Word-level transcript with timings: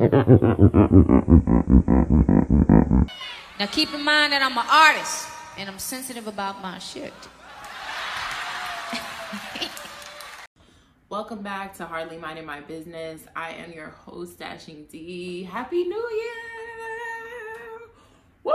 Now 0.00 0.06
keep 3.70 3.92
in 3.92 4.02
mind 4.02 4.32
that 4.32 4.40
I'm 4.40 4.56
an 4.56 4.64
artist 4.66 5.28
and 5.58 5.68
I'm 5.68 5.78
sensitive 5.78 6.26
about 6.26 6.62
my 6.62 6.78
shit. 6.78 7.12
Welcome 11.10 11.42
back 11.42 11.74
to 11.74 11.84
Hardly 11.84 12.16
Minding 12.16 12.46
My 12.46 12.62
Business. 12.62 13.20
I 13.36 13.50
am 13.50 13.72
your 13.72 13.88
host, 13.88 14.38
Dashing 14.38 14.86
D. 14.90 15.42
Happy 15.42 15.84
New 15.84 16.08
Year! 16.10 17.80
Woo! 18.42 18.54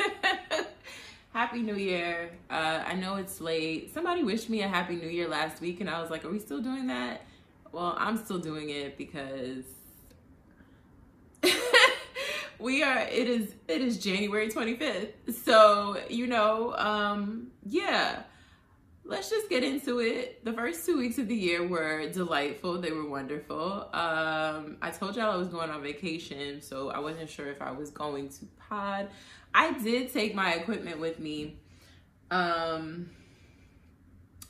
Happy 1.34 1.60
New 1.60 1.76
Year. 1.76 2.30
Uh, 2.48 2.82
I 2.86 2.94
know 2.94 3.16
it's 3.16 3.42
late. 3.42 3.92
Somebody 3.92 4.22
wished 4.22 4.48
me 4.48 4.62
a 4.62 4.68
Happy 4.68 4.96
New 4.96 5.10
Year 5.10 5.28
last 5.28 5.60
week, 5.60 5.82
and 5.82 5.90
I 5.90 6.00
was 6.00 6.10
like, 6.10 6.24
Are 6.24 6.30
we 6.30 6.38
still 6.38 6.62
doing 6.62 6.86
that? 6.86 7.20
Well, 7.76 7.94
I'm 7.98 8.16
still 8.16 8.38
doing 8.38 8.70
it 8.70 8.96
because 8.96 9.64
we 12.58 12.82
are 12.82 13.00
it 13.00 13.28
is 13.28 13.54
it 13.68 13.80
is 13.80 13.98
January 13.98 14.48
25th. 14.48 15.34
So, 15.44 16.00
you 16.08 16.26
know, 16.26 16.74
um 16.76 17.48
yeah. 17.64 18.22
Let's 19.08 19.30
just 19.30 19.48
get 19.48 19.62
into 19.62 20.00
it. 20.00 20.44
The 20.44 20.52
first 20.52 20.84
two 20.84 20.98
weeks 20.98 21.18
of 21.18 21.28
the 21.28 21.36
year 21.36 21.64
were 21.64 22.10
delightful. 22.10 22.80
They 22.80 22.90
were 22.90 23.08
wonderful. 23.08 23.88
Um, 23.92 24.78
I 24.82 24.90
told 24.90 25.14
y'all 25.14 25.30
I 25.30 25.36
was 25.36 25.46
going 25.46 25.70
on 25.70 25.80
vacation, 25.80 26.60
so 26.60 26.90
I 26.90 26.98
wasn't 26.98 27.30
sure 27.30 27.46
if 27.48 27.62
I 27.62 27.70
was 27.70 27.90
going 27.90 28.30
to 28.30 28.46
pod. 28.68 29.08
I 29.54 29.78
did 29.78 30.12
take 30.12 30.34
my 30.34 30.54
equipment 30.54 30.98
with 30.98 31.20
me. 31.20 31.56
Um, 32.32 33.10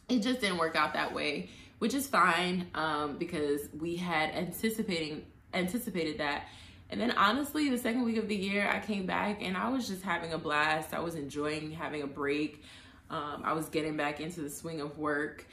it 0.08 0.20
just 0.20 0.41
didn't 0.41 0.56
work 0.56 0.74
out 0.74 0.94
that 0.94 1.12
way, 1.12 1.50
which 1.78 1.92
is 1.92 2.06
fine 2.06 2.66
um, 2.74 3.19
because 3.19 3.69
we 3.78 3.97
had 3.97 4.30
anticipating 4.30 5.27
anticipated 5.52 6.19
that. 6.19 6.48
And 6.91 7.01
then 7.01 7.11
honestly, 7.12 7.69
the 7.69 7.79
second 7.79 8.05
week 8.05 8.17
of 8.17 8.29
the 8.29 8.37
year, 8.37 8.69
I 8.69 8.79
came 8.79 9.06
back 9.06 9.42
and 9.42 9.56
I 9.56 9.69
was 9.69 9.89
just 9.89 10.03
having 10.03 10.33
a 10.33 10.39
blast. 10.39 10.95
I 10.95 11.01
was 11.01 11.17
enjoying 11.17 11.73
having 11.73 12.03
a 12.03 12.06
break. 12.06 12.62
Um, 13.11 13.42
I 13.45 13.53
was 13.53 13.69
getting 13.69 13.97
back 13.97 14.20
into 14.20 14.41
the 14.41 14.51
swing 14.51 14.81
of 14.81 14.98
work, 14.98 15.47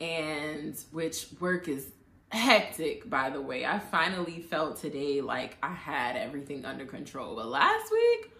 and 0.00 0.78
which 0.92 1.26
work 1.40 1.68
is 1.68 1.88
hectic, 2.30 3.08
by 3.08 3.30
the 3.30 3.40
way. 3.40 3.64
I 3.64 3.78
finally 3.78 4.40
felt 4.40 4.78
today 4.80 5.20
like 5.20 5.56
I 5.62 5.72
had 5.72 6.16
everything 6.16 6.64
under 6.64 6.84
control. 6.84 7.36
But 7.36 7.48
last 7.48 7.90
week, 7.90 8.30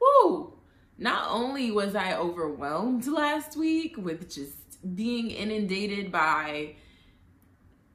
whoo, 0.00 0.54
not 0.98 1.28
only 1.30 1.70
was 1.70 1.94
I 1.94 2.16
overwhelmed 2.16 3.06
last 3.08 3.56
week 3.56 3.96
with 3.96 4.32
just 4.32 4.94
being 4.94 5.30
inundated 5.30 6.12
by 6.12 6.76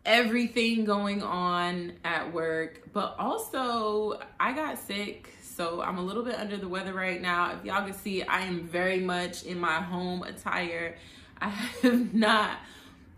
everything 0.07 0.85
going 0.85 1.21
on 1.21 1.91
at 2.05 2.33
work, 2.33 2.81
but 2.93 3.15
also 3.19 4.19
I 4.39 4.53
got 4.53 4.79
sick. 4.79 5.29
So 5.41 5.81
I'm 5.81 5.97
a 5.97 6.01
little 6.01 6.23
bit 6.23 6.35
under 6.35 6.55
the 6.55 6.67
weather 6.67 6.93
right 6.93 7.21
now. 7.21 7.51
If 7.51 7.65
y'all 7.65 7.83
can 7.83 7.93
see, 7.93 8.23
I 8.23 8.41
am 8.41 8.67
very 8.67 9.01
much 9.01 9.43
in 9.43 9.59
my 9.59 9.81
home 9.81 10.23
attire. 10.23 10.95
I 11.41 11.49
have 11.49 12.13
not, 12.13 12.57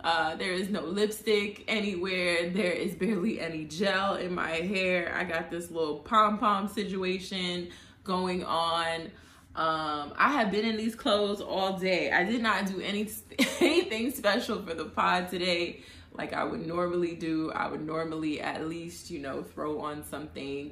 uh, 0.04 0.36
there 0.36 0.54
is 0.54 0.70
no 0.70 0.82
lipstick 0.82 1.64
anywhere. 1.68 2.50
There 2.50 2.72
is 2.72 2.96
barely 2.96 3.40
any 3.40 3.66
gel 3.66 4.16
in 4.16 4.34
my 4.34 4.50
hair. 4.50 5.16
I 5.16 5.24
got 5.26 5.52
this 5.52 5.70
little 5.70 6.00
pom-pom 6.00 6.68
situation 6.68 7.70
going 8.04 8.44
on. 8.44 9.12
Um, 9.56 10.14
I 10.18 10.32
have 10.34 10.52
been 10.52 10.66
in 10.66 10.76
these 10.76 10.96
clothes 10.96 11.40
all 11.40 11.78
day. 11.78 12.12
I 12.12 12.24
did 12.24 12.42
not 12.42 12.66
do 12.66 12.82
any 12.82 13.10
anything 13.62 14.12
special 14.12 14.62
for 14.64 14.74
the 14.74 14.86
pod 14.86 15.30
today 15.30 15.82
like 16.20 16.34
I 16.34 16.44
would 16.44 16.68
normally 16.68 17.16
do. 17.16 17.50
I 17.54 17.70
would 17.70 17.86
normally 17.86 18.42
at 18.42 18.68
least, 18.68 19.10
you 19.10 19.20
know, 19.20 19.42
throw 19.42 19.80
on 19.80 20.04
something, 20.04 20.70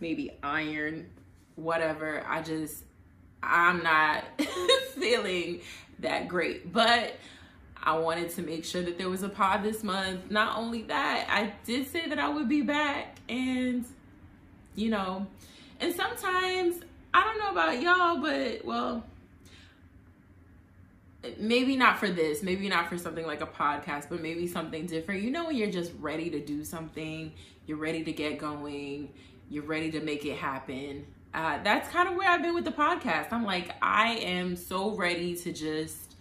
maybe 0.00 0.32
iron, 0.42 1.08
whatever. 1.54 2.24
I 2.26 2.42
just, 2.42 2.82
I'm 3.40 3.84
not 3.84 4.24
feeling 4.98 5.60
that 6.00 6.26
great. 6.26 6.72
But 6.72 7.14
I 7.80 7.96
wanted 7.96 8.30
to 8.30 8.42
make 8.42 8.64
sure 8.64 8.82
that 8.82 8.98
there 8.98 9.08
was 9.08 9.22
a 9.22 9.28
pod 9.28 9.62
this 9.62 9.84
month. 9.84 10.32
Not 10.32 10.58
only 10.58 10.82
that, 10.82 11.28
I 11.30 11.52
did 11.64 11.88
say 11.92 12.08
that 12.08 12.18
I 12.18 12.28
would 12.28 12.48
be 12.48 12.62
back 12.62 13.18
and, 13.28 13.84
you 14.74 14.90
know, 14.90 15.28
and 15.78 15.94
sometimes, 15.94 16.82
I 17.14 17.22
don't 17.22 17.38
know 17.38 17.52
about 17.52 17.80
y'all, 17.80 18.20
but 18.20 18.64
well, 18.64 19.04
maybe 21.38 21.76
not 21.76 21.98
for 21.98 22.08
this, 22.08 22.42
maybe 22.42 22.68
not 22.68 22.88
for 22.88 22.96
something 22.96 23.26
like 23.26 23.40
a 23.40 23.46
podcast, 23.46 24.08
but 24.08 24.22
maybe 24.22 24.46
something 24.46 24.86
different. 24.86 25.22
You 25.22 25.30
know, 25.30 25.46
when 25.46 25.56
you're 25.56 25.70
just 25.70 25.92
ready 25.98 26.30
to 26.30 26.40
do 26.40 26.64
something, 26.64 27.32
you're 27.66 27.78
ready 27.78 28.04
to 28.04 28.12
get 28.12 28.38
going, 28.38 29.12
you're 29.48 29.64
ready 29.64 29.90
to 29.92 30.00
make 30.00 30.24
it 30.24 30.36
happen. 30.36 31.06
Uh, 31.34 31.62
that's 31.62 31.88
kind 31.90 32.08
of 32.08 32.14
where 32.14 32.28
I've 32.28 32.42
been 32.42 32.54
with 32.54 32.64
the 32.64 32.72
podcast. 32.72 33.32
I'm 33.32 33.44
like, 33.44 33.70
I 33.82 34.14
am 34.14 34.56
so 34.56 34.94
ready 34.94 35.36
to 35.36 35.52
just 35.52 36.16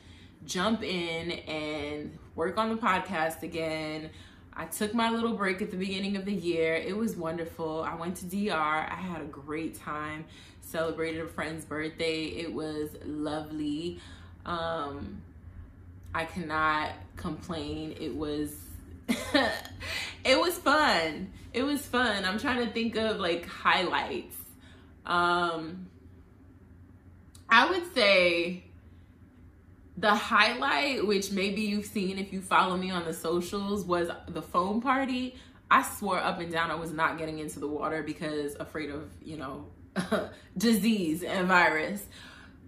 jump 0.46 0.84
in 0.84 1.32
and 1.32 2.18
work 2.36 2.58
on 2.58 2.70
the 2.70 2.76
podcast 2.76 3.44
again. 3.44 4.10
I 4.54 4.66
took 4.66 4.94
my 4.94 5.12
little 5.12 5.34
break 5.34 5.62
at 5.62 5.70
the 5.70 5.78
beginning 5.78 6.18
of 6.18 6.26
the 6.26 6.34
year. 6.34 6.74
It 6.74 6.98
was 6.98 7.16
wonderful. 7.16 7.84
I 7.84 7.94
went 7.96 8.18
to 8.18 8.26
DR. 8.26 8.52
I 8.52 8.96
had 8.96 9.22
a 9.22 9.26
great 9.26 9.80
time. 9.80 10.26
Celebrated 10.62 11.22
a 11.22 11.28
friend's 11.28 11.64
birthday. 11.64 12.26
It 12.26 12.52
was 12.52 12.90
lovely. 13.06 14.00
Um, 14.48 15.22
I 16.16 16.26
cannot 16.26 16.94
complain. 17.16 17.96
It 18.00 18.16
was 18.16 18.56
it 20.26 20.40
was 20.40 20.58
fun. 20.58 21.32
It 21.54 21.64
was 21.64 21.86
fun. 21.86 22.26
I'm 22.26 22.40
trying 22.40 22.66
to 22.66 22.74
think 22.74 22.96
of 22.96 23.20
like 23.20 23.46
highlights. 23.46 24.36
Um 25.06 25.88
I 27.50 27.70
would 27.70 27.94
say 27.94 28.64
the 29.98 30.14
highlight, 30.14 31.06
which 31.06 31.32
maybe 31.32 31.62
you've 31.62 31.86
seen 31.86 32.20
if 32.20 32.32
you 32.32 32.42
follow 32.42 32.78
me 32.78 32.92
on 32.92 33.06
the 33.06 33.14
socials, 33.14 33.86
was 33.86 34.10
the 34.28 34.42
foam 34.42 34.82
party. 34.82 35.36
I 35.70 35.82
swore 35.82 36.20
up 36.20 36.40
and 36.40 36.52
down 36.52 36.72
I 36.72 36.76
was 36.76 36.92
not 36.92 37.18
getting 37.18 37.40
into 37.40 37.60
the 37.60 37.68
water 37.68 38.04
because 38.04 38.56
afraid 38.60 38.90
of, 38.90 39.10
you 39.22 39.38
know, 39.38 39.66
disease 40.58 41.24
and 41.24 41.48
virus. 41.48 42.06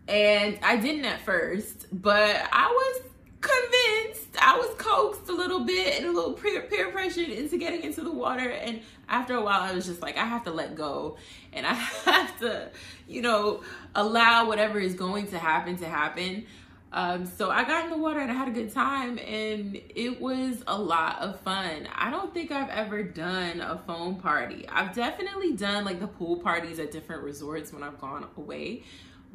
And 0.10 0.58
I 0.64 0.78
didn't 0.78 1.06
at 1.06 1.22
first, 1.22 1.86
but 1.92 2.36
I 2.52 2.68
was 2.68 3.04
convinced. 3.42 4.36
I 4.42 4.58
was 4.58 4.76
coaxed 4.78 5.30
a 5.30 5.34
little 5.34 5.62
bit 5.62 6.00
and 6.00 6.08
a 6.08 6.12
little 6.12 6.34
peer, 6.34 6.62
peer 6.64 6.92
pressured 6.92 7.30
into 7.30 7.58
getting 7.58 7.84
into 7.84 8.02
the 8.02 8.12
water. 8.12 8.50
And 8.50 8.82
after 9.08 9.36
a 9.36 9.42
while, 9.42 9.62
I 9.62 9.74
was 9.74 9.86
just 9.86 10.02
like, 10.02 10.18
I 10.18 10.26
have 10.26 10.44
to 10.46 10.52
let 10.52 10.76
go 10.76 11.18
and 11.54 11.66
I 11.68 11.74
have 11.74 12.40
to, 12.40 12.70
you 13.08 13.22
know, 13.22 13.62
allow 13.94 14.48
whatever 14.48 14.80
is 14.80 14.96
going 14.96 15.28
to 15.28 15.38
happen 15.38 15.78
to 15.78 15.86
happen. 15.86 16.46
Um, 16.92 17.28
so 17.28 17.52
I 17.52 17.66
got 17.66 17.86
in 17.86 17.92
the 17.92 17.98
water 17.98 18.20
and 18.20 18.32
I 18.32 18.34
had 18.34 18.48
a 18.48 18.52
good 18.52 18.74
time 18.74 19.20
and 19.20 19.80
it 19.96 20.20
was 20.20 20.64
a 20.66 20.78
lot 20.78 21.20
of 21.20 21.40
fun. 21.42 21.88
I 21.94 22.10
don't 22.10 22.34
think 22.34 22.52
I've 22.52 22.70
ever 22.70 23.04
done 23.04 23.62
a 23.62 23.78
foam 23.86 24.16
party. 24.16 24.66
I've 24.68 24.96
definitely 24.96 25.54
done 25.54 25.86
like 25.86 26.00
the 26.00 26.08
pool 26.08 26.38
parties 26.38 26.80
at 26.80 26.90
different 26.92 27.22
resorts 27.22 27.72
when 27.72 27.84
I've 27.84 28.02
gone 28.02 28.26
away, 28.38 28.84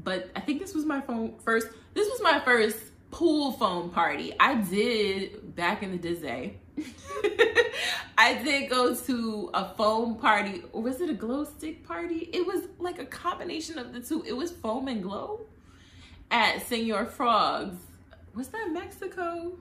but 0.02 0.30
I 0.34 0.40
think 0.40 0.60
this 0.60 0.74
was 0.74 0.84
my 0.84 1.00
phone 1.00 1.34
first. 1.44 1.68
This 1.94 2.08
was 2.08 2.20
my 2.22 2.40
first 2.40 2.78
pool 3.10 3.52
foam 3.52 3.90
party. 3.90 4.34
I 4.38 4.54
did 4.54 5.54
back 5.54 5.82
in 5.82 5.92
the 5.92 6.14
day. 6.14 6.58
I 8.18 8.34
did 8.42 8.68
go 8.68 8.94
to 8.94 9.50
a 9.54 9.74
foam 9.74 10.16
party, 10.16 10.62
or 10.72 10.82
was 10.82 11.00
it 11.00 11.10
a 11.10 11.14
glow 11.14 11.44
stick 11.44 11.86
party? 11.86 12.28
It 12.32 12.46
was 12.46 12.62
like 12.78 12.98
a 12.98 13.06
combination 13.06 13.78
of 13.78 13.92
the 13.92 14.00
two. 14.00 14.24
It 14.26 14.32
was 14.32 14.50
foam 14.50 14.88
and 14.88 15.02
glow 15.02 15.40
at 16.30 16.66
Senor 16.66 17.06
Frogs. 17.06 17.76
Was 18.34 18.48
that 18.48 18.70
Mexico? 18.72 19.52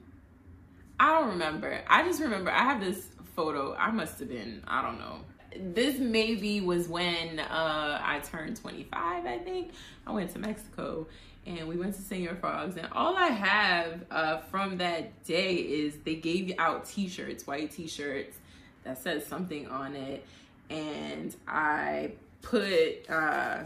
I 1.00 1.20
don't 1.20 1.30
remember. 1.30 1.82
I 1.88 2.04
just 2.04 2.22
remember 2.22 2.50
I 2.52 2.64
have 2.64 2.82
this 2.82 3.08
photo. 3.36 3.76
I 3.76 3.92
must 3.92 4.20
have 4.20 4.30
been, 4.30 4.64
I 4.68 4.82
don't 4.82 4.98
know, 4.98 5.20
this 5.60 6.00
maybe 6.00 6.62
was 6.62 6.88
when 6.88 7.40
uh, 7.40 8.02
I 8.04 8.20
turned 8.20 8.58
25, 8.58 9.26
I 9.26 9.38
think. 9.40 9.72
I 10.06 10.12
went 10.12 10.32
to 10.34 10.40
Mexico 10.40 11.08
and 11.46 11.68
we 11.68 11.76
went 11.76 11.96
to 11.96 12.02
Senor 12.02 12.36
Frogs. 12.36 12.78
And 12.78 12.88
all 12.92 13.16
I 13.16 13.28
have 13.28 14.06
uh, 14.12 14.38
from 14.38 14.78
that 14.78 15.24
day 15.24 15.56
is 15.56 15.98
they 16.04 16.16
gave 16.16 16.50
you 16.50 16.56
out 16.58 16.86
t 16.86 17.08
shirts, 17.08 17.46
white 17.46 17.72
t 17.72 17.88
shirts 17.88 18.38
that 18.84 19.02
says 19.02 19.26
something 19.26 19.68
on 19.68 19.96
it. 19.96 20.26
And 20.70 21.36
I 21.48 22.14
put 22.42 23.10
uh, 23.10 23.64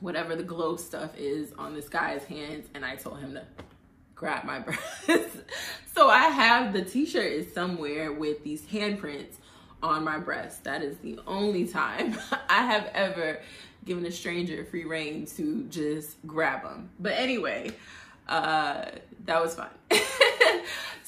whatever 0.00 0.36
the 0.36 0.42
glow 0.42 0.76
stuff 0.76 1.16
is 1.18 1.52
on 1.58 1.74
this 1.74 1.88
guy's 1.88 2.24
hands 2.24 2.66
and 2.74 2.84
I 2.84 2.96
told 2.96 3.20
him 3.20 3.34
to 3.34 3.42
grab 4.14 4.44
my 4.44 4.58
breast. 5.06 5.36
so 5.94 6.08
I 6.08 6.24
have 6.28 6.72
the 6.72 6.82
t 6.82 7.06
shirt 7.06 7.32
is 7.32 7.52
somewhere 7.52 8.12
with 8.12 8.42
these 8.44 8.62
handprints 8.62 9.34
on 9.82 10.04
my 10.04 10.18
breast. 10.18 10.64
That 10.64 10.82
is 10.82 10.96
the 10.98 11.18
only 11.26 11.66
time 11.66 12.16
I 12.48 12.64
have 12.66 12.90
ever 12.94 13.40
given 13.84 14.04
a 14.06 14.10
stranger 14.10 14.64
free 14.64 14.84
reign 14.84 15.26
to 15.36 15.64
just 15.70 16.16
grab 16.26 16.62
them. 16.62 16.90
But 16.98 17.12
anyway, 17.12 17.72
uh, 18.28 18.86
that 19.24 19.42
was 19.42 19.54
fun. 19.54 19.70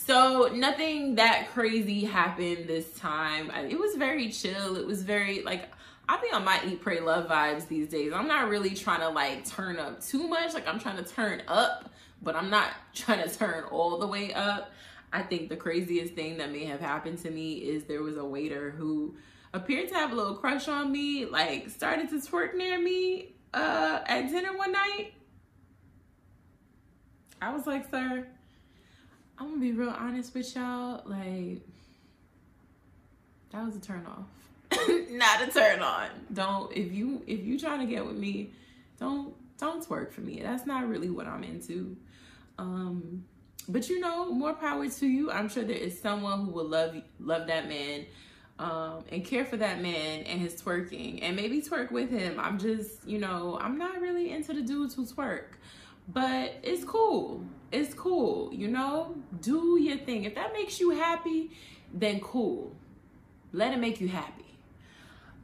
So 0.05 0.51
nothing 0.53 1.15
that 1.15 1.51
crazy 1.53 2.05
happened 2.05 2.67
this 2.67 2.93
time. 2.99 3.53
It 3.71 3.79
was 3.79 3.95
very 3.95 4.31
chill. 4.31 4.77
It 4.77 4.85
was 4.85 5.05
very 5.05 5.43
like 5.43 5.71
I 6.09 6.21
be 6.21 6.27
on 6.33 6.45
my 6.45 6.61
eat, 6.67 6.81
pray, 6.81 6.99
love 6.99 7.29
vibes 7.29 7.69
these 7.69 7.89
days. 7.89 8.13
I'm 8.13 8.27
not 8.27 8.49
really 8.49 8.71
trying 8.71 9.01
to 9.01 9.11
like 9.11 9.47
turn 9.47 9.79
up 9.79 10.05
too 10.05 10.27
much. 10.27 10.55
Like 10.55 10.67
I'm 10.67 10.81
trying 10.81 10.97
to 10.97 11.05
turn 11.05 11.43
up, 11.47 11.89
but 12.21 12.35
I'm 12.35 12.51
not 12.51 12.71
trying 12.95 13.23
to 13.23 13.33
turn 13.33 13.63
all 13.71 13.99
the 13.99 14.09
way 14.09 14.35
up. 14.35 14.73
I 15.13 15.23
think 15.23 15.49
the 15.49 15.57
craziest 15.57 16.15
thing 16.15 16.39
that 16.39 16.51
may 16.51 16.65
have 16.65 16.81
happened 16.81 17.19
to 17.23 17.31
me 17.31 17.55
is 17.55 17.85
there 17.85 18.03
was 18.03 18.17
a 18.17 18.25
waiter 18.25 18.71
who 18.71 19.15
appeared 19.53 19.89
to 19.89 19.95
have 19.95 20.13
a 20.13 20.15
little 20.15 20.35
crush 20.35 20.69
on 20.69 20.91
me, 20.91 21.27
like 21.27 21.69
started 21.69 22.09
to 22.11 22.17
twerk 22.17 22.55
near 22.55 22.81
me 22.81 23.35
uh, 23.53 24.01
at 24.07 24.31
dinner 24.31 24.57
one 24.57 24.73
night. 24.73 25.13
I 27.43 27.53
was 27.53 27.67
like, 27.67 27.91
sir, 27.91 28.27
I'm 29.39 29.49
gonna 29.49 29.61
be 29.61 29.73
real 29.73 29.91
honest 29.91 30.35
with 30.35 30.55
y'all. 30.55 31.03
Like, 31.05 31.61
that 33.51 33.65
was 33.67 33.77
a 33.77 33.81
turn 33.81 34.07
off. 34.07 34.27
Not 35.11 35.43
a 35.43 35.51
turn 35.53 35.81
on. 35.81 36.09
Don't 36.33 36.75
if 36.75 36.93
you 36.93 37.23
if 37.27 37.45
you 37.45 37.59
trying 37.59 37.81
to 37.81 37.87
get 37.87 38.07
with 38.07 38.17
me, 38.17 38.53
don't 38.99 39.35
don't 39.59 39.87
twerk 39.87 40.13
for 40.13 40.23
me. 40.23 40.41
That's 40.43 40.67
not 40.67 40.89
really 40.89 41.11
what 41.11 41.27
I'm 41.27 41.45
into. 41.45 41.97
Um, 42.59 43.25
but 43.69 43.89
you 43.89 44.01
know, 44.01 44.33
more 44.33 44.55
power 44.55 44.89
to 44.89 45.07
you. 45.07 45.31
I'm 45.31 45.49
sure 45.49 45.65
there 45.65 45.77
is 45.77 46.01
someone 46.01 46.47
who 46.47 46.51
will 46.51 46.69
love 46.69 46.97
love 47.21 47.47
that 47.47 47.69
man 47.69 48.07
um, 48.59 49.05
and 49.11 49.25
care 49.25 49.45
for 49.45 49.57
that 49.57 49.81
man 49.83 50.23
and 50.23 50.41
his 50.41 50.61
twerking 50.61 51.21
and 51.23 51.35
maybe 51.37 51.61
twerk 51.61 51.91
with 51.91 52.11
him. 52.11 52.39
I'm 52.39 52.59
just, 52.59 53.07
you 53.07 53.19
know, 53.19 53.59
I'm 53.61 53.79
not 53.79 54.01
really 54.01 54.31
into 54.31 54.53
the 54.53 54.63
dudes 54.63 54.95
who 54.95 55.05
twerk, 55.05 55.57
but 56.09 56.55
it's 56.63 56.85
cool. 56.85 57.45
It's 57.73 57.95
cool, 57.95 58.53
you 58.53 58.69
know? 58.69 59.17
Do 59.41 59.79
your 59.81 59.97
thing. 59.97 60.25
If 60.25 60.35
that 60.35 60.53
makes 60.53 60.79
you 60.79 60.91
happy, 60.91 61.51
then 61.93 62.21
cool. 62.21 62.73
Let 63.53 63.73
it 63.73 63.79
make 63.79 64.01
you 64.01 64.09
happy. 64.09 64.45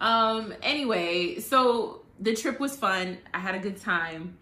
Um, 0.01 0.55
anyway, 0.63 1.41
so 1.41 2.03
the 2.21 2.37
trip 2.37 2.61
was 2.61 2.77
fun. 2.77 3.19
I 3.33 3.39
had 3.39 3.55
a 3.55 3.59
good 3.59 3.81
time. 3.81 4.37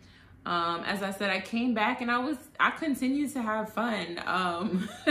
Um, 0.46 0.84
as 0.84 1.02
I 1.02 1.10
said, 1.10 1.28
I 1.30 1.40
came 1.40 1.74
back 1.74 2.00
and 2.00 2.10
I 2.10 2.18
was, 2.18 2.36
I 2.60 2.70
continued 2.70 3.32
to 3.32 3.42
have 3.42 3.72
fun. 3.72 4.22
Um, 4.24 4.88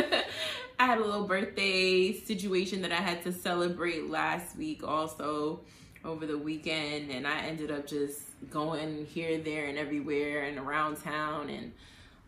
I 0.80 0.86
had 0.86 0.98
a 0.98 1.04
little 1.04 1.28
birthday 1.28 2.14
situation 2.14 2.82
that 2.84 2.94
I 2.94 3.02
had 3.02 3.22
to 3.24 3.34
celebrate 3.34 4.10
last 4.10 4.58
week 4.58 4.82
also 4.82 5.60
over 6.06 6.26
the 6.26 6.38
weekend 6.38 7.12
and 7.12 7.28
I 7.28 7.42
ended 7.42 7.70
up 7.70 7.86
just 7.86 8.22
going 8.50 9.06
here, 9.08 9.38
there 9.38 9.66
and 9.66 9.78
everywhere 9.78 10.44
and 10.44 10.58
around 10.58 11.02
town 11.04 11.50
and 11.50 11.72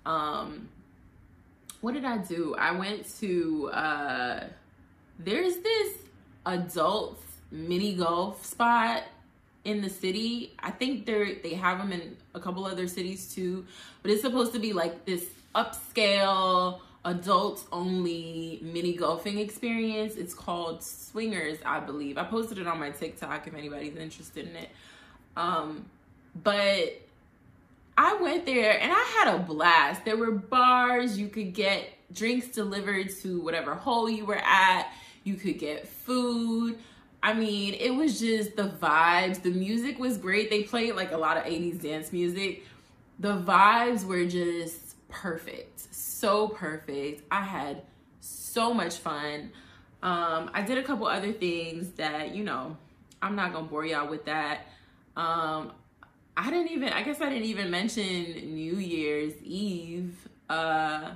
um 0.05 0.69
what 1.81 1.93
did 1.93 2.05
I 2.05 2.17
do? 2.17 2.55
I 2.57 2.71
went 2.71 3.07
to 3.19 3.69
uh 3.69 4.43
there's 5.19 5.57
this 5.57 5.93
adult 6.45 7.21
mini 7.51 7.95
golf 7.95 8.45
spot 8.45 9.03
in 9.67 9.81
the 9.81 9.89
city. 9.89 10.53
I 10.59 10.71
think 10.71 11.05
they're 11.05 11.35
they 11.43 11.53
have 11.53 11.77
them 11.77 11.91
in 11.91 12.15
a 12.33 12.39
couple 12.39 12.65
other 12.65 12.87
cities 12.87 13.33
too, 13.33 13.65
but 14.01 14.09
it's 14.09 14.21
supposed 14.21 14.53
to 14.53 14.59
be 14.59 14.73
like 14.73 15.05
this 15.05 15.25
upscale 15.53 16.79
adults 17.03 17.65
only 17.71 18.59
mini 18.61 18.93
golfing 18.93 19.39
experience. 19.39 20.15
It's 20.15 20.33
called 20.33 20.83
Swingers, 20.83 21.57
I 21.65 21.79
believe. 21.81 22.17
I 22.17 22.23
posted 22.23 22.57
it 22.59 22.67
on 22.67 22.79
my 22.79 22.91
TikTok 22.91 23.45
if 23.45 23.53
anybody's 23.53 23.95
interested 23.95 24.47
in 24.47 24.55
it. 24.55 24.69
Um, 25.35 25.85
but 26.43 27.01
I 27.97 28.15
went 28.21 28.45
there 28.45 28.79
and 28.79 28.91
I 28.91 29.03
had 29.17 29.35
a 29.35 29.39
blast. 29.39 30.05
There 30.05 30.17
were 30.17 30.31
bars, 30.31 31.17
you 31.17 31.27
could 31.27 31.53
get 31.53 31.89
drinks 32.13 32.47
delivered 32.47 33.09
to 33.21 33.41
whatever 33.41 33.73
hole 33.75 34.09
you 34.09 34.25
were 34.25 34.41
at, 34.43 34.91
you 35.23 35.35
could 35.35 35.59
get 35.59 35.87
food. 35.87 36.77
I 37.27 37.33
mean, 37.33 37.73
it 37.73 37.91
was 37.91 38.19
just 38.19 38.55
the 38.55 38.69
vibes. 38.69 39.41
The 39.41 39.51
music 39.51 39.99
was 39.99 40.17
great. 40.17 40.49
They 40.49 40.63
played 40.63 40.95
like 40.95 41.11
a 41.11 41.17
lot 41.17 41.37
of 41.37 41.43
80s 41.43 41.81
dance 41.81 42.13
music. 42.13 42.63
The 43.19 43.41
vibes 43.41 44.05
were 44.05 44.25
just 44.25 44.95
perfect 45.09 45.87
so 46.17 46.47
perfect. 46.47 47.21
I 47.31 47.41
had 47.41 47.83
so 48.19 48.73
much 48.73 48.95
fun. 48.97 49.51
Um, 50.01 50.49
I 50.53 50.63
did 50.65 50.77
a 50.77 50.83
couple 50.83 51.07
other 51.07 51.31
things 51.31 51.91
that, 51.93 52.35
you 52.35 52.43
know, 52.43 52.75
I'm 53.21 53.35
not 53.35 53.53
gonna 53.53 53.67
bore 53.67 53.85
y'all 53.85 54.09
with 54.09 54.25
that. 54.25 54.67
Um, 55.15 55.71
I 56.35 56.49
didn't 56.49 56.71
even, 56.71 56.89
I 56.89 57.03
guess 57.03 57.21
I 57.21 57.29
didn't 57.29 57.45
even 57.45 57.69
mention 57.69 58.55
New 58.55 58.77
Year's 58.77 59.33
Eve. 59.43 60.15
Uh, 60.49 61.11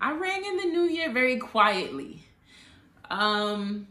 I 0.00 0.12
rang 0.12 0.44
in 0.44 0.56
the 0.56 0.64
new 0.64 0.84
year 0.84 1.12
very 1.12 1.38
quietly. 1.38 2.22
Um, 3.10 3.86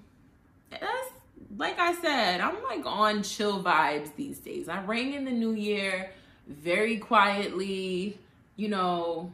that's, 0.69 1.11
like 1.57 1.80
I 1.80 1.94
said, 1.95 2.42
I'm 2.42 2.62
like 2.63 2.86
on 2.86 3.24
chill 3.24 3.63
vibes 3.63 4.15
these 4.15 4.39
days. 4.39 4.69
I 4.69 4.83
rang 4.83 5.13
in 5.13 5.25
the 5.25 5.31
new 5.31 5.51
year 5.53 6.12
very 6.48 6.98
quietly, 6.98 8.18
you 8.56 8.69
know, 8.69 9.33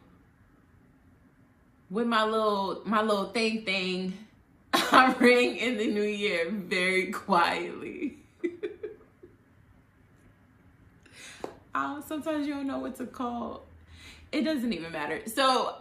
with 1.90 2.08
my 2.08 2.24
little 2.24 2.82
my 2.86 3.02
little 3.02 3.28
thing 3.28 3.64
thing, 3.64 4.18
I 4.74 5.14
rang 5.20 5.58
in 5.58 5.78
the 5.78 5.88
new 5.88 6.04
year 6.04 6.50
very 6.52 7.12
quietly. 7.12 8.18
oh, 11.76 12.04
sometimes 12.08 12.48
you 12.48 12.54
don't 12.56 12.68
know 12.68 12.80
what 12.80 12.96
to 12.98 13.06
call. 13.06 13.64
It 14.32 14.42
doesn't 14.42 14.74
even 14.74 14.92
matter. 14.92 15.22
So 15.28 15.76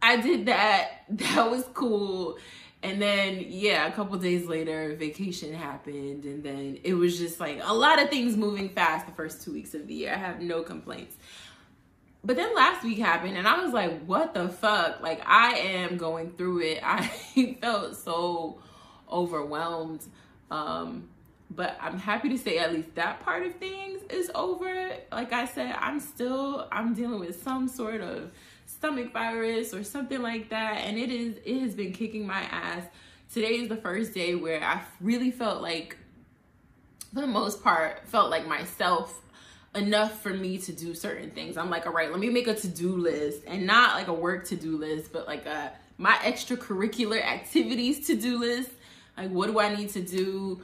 I 0.00 0.16
did 0.18 0.46
that. 0.46 0.90
That 1.08 1.50
was 1.50 1.64
cool. 1.74 2.38
And 2.84 3.00
then, 3.00 3.46
yeah, 3.48 3.86
a 3.86 3.92
couple 3.92 4.18
days 4.18 4.44
later, 4.44 4.94
vacation 4.94 5.54
happened. 5.54 6.26
And 6.26 6.44
then 6.44 6.78
it 6.84 6.92
was 6.92 7.18
just 7.18 7.40
like 7.40 7.58
a 7.62 7.72
lot 7.72 8.00
of 8.00 8.10
things 8.10 8.36
moving 8.36 8.68
fast 8.68 9.06
the 9.06 9.12
first 9.12 9.42
two 9.42 9.54
weeks 9.54 9.72
of 9.72 9.86
the 9.86 9.94
year. 9.94 10.12
I 10.12 10.18
have 10.18 10.42
no 10.42 10.62
complaints. 10.62 11.16
But 12.22 12.36
then 12.36 12.54
last 12.54 12.84
week 12.84 12.98
happened 12.98 13.38
and 13.38 13.48
I 13.48 13.64
was 13.64 13.72
like, 13.72 14.04
what 14.04 14.34
the 14.34 14.50
fuck? 14.50 15.00
Like 15.00 15.22
I 15.26 15.54
am 15.54 15.96
going 15.96 16.32
through 16.32 16.60
it. 16.60 16.80
I 16.84 17.56
felt 17.62 17.96
so 17.96 18.58
overwhelmed. 19.10 20.04
Um, 20.50 21.08
but 21.50 21.78
I'm 21.80 21.98
happy 21.98 22.28
to 22.28 22.38
say 22.38 22.58
at 22.58 22.70
least 22.70 22.94
that 22.96 23.24
part 23.24 23.46
of 23.46 23.54
things 23.54 24.02
is 24.10 24.30
over. 24.34 24.92
Like 25.10 25.32
I 25.32 25.46
said, 25.46 25.74
I'm 25.78 26.00
still 26.00 26.68
I'm 26.70 26.92
dealing 26.92 27.20
with 27.20 27.42
some 27.42 27.66
sort 27.66 28.02
of 28.02 28.30
stomach 28.84 29.14
virus 29.14 29.72
or 29.72 29.82
something 29.82 30.20
like 30.20 30.50
that 30.50 30.76
and 30.76 30.98
it 30.98 31.10
is 31.10 31.36
it 31.46 31.58
has 31.58 31.74
been 31.74 31.90
kicking 31.90 32.26
my 32.26 32.42
ass. 32.42 32.84
Today 33.32 33.54
is 33.54 33.70
the 33.70 33.78
first 33.78 34.12
day 34.12 34.34
where 34.34 34.62
I 34.62 34.82
really 35.00 35.30
felt 35.30 35.62
like 35.62 35.96
for 37.14 37.22
the 37.22 37.26
most 37.26 37.64
part 37.64 38.06
felt 38.06 38.28
like 38.28 38.46
myself 38.46 39.22
enough 39.74 40.20
for 40.20 40.34
me 40.34 40.58
to 40.58 40.72
do 40.72 40.94
certain 40.94 41.30
things. 41.30 41.56
I'm 41.56 41.70
like, 41.70 41.86
all 41.86 41.94
right, 41.94 42.10
let 42.10 42.20
me 42.20 42.28
make 42.28 42.46
a 42.46 42.54
to-do 42.54 42.94
list 42.98 43.44
and 43.46 43.66
not 43.66 43.94
like 43.94 44.08
a 44.08 44.12
work 44.12 44.46
to-do 44.48 44.76
list, 44.76 45.14
but 45.14 45.26
like 45.26 45.46
a 45.46 45.72
my 45.96 46.12
extracurricular 46.16 47.24
activities 47.24 48.06
to-do 48.08 48.38
list. 48.38 48.68
Like 49.16 49.30
what 49.30 49.46
do 49.46 49.60
I 49.60 49.74
need 49.74 49.88
to 49.90 50.02
do? 50.02 50.62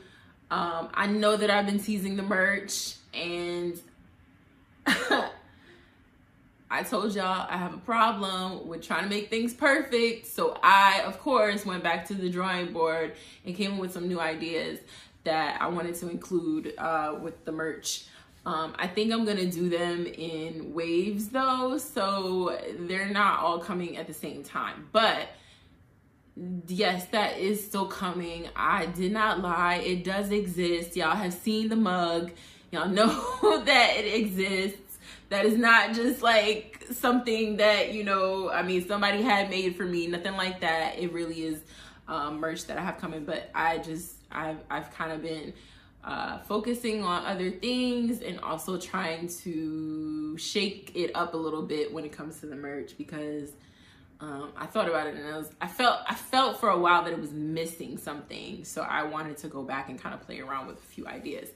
Um, 0.50 0.90
I 0.92 1.06
know 1.06 1.38
that 1.38 1.48
I've 1.48 1.64
been 1.64 1.80
teasing 1.80 2.16
the 2.16 2.22
merch 2.22 2.96
and 3.14 3.80
I 6.72 6.84
told 6.84 7.14
y'all 7.14 7.46
I 7.50 7.56
have 7.56 7.74
a 7.74 7.78
problem 7.78 8.68
with 8.68 8.82
trying 8.82 9.02
to 9.02 9.08
make 9.08 9.28
things 9.28 9.52
perfect. 9.52 10.26
So 10.26 10.56
I, 10.62 11.02
of 11.04 11.18
course, 11.18 11.66
went 11.66 11.82
back 11.82 12.06
to 12.08 12.14
the 12.14 12.30
drawing 12.30 12.72
board 12.72 13.14
and 13.44 13.56
came 13.56 13.74
up 13.74 13.80
with 13.80 13.92
some 13.92 14.06
new 14.06 14.20
ideas 14.20 14.78
that 15.24 15.60
I 15.60 15.66
wanted 15.66 15.96
to 15.96 16.08
include 16.08 16.74
uh, 16.78 17.16
with 17.20 17.44
the 17.44 17.52
merch. 17.52 18.04
Um, 18.46 18.74
I 18.78 18.86
think 18.86 19.12
I'm 19.12 19.24
gonna 19.24 19.50
do 19.50 19.68
them 19.68 20.06
in 20.06 20.72
waves 20.72 21.28
though, 21.28 21.76
so 21.76 22.58
they're 22.78 23.10
not 23.10 23.40
all 23.40 23.58
coming 23.58 23.96
at 23.96 24.06
the 24.06 24.14
same 24.14 24.42
time. 24.44 24.88
But 24.92 25.28
yes, 26.66 27.06
that 27.06 27.38
is 27.38 27.64
still 27.64 27.86
coming. 27.86 28.48
I 28.56 28.86
did 28.86 29.12
not 29.12 29.40
lie, 29.40 29.76
it 29.76 30.04
does 30.04 30.30
exist. 30.30 30.96
Y'all 30.96 31.16
have 31.16 31.34
seen 31.34 31.68
the 31.68 31.76
mug, 31.76 32.30
y'all 32.70 32.88
know 32.88 33.08
that 33.66 33.96
it 33.98 34.14
exists. 34.14 34.89
That 35.30 35.46
is 35.46 35.56
not 35.56 35.94
just 35.94 36.22
like 36.22 36.86
something 36.92 37.56
that, 37.56 37.94
you 37.94 38.04
know, 38.04 38.50
I 38.50 38.62
mean, 38.62 38.86
somebody 38.86 39.22
had 39.22 39.48
made 39.48 39.76
for 39.76 39.84
me, 39.84 40.06
nothing 40.06 40.34
like 40.36 40.60
that. 40.60 40.98
It 40.98 41.12
really 41.12 41.44
is 41.44 41.60
um, 42.08 42.40
merch 42.40 42.66
that 42.66 42.76
I 42.76 42.82
have 42.82 42.98
coming, 42.98 43.24
but 43.24 43.48
I 43.54 43.78
just, 43.78 44.16
I've, 44.30 44.58
I've 44.68 44.92
kind 44.92 45.12
of 45.12 45.22
been 45.22 45.54
uh, 46.04 46.38
focusing 46.38 47.04
on 47.04 47.24
other 47.26 47.50
things 47.50 48.22
and 48.22 48.40
also 48.40 48.78
trying 48.78 49.28
to 49.28 50.36
shake 50.38 50.92
it 50.94 51.12
up 51.14 51.34
a 51.34 51.36
little 51.36 51.62
bit 51.62 51.92
when 51.92 52.04
it 52.04 52.12
comes 52.12 52.40
to 52.40 52.46
the 52.46 52.56
merch 52.56 52.96
because 52.96 53.50
um, 54.20 54.52
I 54.56 54.66
thought 54.66 54.88
about 54.88 55.06
it 55.06 55.14
and 55.14 55.26
I 55.26 55.36
was 55.36 55.50
I 55.60 55.66
felt 55.66 56.00
I 56.08 56.14
felt 56.14 56.60
for 56.60 56.68
a 56.68 56.78
while 56.78 57.04
that 57.04 57.12
it 57.12 57.18
was 57.18 57.32
missing 57.32 57.98
something 57.98 58.64
so 58.64 58.82
I 58.82 59.04
wanted 59.04 59.38
to 59.38 59.48
go 59.48 59.62
back 59.62 59.88
and 59.88 59.98
kind 59.98 60.14
of 60.14 60.22
play 60.22 60.40
around 60.40 60.66
with 60.66 60.78
a 60.78 60.86
few 60.86 61.06
ideas 61.06 61.48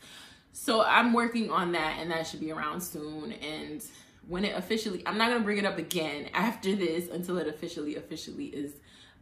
so 0.54 0.82
I'm 0.82 1.12
working 1.12 1.50
on 1.50 1.72
that 1.72 1.98
and 1.98 2.10
that 2.12 2.26
should 2.26 2.40
be 2.40 2.52
around 2.52 2.80
soon 2.80 3.32
and 3.32 3.84
when 4.28 4.44
it 4.44 4.56
officially 4.56 5.02
I'm 5.04 5.18
not 5.18 5.28
gonna 5.28 5.44
bring 5.44 5.58
it 5.58 5.66
up 5.66 5.78
again 5.78 6.30
after 6.34 6.74
this 6.74 7.10
until 7.10 7.36
it 7.38 7.48
officially 7.48 7.96
officially 7.96 8.46
is 8.46 8.72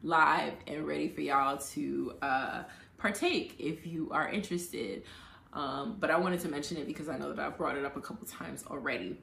live 0.02 0.52
and 0.66 0.86
ready 0.86 1.08
for 1.08 1.22
y'all 1.22 1.56
to 1.56 2.12
uh, 2.22 2.62
partake 2.98 3.56
if 3.58 3.86
you 3.86 4.10
are 4.12 4.28
interested. 4.28 5.04
Um, 5.52 5.96
but 5.98 6.10
I 6.10 6.18
wanted 6.18 6.40
to 6.40 6.48
mention 6.48 6.76
it 6.76 6.86
because 6.86 7.08
I 7.08 7.18
know 7.18 7.32
that 7.32 7.38
I've 7.38 7.56
brought 7.56 7.76
it 7.76 7.84
up 7.84 7.96
a 7.96 8.00
couple 8.00 8.26
times 8.26 8.64
already. 8.68 9.18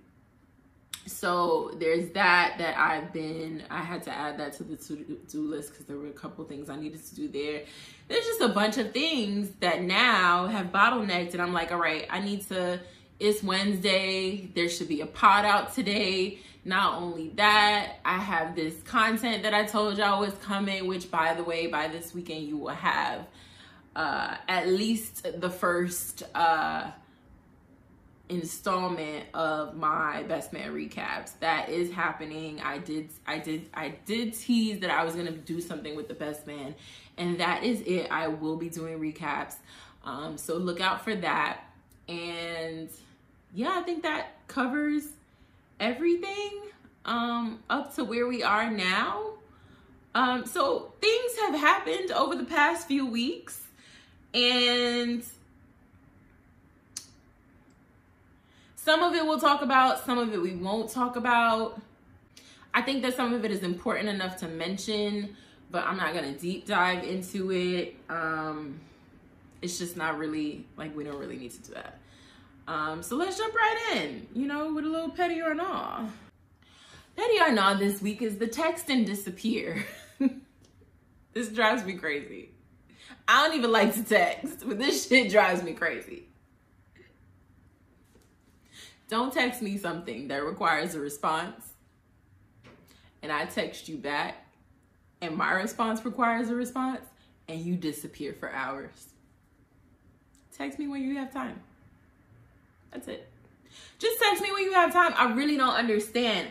So 1.05 1.71
there's 1.79 2.11
that 2.11 2.55
that 2.57 2.77
I've 2.77 3.11
been 3.11 3.63
I 3.69 3.81
had 3.81 4.03
to 4.03 4.11
add 4.11 4.39
that 4.39 4.53
to 4.53 4.63
the 4.63 4.75
to-do 4.75 5.41
list 5.41 5.71
because 5.71 5.85
there 5.85 5.97
were 5.97 6.07
a 6.07 6.11
couple 6.11 6.43
things 6.45 6.69
I 6.69 6.75
needed 6.75 7.05
to 7.05 7.15
do 7.15 7.27
there. 7.27 7.63
There's 8.07 8.25
just 8.25 8.41
a 8.41 8.49
bunch 8.49 8.77
of 8.77 8.93
things 8.93 9.49
that 9.59 9.81
now 9.81 10.47
have 10.47 10.67
bottlenecked 10.67 11.33
and 11.33 11.41
I'm 11.41 11.53
like, 11.53 11.71
all 11.71 11.79
right, 11.79 12.05
I 12.09 12.19
need 12.19 12.47
to 12.49 12.79
it's 13.19 13.43
Wednesday. 13.43 14.49
There 14.55 14.69
should 14.69 14.87
be 14.87 15.01
a 15.01 15.05
pod 15.05 15.43
out 15.43 15.75
today. 15.75 16.39
Not 16.63 17.01
only 17.01 17.29
that, 17.35 17.97
I 18.05 18.17
have 18.17 18.55
this 18.55 18.81
content 18.83 19.43
that 19.43 19.53
I 19.53 19.65
told 19.65 19.97
y'all 19.97 20.21
was 20.21 20.33
coming, 20.35 20.87
which 20.87 21.09
by 21.11 21.33
the 21.33 21.43
way, 21.43 21.67
by 21.67 21.87
this 21.87 22.13
weekend 22.13 22.47
you 22.47 22.57
will 22.57 22.69
have 22.69 23.25
uh, 23.95 24.35
at 24.47 24.67
least 24.67 25.27
the 25.41 25.49
first 25.49 26.23
uh, 26.33 26.91
installment 28.29 29.25
of 29.33 29.75
my 29.75 30.23
best 30.23 30.53
man 30.53 30.71
recaps. 30.71 31.31
That 31.39 31.69
is 31.69 31.91
happening. 31.91 32.61
I 32.61 32.77
did 32.77 33.09
I 33.27 33.39
did 33.39 33.69
I 33.73 33.95
did 34.05 34.33
tease 34.33 34.79
that 34.79 34.91
I 34.91 35.03
was 35.03 35.15
gonna 35.15 35.31
do 35.31 35.59
something 35.59 35.95
with 35.95 36.07
the 36.07 36.13
best 36.13 36.47
man, 36.47 36.75
and 37.17 37.39
that 37.39 37.63
is 37.63 37.81
it. 37.81 38.07
I 38.11 38.27
will 38.27 38.55
be 38.55 38.69
doing 38.69 38.99
recaps. 38.99 39.55
Um, 40.05 40.37
so 40.37 40.55
look 40.57 40.79
out 40.79 41.03
for 41.03 41.15
that. 41.15 41.61
And 42.07 42.89
yeah, 43.53 43.79
I 43.79 43.81
think 43.81 44.03
that 44.03 44.47
covers 44.47 45.07
everything 45.79 46.61
um, 47.05 47.59
up 47.69 47.95
to 47.95 48.03
where 48.03 48.27
we 48.27 48.43
are 48.43 48.69
now. 48.69 49.25
Um, 50.15 50.45
so 50.45 50.93
things 51.01 51.37
have 51.41 51.55
happened 51.55 52.11
over 52.11 52.35
the 52.35 52.45
past 52.45 52.87
few 52.87 53.05
weeks, 53.05 53.61
and 54.33 55.23
some 58.89 59.03
of 59.03 59.13
it 59.13 59.23
we'll 59.23 59.39
talk 59.39 59.61
about, 59.61 60.03
some 60.03 60.17
of 60.17 60.33
it 60.33 60.41
we 60.41 60.55
won't 60.55 60.89
talk 60.89 61.15
about. 61.15 61.79
I 62.73 62.81
think 62.81 63.03
that 63.03 63.15
some 63.15 63.35
of 63.35 63.45
it 63.45 63.51
is 63.51 63.61
important 63.61 64.09
enough 64.09 64.37
to 64.37 64.47
mention, 64.47 65.35
but 65.69 65.85
I'm 65.85 65.95
not 65.95 66.15
gonna 66.15 66.31
deep 66.31 66.65
dive 66.65 67.03
into 67.03 67.51
it. 67.51 67.95
Um, 68.09 68.79
it's 69.61 69.77
just 69.77 69.95
not 69.95 70.17
really 70.17 70.65
like 70.75 70.97
we 70.97 71.03
don't 71.03 71.19
really 71.19 71.37
need 71.37 71.51
to 71.51 71.61
do 71.61 71.73
that. 71.75 71.99
Um, 72.67 73.03
so 73.03 73.15
let's 73.15 73.37
jump 73.37 73.53
right 73.53 73.95
in, 73.97 74.25
you 74.33 74.47
know, 74.47 74.73
with 74.73 74.85
a 74.85 74.87
little 74.87 75.11
petty 75.11 75.39
or 75.39 75.53
not. 75.53 76.05
Petty 77.15 77.39
or 77.41 77.51
not 77.51 77.77
this 77.77 78.01
week 78.01 78.23
is 78.23 78.39
the 78.39 78.47
text 78.47 78.89
and 78.89 79.05
disappear. 79.05 79.85
this 81.33 81.49
drives 81.49 81.85
me 81.85 81.93
crazy. 81.93 82.49
I 83.27 83.47
don't 83.47 83.55
even 83.55 83.71
like 83.71 83.93
to 83.93 84.03
text, 84.03 84.67
but 84.67 84.79
this 84.79 85.07
shit 85.07 85.29
drives 85.29 85.61
me 85.61 85.73
crazy. 85.73 86.28
Don't 89.09 89.33
text 89.33 89.61
me 89.61 89.77
something 89.77 90.27
that 90.27 90.45
requires 90.45 90.93
a 90.93 90.99
response 90.99 91.73
and 93.23 93.31
I 93.31 93.45
text 93.45 93.89
you 93.89 93.97
back 93.97 94.45
and 95.19 95.35
my 95.35 95.51
response 95.51 96.05
requires 96.05 96.49
a 96.49 96.55
response 96.55 97.01
and 97.47 97.59
you 97.59 97.75
disappear 97.75 98.33
for 98.33 98.51
hours. 98.53 99.09
Text 100.55 100.77
me 100.77 100.87
when 100.87 101.01
you 101.01 101.17
have 101.17 101.33
time. 101.33 101.59
That's 102.91 103.07
it. 103.07 103.27
Just 103.97 104.21
text 104.21 104.43
me 104.43 104.51
when 104.51 104.63
you 104.63 104.73
have 104.73 104.93
time. 104.93 105.13
I 105.17 105.33
really 105.33 105.57
don't 105.57 105.73
understand. 105.73 106.47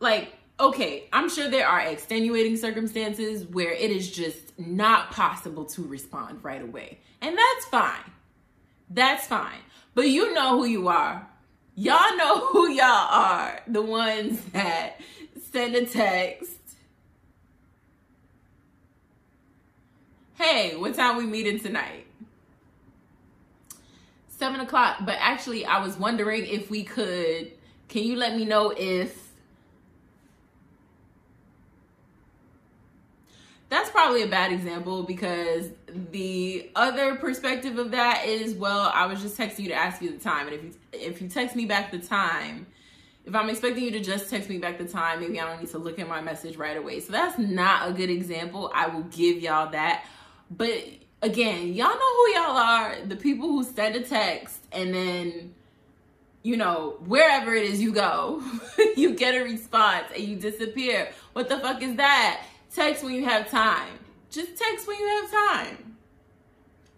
Like, 0.00 0.34
okay, 0.58 1.08
I'm 1.12 1.28
sure 1.28 1.48
there 1.48 1.68
are 1.68 1.80
extenuating 1.80 2.56
circumstances 2.56 3.46
where 3.46 3.72
it 3.72 3.90
is 3.90 4.10
just 4.10 4.58
not 4.58 5.12
possible 5.12 5.64
to 5.66 5.82
respond 5.84 6.42
right 6.42 6.62
away. 6.62 6.98
And 7.20 7.38
that's 7.38 7.66
fine. 7.66 8.10
That's 8.88 9.26
fine. 9.26 9.60
But 9.94 10.08
you 10.08 10.34
know 10.34 10.58
who 10.58 10.64
you 10.64 10.88
are. 10.88 11.29
Y'all 11.80 12.14
know 12.14 12.44
who 12.48 12.68
y'all 12.68 12.84
are. 12.84 13.62
The 13.66 13.80
ones 13.80 14.38
that 14.52 15.00
send 15.50 15.74
a 15.74 15.86
text. 15.86 16.50
Hey, 20.34 20.76
what 20.76 20.94
time 20.94 21.16
we 21.16 21.24
meeting 21.24 21.58
tonight? 21.58 22.04
seven 24.28 24.60
o'clock. 24.60 24.98
But 25.06 25.16
actually, 25.20 25.64
I 25.64 25.82
was 25.82 25.96
wondering 25.96 26.44
if 26.44 26.70
we 26.70 26.84
could. 26.84 27.50
Can 27.88 28.02
you 28.02 28.16
let 28.16 28.36
me 28.36 28.44
know 28.44 28.74
if 28.76 29.29
that's 33.70 33.88
probably 33.88 34.22
a 34.22 34.26
bad 34.26 34.52
example 34.52 35.04
because 35.04 35.70
the 36.10 36.70
other 36.76 37.14
perspective 37.16 37.78
of 37.78 37.92
that 37.92 38.26
is 38.26 38.54
well 38.54 38.90
i 38.94 39.06
was 39.06 39.22
just 39.22 39.38
texting 39.38 39.60
you 39.60 39.68
to 39.68 39.74
ask 39.74 40.02
you 40.02 40.10
the 40.10 40.18
time 40.18 40.46
and 40.48 40.56
if 40.56 40.62
you 40.64 40.72
if 40.92 41.22
you 41.22 41.28
text 41.28 41.56
me 41.56 41.64
back 41.64 41.90
the 41.90 41.98
time 41.98 42.66
if 43.24 43.34
i'm 43.34 43.48
expecting 43.48 43.84
you 43.84 43.90
to 43.90 44.00
just 44.00 44.28
text 44.28 44.50
me 44.50 44.58
back 44.58 44.76
the 44.76 44.84
time 44.84 45.20
maybe 45.20 45.40
i 45.40 45.46
don't 45.46 45.60
need 45.60 45.70
to 45.70 45.78
look 45.78 45.98
at 45.98 46.08
my 46.08 46.20
message 46.20 46.56
right 46.56 46.76
away 46.76 47.00
so 47.00 47.12
that's 47.12 47.38
not 47.38 47.88
a 47.88 47.92
good 47.92 48.10
example 48.10 48.70
i 48.74 48.86
will 48.86 49.04
give 49.04 49.38
y'all 49.38 49.70
that 49.70 50.04
but 50.50 50.84
again, 51.22 51.74
y'all 51.74 51.88
know 51.88 52.16
who 52.16 52.32
y'all 52.34 52.56
are. 52.56 52.96
The 53.06 53.16
people 53.16 53.48
who 53.48 53.64
send 53.64 53.96
a 53.96 54.02
text 54.02 54.64
and 54.72 54.94
then, 54.94 55.54
you 56.42 56.56
know, 56.56 56.96
wherever 57.06 57.54
it 57.54 57.64
is 57.64 57.80
you 57.80 57.92
go, 57.92 58.42
you 58.96 59.14
get 59.14 59.34
a 59.34 59.44
response 59.44 60.06
and 60.14 60.24
you 60.24 60.36
disappear. 60.36 61.12
What 61.32 61.48
the 61.48 61.58
fuck 61.58 61.82
is 61.82 61.96
that? 61.96 62.44
Text 62.74 63.02
when 63.02 63.14
you 63.14 63.24
have 63.24 63.50
time. 63.50 63.98
Just 64.30 64.56
text 64.56 64.86
when 64.86 64.98
you 64.98 65.06
have 65.06 65.30
time. 65.30 65.96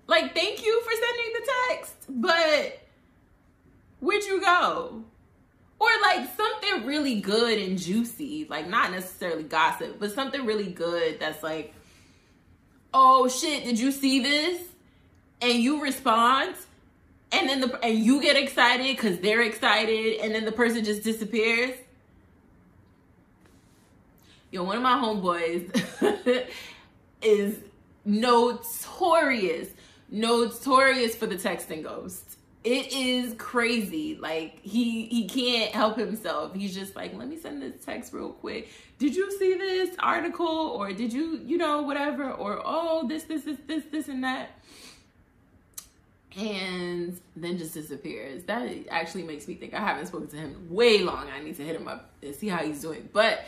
Like, 0.06 0.34
thank 0.34 0.64
you 0.64 0.82
for 0.82 0.90
sending 0.90 1.32
the 1.32 1.52
text, 1.68 1.94
but 2.08 2.80
where'd 4.00 4.24
you 4.24 4.40
go? 4.40 5.04
Or 5.78 5.88
like 6.02 6.28
something 6.36 6.86
really 6.86 7.20
good 7.20 7.58
and 7.58 7.78
juicy, 7.78 8.46
like 8.48 8.68
not 8.68 8.90
necessarily 8.90 9.44
gossip, 9.44 9.98
but 9.98 10.12
something 10.12 10.44
really 10.44 10.70
good 10.70 11.18
that's 11.18 11.42
like, 11.42 11.74
oh 12.92 13.28
shit, 13.28 13.64
did 13.64 13.78
you 13.78 13.90
see 13.90 14.20
this? 14.20 14.60
And 15.40 15.54
you 15.54 15.82
respond, 15.82 16.54
and 17.32 17.48
then 17.48 17.60
the 17.62 17.84
and 17.84 17.98
you 17.98 18.20
get 18.22 18.36
excited 18.36 18.96
because 18.96 19.18
they're 19.18 19.42
excited, 19.42 20.20
and 20.20 20.34
then 20.34 20.44
the 20.44 20.52
person 20.52 20.84
just 20.84 21.02
disappears. 21.02 21.74
Yo, 24.52 24.62
one 24.62 24.76
of 24.76 24.82
my 24.82 24.94
homeboys 24.94 26.47
is 27.23 27.59
notorious, 28.04 29.71
notorious 30.09 31.16
for 31.16 31.26
the 31.26 31.37
texting 31.37 31.82
ghost 31.82 32.37
it 32.64 32.92
is 32.92 33.35
crazy. 33.38 34.16
Like 34.16 34.61
he 34.62 35.06
he 35.06 35.26
can't 35.28 35.75
help 35.75 35.97
himself. 35.97 36.54
He's 36.54 36.75
just 36.75 36.94
like, 36.94 37.14
let 37.14 37.28
me 37.28 37.37
send 37.37 37.62
this 37.62 37.85
text 37.85 38.12
real 38.12 38.30
quick. 38.30 38.68
Did 38.99 39.16
you 39.16 39.37
see 39.38 39.54
this 39.54 39.97
article 39.99 40.47
or 40.47 40.92
did 40.92 41.12
you, 41.12 41.40
you 41.44 41.59
know, 41.59 41.82
whatever 41.82 42.30
or 42.30 42.62
oh, 42.64 43.06
this 43.09 43.25
this 43.25 43.42
this 43.42 43.59
this 43.66 43.85
this 43.90 44.09
and 44.09 44.23
that. 44.23 44.50
And 46.37 47.21
then 47.37 47.59
just 47.59 47.75
disappears. 47.75 48.44
That 48.44 48.71
actually 48.90 49.25
makes 49.25 49.47
me 49.49 49.54
think 49.54 49.75
I 49.75 49.80
haven't 49.80 50.06
spoken 50.06 50.28
to 50.28 50.37
him 50.37 50.66
way 50.71 51.00
long. 51.00 51.26
I 51.28 51.42
need 51.42 51.56
to 51.56 51.64
hit 51.64 51.76
him 51.76 51.88
up 51.88 52.11
and 52.23 52.35
see 52.35 52.49
how 52.49 52.59
he's 52.59 52.80
doing. 52.80 53.09
But 53.12 53.44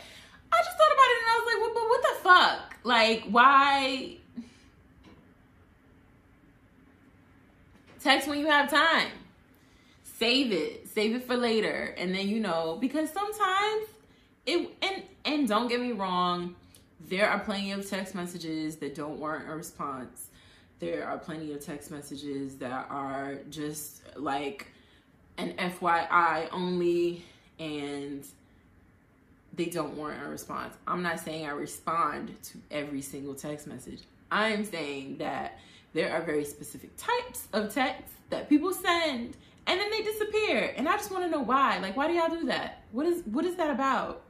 I 0.51 0.57
just 0.63 0.77
thought 0.77 0.93
about 0.93 1.09
it 1.09 1.17
and 1.19 1.27
I 1.27 1.35
was 1.39 1.45
like, 1.53 1.61
well, 1.61 1.73
but 1.73 1.89
what 1.89 2.01
the 2.01 2.15
fuck? 2.23 2.77
Like, 2.83 3.23
why 3.29 4.17
Text 8.05 8.27
when 8.27 8.37
you 8.37 8.45
have 8.45 8.69
time. 8.69 9.07
Save 10.03 10.51
it. 10.51 10.87
Save 10.87 11.15
it 11.15 11.25
for 11.25 11.35
later. 11.35 11.95
And 11.97 12.13
then 12.13 12.29
you 12.29 12.39
know, 12.39 12.77
because 12.79 13.09
sometimes 13.09 13.87
it 14.45 14.69
and 14.83 15.01
and 15.25 15.47
don't 15.47 15.67
get 15.67 15.81
me 15.81 15.91
wrong, 15.91 16.55
there 17.09 17.27
are 17.27 17.39
plenty 17.39 17.71
of 17.71 17.89
text 17.89 18.13
messages 18.13 18.75
that 18.75 18.93
don't 18.93 19.19
warrant 19.19 19.49
a 19.49 19.55
response. 19.55 20.27
There 20.77 21.07
are 21.07 21.17
plenty 21.17 21.51
of 21.53 21.65
text 21.65 21.89
messages 21.89 22.57
that 22.57 22.85
are 22.91 23.39
just 23.49 24.03
like 24.15 24.67
an 25.39 25.53
FYI 25.53 26.47
only 26.51 27.25
and 27.57 28.23
they 29.55 29.65
don't 29.65 29.95
warrant 29.95 30.23
a 30.25 30.29
response. 30.29 30.75
I'm 30.87 31.01
not 31.01 31.19
saying 31.19 31.45
I 31.45 31.51
respond 31.51 32.35
to 32.43 32.57
every 32.71 33.01
single 33.01 33.35
text 33.35 33.67
message. 33.67 34.01
I'm 34.31 34.65
saying 34.65 35.17
that 35.17 35.59
there 35.93 36.11
are 36.11 36.21
very 36.21 36.45
specific 36.45 36.91
types 36.97 37.47
of 37.53 37.73
texts 37.73 38.11
that 38.29 38.49
people 38.49 38.73
send 38.73 39.37
and 39.67 39.79
then 39.79 39.89
they 39.89 40.01
disappear. 40.01 40.73
And 40.77 40.87
I 40.87 40.93
just 40.97 41.11
want 41.11 41.23
to 41.23 41.29
know 41.29 41.41
why. 41.41 41.79
Like, 41.79 41.97
why 41.97 42.07
do 42.07 42.13
y'all 42.13 42.29
do 42.29 42.45
that? 42.47 42.83
What 42.91 43.05
is 43.05 43.23
what 43.25 43.45
is 43.45 43.55
that 43.55 43.71
about? 43.71 44.21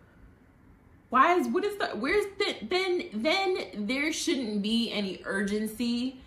Why 1.10 1.36
is 1.36 1.48
what 1.48 1.64
is 1.64 1.78
the 1.78 1.88
where's 1.88 2.26
the 2.38 2.56
then 2.68 3.04
then 3.14 3.88
there 3.88 4.12
shouldn't 4.14 4.62
be 4.62 4.92
any 4.92 5.22
urgency 5.26 6.20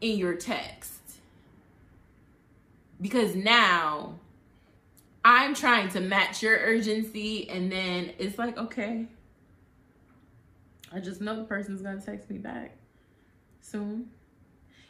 in 0.00 0.18
your 0.18 0.34
text. 0.34 0.92
Because 3.00 3.34
now 3.34 4.14
I'm 5.24 5.54
trying 5.54 5.88
to 5.90 6.00
match 6.00 6.42
your 6.42 6.58
urgency, 6.58 7.48
and 7.48 7.72
then 7.72 8.12
it's 8.18 8.38
like, 8.38 8.58
okay, 8.58 9.06
I 10.92 11.00
just 11.00 11.20
know 11.20 11.34
the 11.36 11.44
person's 11.44 11.80
gonna 11.80 12.00
text 12.00 12.30
me 12.30 12.38
back 12.38 12.76
soon. 13.60 14.10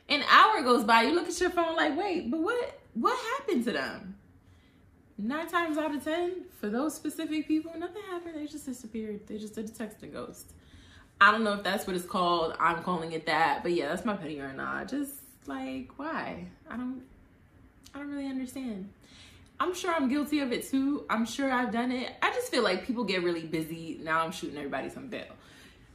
An 0.08 0.22
hour 0.28 0.62
goes 0.62 0.84
by, 0.84 1.02
you 1.02 1.14
look 1.14 1.28
at 1.28 1.40
your 1.40 1.50
phone 1.50 1.76
like, 1.76 1.96
wait, 1.96 2.30
but 2.30 2.40
what 2.40 2.80
what 2.94 3.18
happened 3.38 3.64
to 3.64 3.72
them? 3.72 4.16
Nine 5.16 5.48
times 5.48 5.78
out 5.78 5.94
of 5.94 6.02
ten, 6.02 6.42
for 6.60 6.68
those 6.68 6.94
specific 6.94 7.46
people, 7.46 7.72
nothing 7.78 8.02
happened. 8.10 8.34
They 8.34 8.46
just 8.46 8.66
disappeared. 8.66 9.26
They 9.28 9.38
just 9.38 9.54
did 9.54 9.68
a 9.68 9.72
texting 9.72 10.12
ghost. 10.12 10.52
I 11.20 11.30
don't 11.30 11.44
know 11.44 11.52
if 11.52 11.62
that's 11.62 11.86
what 11.86 11.94
it's 11.94 12.04
called. 12.04 12.56
I'm 12.58 12.82
calling 12.82 13.12
it 13.12 13.26
that, 13.26 13.62
but 13.62 13.72
yeah, 13.72 13.88
that's 13.88 14.04
my 14.04 14.16
petty 14.16 14.40
or 14.40 14.52
not. 14.52 14.88
Just 14.88 15.14
like 15.46 15.92
why? 15.96 16.46
I 16.68 16.76
don't 16.76 17.02
I 17.94 17.98
don't 17.98 18.10
really 18.10 18.26
understand. 18.26 18.90
I'm 19.61 19.75
sure 19.75 19.92
I'm 19.92 20.08
guilty 20.08 20.40
of 20.40 20.52
it 20.52 20.68
too. 20.68 21.04
I'm 21.08 21.25
sure 21.25 21.50
I've 21.50 21.73
done 21.73 21.92
it. 21.92 22.12
I 22.23 22.32
just 22.32 22.50
feel 22.50 22.62
like 22.62 22.87
people 22.87 23.04
get 23.04 23.23
really 23.23 23.46
busy. 23.46 24.00
Now 24.02 24.25
I'm 24.25 24.32
shooting 24.32 24.56
everybody 24.56 24.88
some 24.88 25.08
bail. 25.08 25.26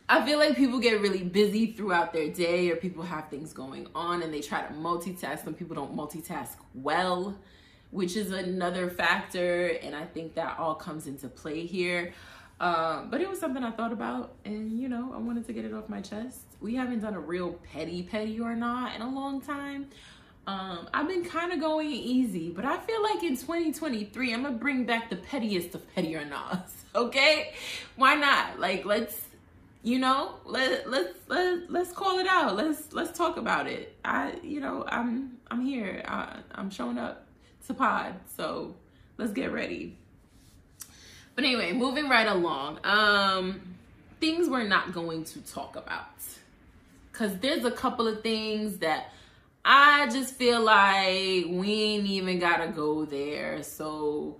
I 0.08 0.26
feel 0.26 0.40
like 0.40 0.56
people 0.56 0.80
get 0.80 1.02
really 1.02 1.24
busy 1.24 1.68
throughout 1.74 2.14
their 2.14 2.30
day 2.30 2.72
or 2.72 2.78
people 2.78 3.04
have 3.04 3.30
things 3.30 3.54
going 3.54 3.88
on 3.94 4.24
and 4.24 4.34
they 4.34 4.42
try 4.42 4.64
to 4.64 4.74
multitask. 4.74 5.44
Some 5.44 5.54
people 5.54 5.76
don't 5.76 5.96
multitask 5.96 6.56
well, 6.74 7.38
which 7.92 8.16
is 8.16 8.32
another 8.32 8.90
factor. 8.90 9.68
And 9.84 9.96
I 9.96 10.06
think 10.06 10.34
that 10.36 10.58
all 10.58 10.74
comes 10.74 11.06
into 11.06 11.28
play 11.28 11.66
here. 11.66 12.14
Um, 12.60 13.10
but 13.10 13.22
it 13.22 13.30
was 13.30 13.40
something 13.40 13.64
I 13.64 13.72
thought 13.72 13.94
about 13.94 14.34
and, 14.46 14.80
you 14.80 14.90
know, 14.90 15.14
I 15.14 15.18
wanted 15.18 15.46
to 15.46 15.54
get 15.54 15.64
it 15.64 15.74
off 15.74 15.88
my 15.90 16.02
chest. 16.02 16.40
We 16.60 16.76
haven't 16.76 17.02
done 17.02 17.14
a 17.14 17.20
real 17.20 17.54
petty 17.72 18.04
petty 18.04 18.40
or 18.40 18.56
not 18.56 18.96
in 18.96 19.02
a 19.02 19.10
long 19.10 19.42
time. 19.42 19.90
Um, 20.50 20.90
I've 20.92 21.08
been 21.08 21.24
kind 21.24 21.54
of 21.54 21.60
going 21.60 21.92
easy, 21.92 22.50
but 22.50 22.66
I 22.66 22.80
feel 22.80 23.04
like 23.04 23.22
in 23.22 23.38
2023, 23.38 24.34
I'm 24.34 24.42
gonna 24.42 24.58
bring 24.58 24.84
back 24.84 25.12
the 25.12 25.16
pettiest 25.16 25.76
of 25.76 25.94
petty 25.94 26.16
or 26.16 26.26
not. 26.26 26.70
Okay, 26.96 27.54
why 27.98 28.16
not? 28.16 28.60
Like, 28.60 28.84
let's, 28.84 29.16
you 29.84 30.00
know, 30.00 30.34
let 30.44 30.90
let's 30.90 31.14
let 31.28 31.70
let's 31.72 31.92
call 31.92 32.18
it 32.18 32.26
out. 32.26 32.56
Let's 32.56 32.92
let's 32.94 33.16
talk 33.16 33.38
about 33.38 33.68
it. 33.68 33.96
I, 34.04 34.34
you 34.42 34.60
know, 34.60 34.86
I'm 34.88 35.38
I'm 35.52 35.62
here. 35.62 36.04
I, 36.08 36.38
I'm 36.56 36.72
showing 36.72 36.98
up 36.98 37.28
to 37.68 37.76
pod, 37.76 38.16
so 38.36 38.74
let's 39.20 39.34
get 39.34 39.52
ready. 39.52 39.98
But 41.36 41.44
anyway, 41.44 41.74
moving 41.74 42.10
right 42.10 42.28
along. 42.28 42.80
Um, 42.84 43.62
things 44.20 44.50
we're 44.50 44.68
not 44.68 44.92
going 44.92 45.26
to 45.26 45.42
talk 45.42 45.76
about 45.76 46.08
because 47.12 47.38
there's 47.38 47.66
a 47.66 47.72
couple 47.72 48.08
of 48.08 48.24
things 48.24 48.80
that 48.80 49.14
I 49.64 50.08
just 50.08 50.36
feel 50.36 50.62
like 50.62 51.46
we 51.50 51.74
ain't 51.82 52.06
even 52.08 52.40
gotta 52.40 52.68
go 52.68 53.06
there. 53.06 53.62
So 53.64 54.40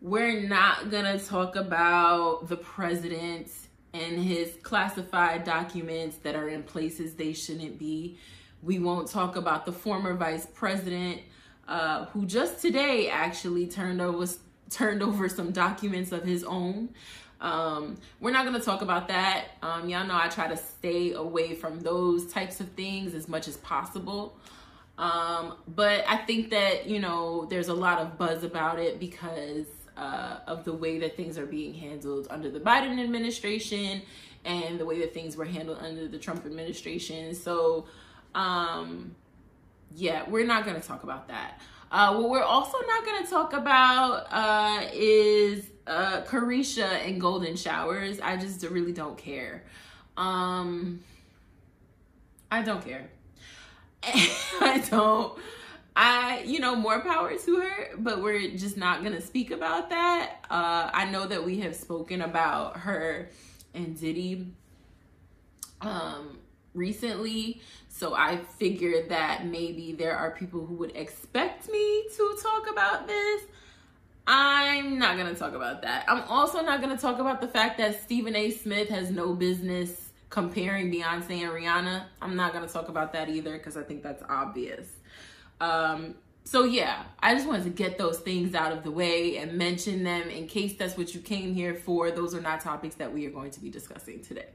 we're 0.00 0.40
not 0.40 0.90
gonna 0.90 1.18
talk 1.18 1.56
about 1.56 2.48
the 2.48 2.56
president 2.56 3.48
and 3.94 4.18
his 4.18 4.56
classified 4.62 5.44
documents 5.44 6.16
that 6.18 6.34
are 6.34 6.48
in 6.48 6.62
places 6.62 7.14
they 7.14 7.32
shouldn't 7.32 7.78
be. 7.78 8.18
We 8.62 8.78
won't 8.78 9.08
talk 9.08 9.36
about 9.36 9.66
the 9.66 9.72
former 9.72 10.14
vice 10.14 10.46
president, 10.46 11.22
uh, 11.68 12.06
who 12.06 12.26
just 12.26 12.60
today 12.60 13.08
actually 13.08 13.66
turned 13.66 14.00
over 14.00 14.26
turned 14.70 15.02
over 15.02 15.28
some 15.28 15.52
documents 15.52 16.12
of 16.12 16.24
his 16.24 16.44
own. 16.44 16.88
Um, 17.42 17.98
we're 18.20 18.30
not 18.30 18.46
going 18.46 18.58
to 18.58 18.64
talk 18.64 18.82
about 18.82 19.08
that. 19.08 19.48
Um, 19.62 19.88
y'all 19.88 20.06
know 20.06 20.16
I 20.16 20.28
try 20.28 20.46
to 20.48 20.56
stay 20.56 21.12
away 21.12 21.54
from 21.54 21.80
those 21.80 22.32
types 22.32 22.60
of 22.60 22.68
things 22.70 23.14
as 23.14 23.28
much 23.28 23.48
as 23.48 23.56
possible. 23.58 24.36
Um, 24.96 25.54
but 25.66 26.04
I 26.08 26.18
think 26.18 26.50
that, 26.50 26.86
you 26.86 27.00
know, 27.00 27.46
there's 27.50 27.68
a 27.68 27.74
lot 27.74 27.98
of 27.98 28.16
buzz 28.16 28.44
about 28.44 28.78
it 28.78 29.00
because 29.00 29.66
uh, 29.96 30.38
of 30.46 30.64
the 30.64 30.72
way 30.72 30.98
that 31.00 31.16
things 31.16 31.36
are 31.36 31.46
being 31.46 31.74
handled 31.74 32.28
under 32.30 32.48
the 32.50 32.60
Biden 32.60 33.02
administration 33.02 34.02
and 34.44 34.78
the 34.78 34.84
way 34.84 35.00
that 35.00 35.12
things 35.12 35.36
were 35.36 35.44
handled 35.44 35.78
under 35.80 36.06
the 36.06 36.18
Trump 36.18 36.46
administration. 36.46 37.34
So, 37.34 37.86
um, 38.34 39.16
yeah, 39.96 40.28
we're 40.28 40.46
not 40.46 40.64
going 40.64 40.80
to 40.80 40.86
talk 40.86 41.02
about 41.02 41.28
that. 41.28 41.60
Uh, 41.90 42.16
what 42.16 42.30
we're 42.30 42.42
also 42.42 42.78
not 42.86 43.04
going 43.04 43.24
to 43.24 43.30
talk 43.30 43.52
about 43.52 44.26
uh, 44.30 44.86
is 44.94 45.66
uh, 45.86 46.22
Caresha 46.22 47.06
and 47.06 47.20
golden 47.20 47.56
showers. 47.56 48.20
I 48.20 48.36
just 48.36 48.62
really 48.64 48.92
don't 48.92 49.18
care. 49.18 49.64
Um, 50.16 51.00
I 52.50 52.62
don't 52.62 52.84
care. 52.84 53.08
I 54.04 54.84
don't. 54.90 55.38
I, 55.94 56.42
you 56.46 56.58
know, 56.58 56.74
more 56.74 57.00
power 57.00 57.36
to 57.36 57.60
her, 57.60 57.90
but 57.98 58.22
we're 58.22 58.50
just 58.56 58.78
not 58.78 59.02
going 59.02 59.14
to 59.14 59.20
speak 59.20 59.50
about 59.50 59.90
that. 59.90 60.36
Uh, 60.50 60.90
I 60.92 61.10
know 61.10 61.26
that 61.26 61.44
we 61.44 61.60
have 61.60 61.76
spoken 61.76 62.22
about 62.22 62.78
her 62.78 63.28
and 63.74 63.98
Diddy 63.98 64.46
um, 65.82 66.38
recently. 66.74 67.60
So 67.88 68.14
I 68.14 68.38
figured 68.38 69.10
that 69.10 69.46
maybe 69.46 69.92
there 69.92 70.16
are 70.16 70.30
people 70.30 70.64
who 70.64 70.74
would 70.76 70.96
expect 70.96 71.70
me 71.70 72.04
to 72.16 72.38
talk 72.42 72.70
about 72.70 73.06
this. 73.06 73.42
I'm 74.26 74.98
not 74.98 75.16
going 75.16 75.32
to 75.32 75.38
talk 75.38 75.54
about 75.54 75.82
that. 75.82 76.04
I'm 76.08 76.22
also 76.28 76.62
not 76.62 76.80
going 76.80 76.94
to 76.94 77.00
talk 77.00 77.18
about 77.18 77.40
the 77.40 77.48
fact 77.48 77.78
that 77.78 78.02
Stephen 78.02 78.36
A. 78.36 78.50
Smith 78.50 78.88
has 78.88 79.10
no 79.10 79.34
business 79.34 80.10
comparing 80.30 80.90
Beyonce 80.92 81.42
and 81.42 81.50
Rihanna. 81.50 82.04
I'm 82.20 82.36
not 82.36 82.52
going 82.52 82.66
to 82.66 82.72
talk 82.72 82.88
about 82.88 83.12
that 83.14 83.28
either 83.28 83.52
because 83.58 83.76
I 83.76 83.82
think 83.82 84.02
that's 84.02 84.22
obvious. 84.28 84.86
Um, 85.60 86.14
so 86.44 86.64
yeah, 86.64 87.04
I 87.20 87.34
just 87.34 87.46
wanted 87.46 87.64
to 87.64 87.70
get 87.70 87.98
those 87.98 88.18
things 88.18 88.54
out 88.54 88.72
of 88.72 88.82
the 88.82 88.90
way 88.90 89.36
and 89.38 89.52
mention 89.52 90.04
them 90.04 90.28
in 90.28 90.46
case 90.46 90.74
that's 90.74 90.96
what 90.96 91.14
you 91.14 91.20
came 91.20 91.54
here 91.54 91.74
for. 91.74 92.10
Those 92.10 92.34
are 92.34 92.40
not 92.40 92.60
topics 92.60 92.96
that 92.96 93.12
we 93.12 93.26
are 93.26 93.30
going 93.30 93.50
to 93.52 93.60
be 93.60 93.70
discussing 93.70 94.22
today. 94.22 94.48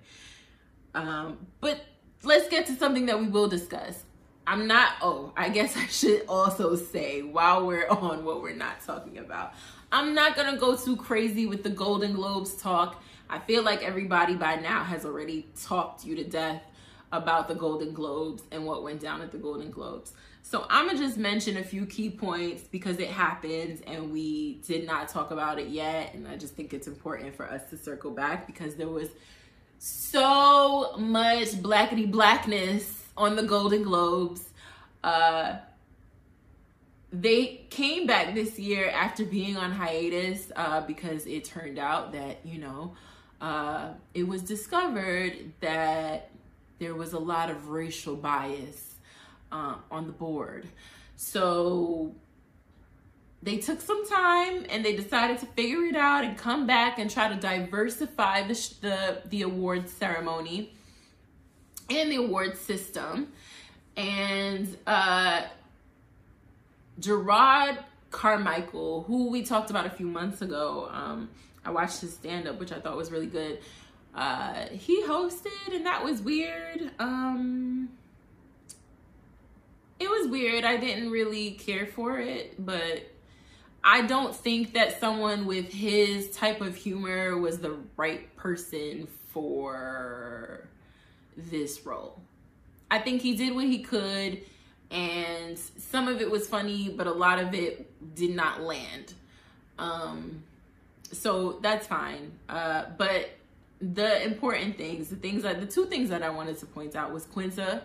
Um, 0.95 1.38
but 1.62 1.82
let's 2.23 2.49
get 2.49 2.65
to 2.67 2.75
something 2.75 3.06
that 3.06 3.19
we 3.19 3.27
will 3.27 3.47
discuss. 3.47 4.03
I'm 4.48 4.66
not, 4.66 4.94
oh, 5.02 5.34
I 5.36 5.50
guess 5.50 5.76
I 5.76 5.86
should 5.88 6.24
also 6.30 6.78
say 6.78 7.22
while 7.22 7.68
we're 7.68 7.88
on 7.90 8.24
what 8.24 8.42
we're 8.42 8.56
not 8.56 8.82
talking 8.82 9.18
about, 9.18 9.54
I'm 9.92 10.16
not 10.16 10.36
gonna 10.36 10.58
go 10.58 10.76
too 10.76 10.96
crazy 10.96 11.46
with 11.46 11.64
the 11.64 11.70
Golden 11.70 12.14
Globes 12.14 12.56
talk. 12.56 13.04
I 13.30 13.40
feel 13.40 13.62
like 13.62 13.84
everybody 13.84 14.36
by 14.36 14.56
now 14.56 14.86
has 14.86 15.06
already 15.06 15.48
talked 15.62 16.06
you 16.06 16.16
to 16.16 16.24
death 16.24 16.62
about 17.12 17.50
the 17.50 17.56
Golden 17.56 17.94
Globes 17.94 18.44
and 18.52 18.66
what 18.66 18.84
went 18.84 19.02
down 19.02 19.22
at 19.22 19.32
the 19.32 19.38
Golden 19.38 19.70
Globes. 19.70 20.14
So 20.44 20.66
I'm 20.70 20.88
gonna 20.88 20.98
just 20.98 21.18
mention 21.18 21.58
a 21.58 21.64
few 21.64 21.86
key 21.86 22.10
points 22.10 22.64
because 22.64 23.00
it 23.00 23.10
happened 23.10 23.84
and 23.86 24.14
we 24.14 24.62
did 24.66 24.86
not 24.86 25.10
talk 25.10 25.32
about 25.32 25.60
it 25.60 25.68
yet. 25.68 26.14
And 26.14 26.26
I 26.26 26.38
just 26.38 26.56
think 26.56 26.74
it's 26.74 26.88
important 26.88 27.36
for 27.36 27.46
us 27.46 27.70
to 27.72 27.78
circle 27.78 28.12
back 28.12 28.48
because 28.48 28.76
there 28.76 28.88
was 28.88 29.10
so 29.78 30.96
much 30.98 31.50
blackety 31.50 32.10
blackness 32.10 32.97
on 33.17 33.36
the 33.36 33.43
Golden 33.43 33.84
Globes. 33.84 34.49
Uh, 35.03 35.58
they 37.12 37.65
came 37.69 38.06
back 38.06 38.36
this 38.36 38.60
year 38.60 38.89
after 38.89 39.25
being 39.25 39.58
on 39.58 39.71
hiatus 39.71 40.51
uh, 40.56 40.82
because 40.82 41.25
it 41.25 41.45
turned 41.45 41.80
out 41.80 42.12
that, 42.13 42.45
you 42.45 42.60
know, 42.60 42.95
uh, 43.41 43.89
it 44.13 44.27
was 44.27 44.41
discovered 44.41 45.34
that 45.62 46.30
there 46.80 46.93
was 46.93 47.13
a 47.13 47.19
lot 47.19 47.49
of 47.49 47.69
racial 47.69 48.15
bias 48.15 48.95
uh, 49.51 49.75
on 49.89 50.08
the 50.08 50.13
board. 50.13 50.67
So 51.15 52.13
they 53.41 53.58
took 53.58 53.82
some 53.82 54.08
time 54.08 54.65
and 54.69 54.84
they 54.84 54.95
decided 54.95 55.39
to 55.39 55.45
figure 55.47 55.86
it 55.86 55.95
out 55.95 56.23
and 56.23 56.38
come 56.38 56.67
back 56.67 56.99
and 56.99 57.10
try 57.10 57.30
to 57.30 57.36
diversify 57.36 58.47
the 58.47 58.53
the, 58.82 59.21
the 59.25 59.41
award 59.43 59.89
ceremony 59.89 60.73
and 61.89 62.12
the 62.12 62.17
award 62.17 62.58
system. 62.58 63.32
And 63.95 64.78
uh, 64.86 65.43
Jerrod 67.00 67.84
Carmichael, 68.12 69.04
who 69.04 69.30
we 69.30 69.43
talked 69.43 69.69
about 69.69 69.86
a 69.86 69.89
few 69.89 70.08
months 70.08 70.41
ago, 70.41 70.89
um, 70.91 71.30
I 71.65 71.71
watched 71.71 72.02
his 72.02 72.13
stand 72.13 72.47
up, 72.47 72.60
which 72.60 72.71
I 72.71 72.80
thought 72.80 72.95
was 72.95 73.12
really 73.12 73.28
good. 73.28 73.60
Uh, 74.15 74.67
he 74.71 75.04
hosted, 75.04 75.73
and 75.73 75.86
that 75.86 76.04
was 76.04 76.21
weird. 76.21 76.91
Um, 77.00 77.89
it 80.00 80.10
was 80.10 80.28
weird. 80.28 80.63
I 80.63 80.78
didn't 80.78 81.12
really 81.12 81.52
care 81.52 81.86
for 81.86 82.19
it, 82.19 82.63
but 82.63 83.04
I 83.84 84.02
don't 84.02 84.36
think 84.36 84.73
that 84.73 85.00
someone 85.00 85.45
with 85.45 85.71
his 85.71 86.30
type 86.32 86.62
of 86.62 86.76
humor 86.76 87.38
was 87.38 87.60
the 87.60 87.78
right 87.95 88.36
person 88.36 89.08
for 89.32 90.67
this 91.38 91.86
role. 91.86 92.21
I 92.89 93.00
think 93.00 93.21
he 93.21 93.36
did 93.36 93.54
what 93.56 93.65
he 93.65 93.80
could, 93.80 94.41
and 94.91 95.58
some 95.58 96.08
of 96.08 96.21
it 96.21 96.30
was 96.30 96.47
funny, 96.47 96.89
but 96.89 97.08
a 97.08 97.12
lot 97.12 97.39
of 97.39 97.54
it 97.54 98.15
did 98.15 98.36
not 98.36 98.62
land. 98.62 99.13
Um, 99.78 100.43
so 101.12 101.60
that's 101.62 101.88
fine. 101.88 102.32
Uh, 102.50 102.86
but 102.97 103.30
the 103.80 104.23
important 104.23 104.78
things, 104.78 105.10
the 105.10 105.15
things 105.15 105.43
that 105.43 105.60
the 105.60 105.67
two 105.67 105.86
things 105.86 106.10
that 106.10 106.23
I 106.23 106.30
wanted 106.30 106.58
to 106.60 106.65
point 106.65 106.95
out 106.95 107.12
was 107.12 107.26
Quinta 107.26 107.84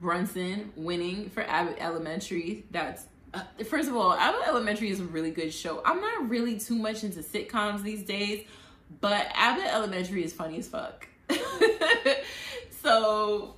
Brunson 0.00 0.72
winning 0.76 1.30
for 1.30 1.42
Abbott 1.42 1.76
Elementary. 1.80 2.64
That's 2.70 3.04
uh, 3.34 3.42
first 3.64 3.88
of 3.88 3.96
all, 3.96 4.14
Abbott 4.14 4.46
Elementary 4.46 4.90
is 4.90 5.00
a 5.00 5.04
really 5.04 5.30
good 5.30 5.52
show. 5.52 5.82
I'm 5.84 6.00
not 6.00 6.30
really 6.30 6.58
too 6.58 6.76
much 6.76 7.04
into 7.04 7.20
sitcoms 7.20 7.82
these 7.82 8.02
days, 8.02 8.46
but 9.00 9.26
Abbott 9.34 9.66
Elementary 9.66 10.24
is 10.24 10.32
funny 10.32 10.58
as 10.58 10.68
fuck. 10.68 11.06
so, 12.86 13.54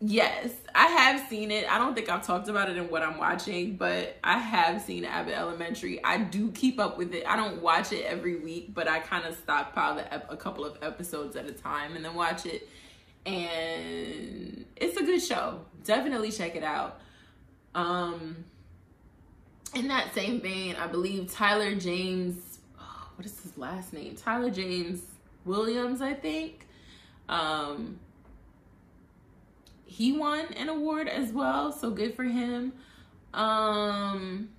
yes, 0.00 0.50
I 0.74 0.86
have 0.86 1.28
seen 1.30 1.50
it. 1.50 1.66
I 1.72 1.78
don't 1.78 1.94
think 1.94 2.10
I've 2.10 2.26
talked 2.26 2.48
about 2.48 2.68
it 2.68 2.76
in 2.76 2.90
what 2.90 3.02
I'm 3.02 3.16
watching, 3.16 3.76
but 3.76 4.18
I 4.22 4.36
have 4.36 4.82
seen 4.82 5.06
Abbott 5.06 5.32
Elementary. 5.32 6.04
I 6.04 6.18
do 6.18 6.50
keep 6.50 6.78
up 6.78 6.98
with 6.98 7.14
it. 7.14 7.24
I 7.26 7.36
don't 7.36 7.62
watch 7.62 7.92
it 7.92 8.04
every 8.04 8.36
week, 8.36 8.74
but 8.74 8.86
I 8.86 8.98
kind 8.98 9.24
of 9.24 9.34
stockpile 9.36 10.04
a 10.28 10.36
couple 10.36 10.66
of 10.66 10.76
episodes 10.82 11.36
at 11.36 11.46
a 11.46 11.52
time 11.52 11.96
and 11.96 12.04
then 12.04 12.14
watch 12.14 12.44
it. 12.44 12.68
And 13.24 14.66
it's 14.76 14.98
a 14.98 15.02
good 15.02 15.22
show. 15.22 15.62
Definitely 15.84 16.30
check 16.30 16.54
it 16.54 16.62
out. 16.62 17.00
Um, 17.74 18.44
in 19.74 19.88
that 19.88 20.14
same 20.14 20.42
vein, 20.42 20.76
I 20.76 20.86
believe 20.86 21.32
Tyler 21.32 21.74
James, 21.74 22.58
oh, 22.78 23.08
what 23.14 23.24
is 23.24 23.40
his 23.40 23.56
last 23.56 23.94
name? 23.94 24.16
Tyler 24.16 24.50
James 24.50 25.00
Williams, 25.46 26.02
I 26.02 26.12
think. 26.12 26.66
Um, 27.28 27.98
he 29.96 30.12
won 30.12 30.44
an 30.52 30.68
award 30.68 31.08
as 31.08 31.32
well, 31.32 31.72
so 31.72 31.90
good 31.90 32.14
for 32.14 32.24
him. 32.24 32.74
Um, 33.32 34.50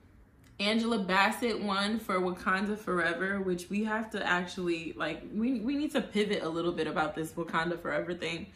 Angela 0.60 0.98
Bassett 0.98 1.62
won 1.62 2.00
for 2.00 2.20
Wakanda 2.20 2.76
Forever, 2.76 3.40
which 3.40 3.70
we 3.70 3.84
have 3.84 4.10
to 4.12 4.26
actually 4.26 4.94
like 4.98 5.22
we 5.32 5.60
we 5.60 5.76
need 5.76 5.92
to 5.92 6.02
pivot 6.02 6.42
a 6.42 6.50
little 6.50 6.72
bit 6.72 6.88
about 6.88 7.14
this 7.14 7.34
Wakanda 7.34 7.80
Forever 7.80 8.16
thing. 8.16 8.48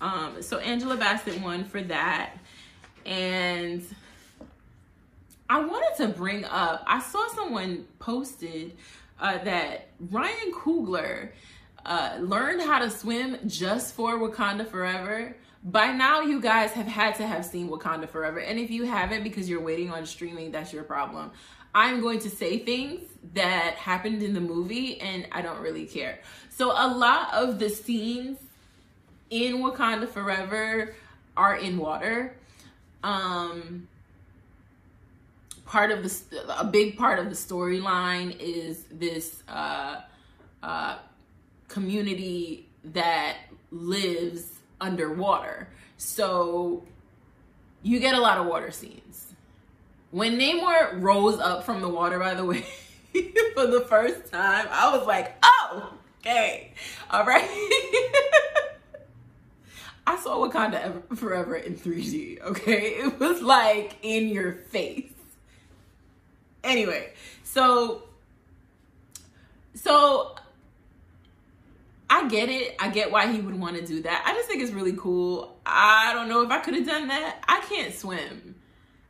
Um, 0.00 0.42
so 0.42 0.58
Angela 0.58 0.96
Bassett 0.96 1.40
won 1.42 1.64
for 1.64 1.82
that, 1.82 2.34
and 3.04 3.82
I 5.50 5.58
wanted 5.58 5.96
to 5.96 6.08
bring 6.08 6.44
up. 6.44 6.84
I 6.86 7.00
saw 7.00 7.26
someone 7.34 7.84
posted 7.98 8.76
uh, 9.20 9.38
that 9.38 9.88
Ryan 10.12 10.52
Coogler 10.52 11.30
uh, 11.84 12.18
learned 12.20 12.62
how 12.62 12.78
to 12.78 12.90
swim 12.90 13.38
just 13.48 13.96
for 13.96 14.20
Wakanda 14.20 14.68
Forever. 14.68 15.34
By 15.64 15.92
now, 15.92 16.22
you 16.22 16.40
guys 16.40 16.72
have 16.72 16.88
had 16.88 17.14
to 17.16 17.26
have 17.26 17.44
seen 17.44 17.68
Wakanda 17.68 18.08
Forever. 18.08 18.40
And 18.40 18.58
if 18.58 18.70
you 18.70 18.84
haven't 18.84 19.22
because 19.22 19.48
you're 19.48 19.60
waiting 19.60 19.90
on 19.90 20.06
streaming, 20.06 20.50
that's 20.50 20.72
your 20.72 20.82
problem. 20.82 21.30
I'm 21.74 22.00
going 22.00 22.18
to 22.20 22.30
say 22.30 22.58
things 22.58 23.02
that 23.34 23.74
happened 23.76 24.22
in 24.22 24.34
the 24.34 24.40
movie 24.40 25.00
and 25.00 25.26
I 25.30 25.40
don't 25.40 25.60
really 25.60 25.86
care. 25.86 26.18
So, 26.50 26.72
a 26.72 26.88
lot 26.88 27.32
of 27.32 27.58
the 27.58 27.70
scenes 27.70 28.38
in 29.30 29.58
Wakanda 29.58 30.08
Forever 30.08 30.94
are 31.36 31.56
in 31.56 31.78
water. 31.78 32.36
Um, 33.04 33.88
part 35.64 35.90
of 35.90 36.02
the 36.02 36.58
a 36.58 36.64
big 36.64 36.98
part 36.98 37.18
of 37.18 37.30
the 37.30 37.36
storyline 37.36 38.38
is 38.38 38.84
this 38.90 39.42
uh, 39.48 40.02
uh, 40.62 40.98
community 41.68 42.68
that 42.84 43.36
lives 43.70 44.50
underwater. 44.82 45.68
So 45.96 46.82
you 47.82 48.00
get 48.00 48.14
a 48.14 48.20
lot 48.20 48.38
of 48.38 48.46
water 48.46 48.70
scenes. 48.70 49.32
When 50.10 50.38
Namor 50.38 51.00
rose 51.00 51.38
up 51.38 51.64
from 51.64 51.80
the 51.80 51.88
water, 51.88 52.18
by 52.18 52.34
the 52.34 52.44
way, 52.44 52.66
for 53.54 53.66
the 53.66 53.86
first 53.88 54.30
time, 54.30 54.66
I 54.70 54.94
was 54.94 55.06
like, 55.06 55.34
oh, 55.42 55.94
okay, 56.20 56.72
all 57.10 57.24
right. 57.24 57.48
I 60.06 60.16
saw 60.16 60.46
Wakanda 60.46 61.16
Forever 61.16 61.54
in 61.56 61.76
3D, 61.76 62.42
okay? 62.42 62.96
It 62.96 63.20
was 63.20 63.40
like 63.40 63.96
in 64.02 64.28
your 64.28 64.52
face. 64.52 65.12
Anyway, 66.64 67.12
so 67.44 68.02
so 69.74 70.31
I 72.14 72.28
get 72.28 72.50
it. 72.50 72.76
I 72.78 72.90
get 72.90 73.10
why 73.10 73.32
he 73.32 73.40
would 73.40 73.58
want 73.58 73.76
to 73.76 73.86
do 73.86 74.02
that. 74.02 74.22
I 74.26 74.34
just 74.34 74.46
think 74.46 74.62
it's 74.62 74.70
really 74.70 74.92
cool. 74.92 75.58
I 75.64 76.12
don't 76.12 76.28
know 76.28 76.42
if 76.42 76.50
I 76.50 76.58
could 76.58 76.74
have 76.74 76.84
done 76.84 77.08
that. 77.08 77.42
I 77.48 77.60
can't 77.60 77.94
swim. 77.94 78.56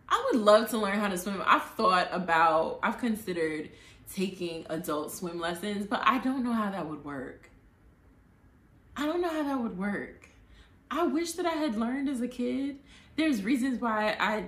I 0.09 0.31
would 0.31 0.41
love 0.41 0.71
to 0.71 0.79
learn 0.79 1.01
how 1.01 1.09
to 1.09 1.19
swim. 1.19 1.43
I've 1.45 1.65
thought 1.65 2.07
about, 2.13 2.79
I've 2.81 2.99
considered 2.99 3.71
taking 4.15 4.67
adult 4.71 5.11
swim 5.11 5.41
lessons, 5.41 5.89
but 5.89 6.01
I 6.05 6.19
don't 6.19 6.45
know 6.45 6.53
how 6.53 6.71
that 6.71 6.89
would 6.89 7.05
work. 7.05 7.51
I 8.97 9.05
don't 9.05 9.21
know 9.21 9.31
how 9.31 9.43
that 9.43 9.61
would 9.61 9.77
work. 9.77 10.29
I 10.89 11.03
wish 11.03 11.33
that 11.33 11.47
I 11.47 11.55
had 11.55 11.77
learned 11.77 12.09
as 12.09 12.21
a 12.21 12.29
kid. 12.29 12.79
There's 13.17 13.43
reasons 13.43 13.81
why 13.81 14.17
I 14.21 14.45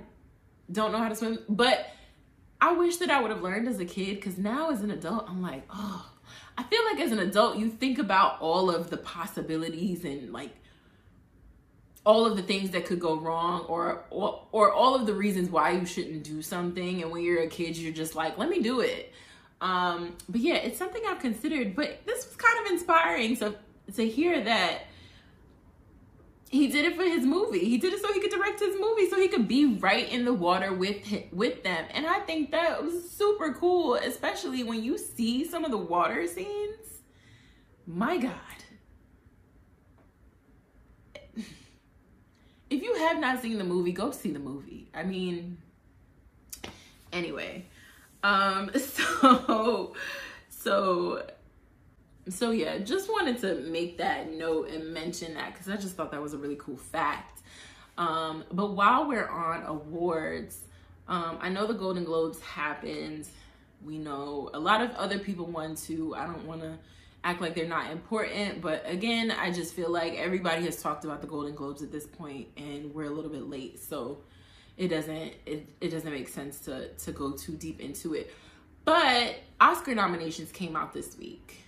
don't 0.70 0.92
know 0.92 0.98
how 0.98 1.08
to 1.08 1.16
swim, 1.16 1.40
but 1.48 1.88
I 2.64 2.72
wish 2.72 2.96
that 2.96 3.10
I 3.10 3.20
would 3.20 3.30
have 3.30 3.42
learned 3.42 3.68
as 3.68 3.78
a 3.78 3.84
kid 3.84 4.16
because 4.16 4.38
now 4.38 4.70
as 4.70 4.80
an 4.80 4.90
adult, 4.90 5.28
I'm 5.28 5.42
like, 5.42 5.64
oh, 5.68 6.10
I 6.56 6.62
feel 6.62 6.82
like 6.90 6.98
as 6.98 7.12
an 7.12 7.18
adult, 7.18 7.58
you 7.58 7.68
think 7.68 7.98
about 7.98 8.40
all 8.40 8.70
of 8.70 8.88
the 8.88 8.96
possibilities 8.96 10.02
and 10.02 10.32
like 10.32 10.48
all 12.06 12.24
of 12.24 12.38
the 12.38 12.42
things 12.42 12.70
that 12.70 12.86
could 12.86 13.00
go 13.00 13.16
wrong 13.16 13.66
or, 13.68 14.04
or 14.08 14.46
or 14.50 14.72
all 14.72 14.94
of 14.94 15.04
the 15.04 15.12
reasons 15.12 15.50
why 15.50 15.72
you 15.72 15.84
shouldn't 15.84 16.24
do 16.24 16.40
something. 16.40 17.02
And 17.02 17.12
when 17.12 17.22
you're 17.22 17.42
a 17.42 17.48
kid 17.48 17.76
you're 17.76 17.92
just 17.92 18.14
like 18.14 18.38
let 18.38 18.48
me 18.48 18.62
do 18.62 18.80
it. 18.80 19.12
Um 19.60 20.16
but 20.30 20.40
yeah 20.40 20.56
it's 20.56 20.78
something 20.78 21.02
i've 21.06 21.20
considered 21.20 21.76
but 21.76 22.00
this 22.06 22.26
was 22.26 22.36
kind 22.36 22.64
of 22.64 22.72
inspiring 22.72 23.36
so 23.36 23.54
to 23.94 24.08
hear 24.08 24.42
that 24.42 24.86
he 26.54 26.68
did 26.68 26.84
it 26.84 26.94
for 26.94 27.02
his 27.02 27.26
movie. 27.26 27.64
He 27.68 27.78
did 27.78 27.92
it 27.92 28.00
so 28.00 28.12
he 28.12 28.20
could 28.20 28.30
direct 28.30 28.60
his 28.60 28.76
movie, 28.80 29.10
so 29.10 29.18
he 29.18 29.26
could 29.26 29.48
be 29.48 29.74
right 29.74 30.08
in 30.10 30.24
the 30.24 30.32
water 30.32 30.72
with 30.72 31.04
with 31.32 31.64
them. 31.64 31.84
And 31.90 32.06
I 32.06 32.20
think 32.20 32.52
that 32.52 32.80
was 32.80 33.10
super 33.10 33.52
cool, 33.54 33.96
especially 33.96 34.62
when 34.62 34.82
you 34.82 34.96
see 34.96 35.44
some 35.44 35.64
of 35.64 35.72
the 35.72 35.78
water 35.78 36.28
scenes. 36.28 37.02
My 37.88 38.18
God. 38.18 38.32
If 42.70 42.82
you 42.82 42.94
have 42.94 43.18
not 43.18 43.42
seen 43.42 43.58
the 43.58 43.64
movie, 43.64 43.92
go 43.92 44.12
see 44.12 44.30
the 44.30 44.38
movie. 44.38 44.88
I 44.94 45.02
mean, 45.02 45.58
anyway. 47.12 47.66
Um, 48.22 48.70
so 48.78 49.94
so 50.48 51.26
so 52.28 52.50
yeah, 52.50 52.78
just 52.78 53.08
wanted 53.08 53.38
to 53.40 53.56
make 53.70 53.98
that 53.98 54.32
note 54.32 54.70
and 54.70 54.92
mention 54.92 55.34
that 55.34 55.52
because 55.52 55.68
I 55.68 55.76
just 55.76 55.96
thought 55.96 56.10
that 56.12 56.22
was 56.22 56.34
a 56.34 56.38
really 56.38 56.56
cool 56.56 56.76
fact. 56.76 57.42
Um, 57.98 58.44
but 58.52 58.72
while 58.72 59.06
we're 59.06 59.28
on 59.28 59.62
awards, 59.64 60.60
um, 61.06 61.38
I 61.40 61.48
know 61.48 61.66
the 61.66 61.74
Golden 61.74 62.04
Globes 62.04 62.40
happened. 62.40 63.26
We 63.84 63.98
know 63.98 64.50
a 64.54 64.58
lot 64.58 64.80
of 64.80 64.90
other 64.92 65.18
people 65.18 65.46
won 65.46 65.76
too. 65.76 66.14
I 66.14 66.26
don't 66.26 66.46
want 66.46 66.62
to 66.62 66.78
act 67.22 67.40
like 67.40 67.54
they're 67.54 67.68
not 67.68 67.90
important, 67.90 68.60
but 68.60 68.82
again, 68.86 69.30
I 69.30 69.50
just 69.50 69.74
feel 69.74 69.90
like 69.90 70.14
everybody 70.14 70.64
has 70.64 70.82
talked 70.82 71.04
about 71.04 71.20
the 71.20 71.26
Golden 71.26 71.54
Globes 71.54 71.82
at 71.82 71.92
this 71.92 72.06
point, 72.06 72.48
and 72.56 72.94
we're 72.94 73.04
a 73.06 73.10
little 73.10 73.30
bit 73.30 73.48
late, 73.48 73.80
so 73.80 74.18
it 74.76 74.88
doesn't 74.88 75.32
it, 75.46 75.68
it 75.80 75.90
doesn't 75.90 76.10
make 76.10 76.28
sense 76.28 76.58
to 76.60 76.88
to 76.88 77.12
go 77.12 77.32
too 77.32 77.52
deep 77.52 77.80
into 77.80 78.14
it. 78.14 78.32
But 78.84 79.36
Oscar 79.60 79.94
nominations 79.94 80.52
came 80.52 80.76
out 80.76 80.92
this 80.92 81.16
week. 81.16 81.63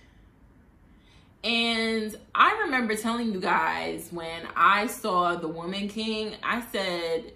And 1.47 2.13
I 2.35 2.63
remember 2.63 2.93
telling 2.97 3.31
you 3.31 3.39
guys 3.39 4.09
when 4.11 4.41
I 4.53 4.87
saw 4.87 5.35
The 5.35 5.47
Woman 5.47 5.87
King, 5.87 6.35
I 6.43 6.61
said, 6.73 7.31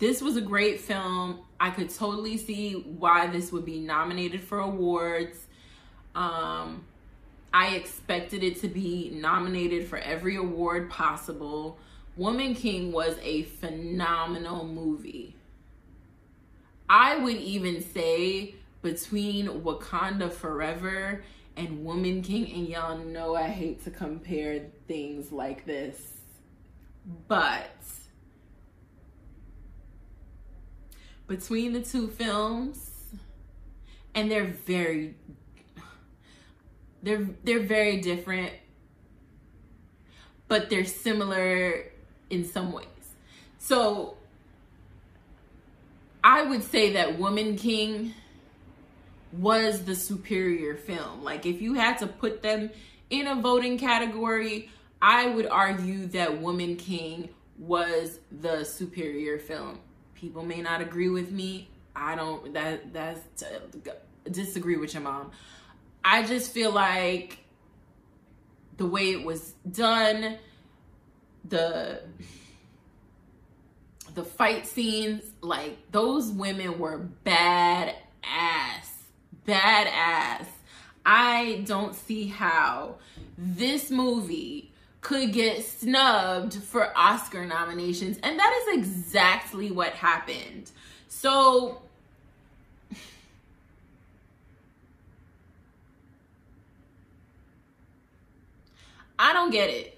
this 0.00 0.20
was 0.20 0.36
a 0.36 0.40
great 0.40 0.80
film. 0.80 1.38
I 1.60 1.70
could 1.70 1.88
totally 1.88 2.36
see 2.36 2.72
why 2.72 3.28
this 3.28 3.52
would 3.52 3.64
be 3.64 3.78
nominated 3.78 4.40
for 4.40 4.58
awards. 4.58 5.38
Um, 6.16 6.84
I 7.54 7.76
expected 7.76 8.42
it 8.42 8.60
to 8.62 8.66
be 8.66 9.12
nominated 9.14 9.86
for 9.86 9.98
every 9.98 10.34
award 10.34 10.90
possible. 10.90 11.78
Woman 12.16 12.56
King 12.56 12.90
was 12.90 13.16
a 13.22 13.44
phenomenal 13.44 14.66
movie. 14.66 15.36
I 16.90 17.18
would 17.18 17.36
even 17.36 17.84
say 17.84 18.56
between 18.82 19.46
Wakanda 19.46 20.32
Forever 20.32 21.22
and 21.56 21.84
Woman 21.84 22.22
King, 22.22 22.52
and 22.52 22.68
y'all 22.68 22.98
know 22.98 23.34
I 23.34 23.48
hate 23.48 23.82
to 23.84 23.90
compare 23.90 24.66
things 24.86 25.32
like 25.32 25.64
this, 25.64 26.00
but 27.28 27.70
between 31.26 31.72
the 31.72 31.80
two 31.80 32.08
films, 32.08 32.90
and 34.14 34.30
they're 34.30 34.54
very 34.66 35.14
they're 37.02 37.26
they're 37.44 37.60
very 37.60 38.00
different, 38.00 38.52
but 40.48 40.68
they're 40.68 40.84
similar 40.84 41.84
in 42.30 42.44
some 42.44 42.72
ways. 42.72 42.86
So 43.58 44.16
I 46.22 46.42
would 46.42 46.64
say 46.64 46.92
that 46.94 47.18
Woman 47.18 47.56
King 47.56 48.14
was 49.32 49.84
the 49.84 49.94
superior 49.94 50.76
film. 50.76 51.22
Like 51.22 51.46
if 51.46 51.60
you 51.60 51.74
had 51.74 51.98
to 51.98 52.06
put 52.06 52.42
them 52.42 52.70
in 53.10 53.26
a 53.26 53.34
voting 53.34 53.78
category, 53.78 54.70
I 55.00 55.26
would 55.26 55.46
argue 55.46 56.06
that 56.08 56.40
Woman 56.40 56.76
King 56.76 57.28
was 57.58 58.18
the 58.30 58.64
superior 58.64 59.38
film. 59.38 59.80
People 60.14 60.44
may 60.44 60.62
not 60.62 60.80
agree 60.80 61.08
with 61.08 61.30
me. 61.30 61.68
I 61.94 62.14
don't 62.14 62.52
that 62.54 62.92
that's 62.92 63.42
uh, 63.42 63.60
disagree 64.30 64.76
with 64.76 64.94
your 64.94 65.02
mom. 65.02 65.30
I 66.04 66.24
just 66.24 66.52
feel 66.52 66.70
like 66.70 67.38
the 68.76 68.86
way 68.86 69.12
it 69.12 69.24
was 69.24 69.54
done, 69.70 70.38
the 71.44 72.02
the 74.14 74.24
fight 74.24 74.66
scenes, 74.66 75.22
like 75.40 75.76
those 75.92 76.30
women 76.30 76.78
were 76.78 76.98
bad 76.98 77.94
ass. 78.24 78.95
Bad 79.46 79.86
ass. 79.86 80.46
I 81.04 81.62
don't 81.66 81.94
see 81.94 82.26
how 82.26 82.96
this 83.38 83.90
movie 83.92 84.72
could 85.00 85.32
get 85.32 85.64
snubbed 85.64 86.54
for 86.54 86.92
Oscar 86.98 87.46
nominations. 87.46 88.18
And 88.24 88.36
that 88.40 88.62
is 88.62 88.78
exactly 88.78 89.70
what 89.70 89.92
happened. 89.92 90.72
So, 91.06 91.80
I 99.18 99.32
don't 99.32 99.52
get 99.52 99.70
it. 99.70 99.95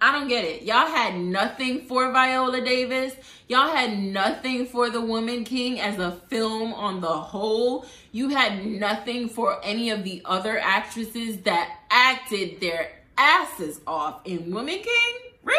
I 0.00 0.12
don't 0.12 0.28
get 0.28 0.44
it. 0.44 0.62
Y'all 0.62 0.86
had 0.86 1.16
nothing 1.16 1.82
for 1.82 2.12
Viola 2.12 2.60
Davis. 2.60 3.14
Y'all 3.48 3.68
had 3.68 3.98
nothing 3.98 4.66
for 4.66 4.90
The 4.90 5.00
Woman 5.00 5.42
King 5.42 5.80
as 5.80 5.98
a 5.98 6.12
film 6.28 6.72
on 6.72 7.00
the 7.00 7.08
whole. 7.08 7.84
You 8.12 8.28
had 8.28 8.64
nothing 8.64 9.28
for 9.28 9.58
any 9.64 9.90
of 9.90 10.04
the 10.04 10.22
other 10.24 10.56
actresses 10.58 11.38
that 11.38 11.80
acted 11.90 12.60
their 12.60 12.92
asses 13.16 13.80
off 13.88 14.20
in 14.24 14.52
Woman 14.52 14.78
King. 14.78 15.14
Really? 15.42 15.58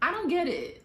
I 0.00 0.10
don't 0.10 0.28
get 0.28 0.48
it. 0.48 0.82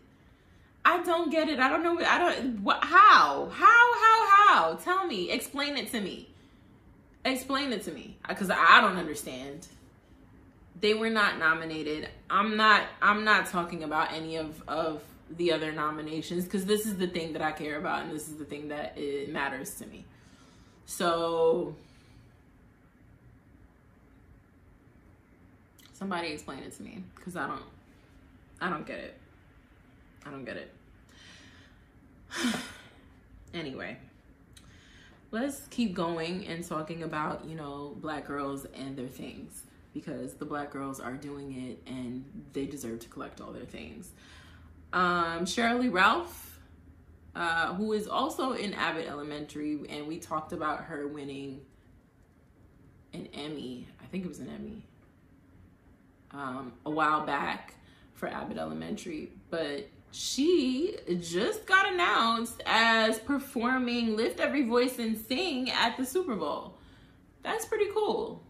I 0.85 1.01
don't 1.01 1.31
get 1.31 1.49
it. 1.49 1.59
I 1.59 1.69
don't 1.69 1.81
know. 1.81 1.99
I 2.05 2.19
don't. 2.19 2.63
How? 2.83 3.49
How? 3.51 3.93
How? 3.95 4.27
How? 4.29 4.73
Tell 4.75 5.07
me. 5.07 5.31
Explain 5.31 5.75
it 5.75 5.89
to 5.91 5.99
me. 5.99 6.29
Explain 7.25 7.73
it 7.73 7.83
to 7.85 7.91
me, 7.91 8.17
because 8.29 8.51
I 8.51 8.79
don't 8.79 8.95
understand 8.95 9.67
they 10.79 10.93
were 10.93 11.09
not 11.09 11.39
nominated. 11.39 12.09
I'm 12.29 12.57
not 12.57 12.83
I'm 13.01 13.23
not 13.23 13.47
talking 13.47 13.83
about 13.83 14.11
any 14.11 14.35
of 14.37 14.61
of 14.67 15.01
the 15.29 15.51
other 15.51 15.71
nominations 15.71 16.45
because 16.45 16.65
this 16.65 16.85
is 16.85 16.97
the 16.97 17.07
thing 17.07 17.33
that 17.33 17.41
I 17.41 17.51
care 17.51 17.77
about 17.77 18.03
and 18.03 18.11
this 18.11 18.29
is 18.29 18.37
the 18.37 18.45
thing 18.45 18.69
that 18.69 18.97
it 18.97 19.31
matters 19.31 19.75
to 19.75 19.85
me. 19.85 20.05
So 20.85 21.75
somebody 25.93 26.29
explain 26.29 26.59
it 26.59 26.75
to 26.77 26.83
me 26.83 27.03
because 27.15 27.35
I 27.35 27.47
don't 27.47 27.63
I 28.61 28.69
don't 28.69 28.85
get 28.85 28.99
it. 28.99 29.17
I 30.25 30.31
don't 30.31 30.45
get 30.45 30.57
it. 30.57 30.73
anyway, 33.53 33.97
let's 35.31 35.61
keep 35.69 35.93
going 35.93 36.45
and 36.47 36.67
talking 36.67 37.03
about, 37.03 37.45
you 37.45 37.55
know, 37.55 37.95
black 38.01 38.27
girls 38.27 38.65
and 38.73 38.97
their 38.97 39.07
things 39.07 39.63
because 39.99 40.35
the 40.35 40.45
black 40.45 40.69
girls 40.69 40.99
are 40.99 41.15
doing 41.15 41.69
it 41.69 41.91
and 41.91 42.23
they 42.53 42.65
deserve 42.65 42.99
to 42.99 43.09
collect 43.09 43.41
all 43.41 43.51
their 43.51 43.65
things. 43.65 44.11
Um, 44.93 45.45
Sheryl 45.45 45.79
Lee 45.79 45.89
Ralph, 45.89 46.59
uh, 47.35 47.73
who 47.73 47.93
is 47.93 48.07
also 48.07 48.53
in 48.53 48.73
Abbott 48.73 49.07
Elementary, 49.07 49.79
and 49.89 50.07
we 50.07 50.19
talked 50.19 50.53
about 50.53 50.83
her 50.85 51.07
winning 51.07 51.61
an 53.13 53.27
Emmy. 53.33 53.87
I 54.01 54.05
think 54.05 54.23
it 54.23 54.27
was 54.27 54.39
an 54.39 54.49
Emmy 54.49 54.83
um, 56.31 56.73
a 56.85 56.91
while 56.91 57.25
back 57.25 57.73
for 58.13 58.29
Abbott 58.29 58.57
Elementary, 58.57 59.31
but 59.49 59.87
she 60.11 60.95
just 61.19 61.65
got 61.65 61.91
announced 61.91 62.61
as 62.67 63.17
performing 63.19 64.15
Lift 64.15 64.39
Every 64.39 64.63
Voice 64.63 64.99
and 64.99 65.17
Sing 65.17 65.71
at 65.71 65.97
the 65.97 66.05
Super 66.05 66.35
Bowl. 66.35 66.75
That's 67.41 67.65
pretty 67.65 67.87
cool. 67.93 68.43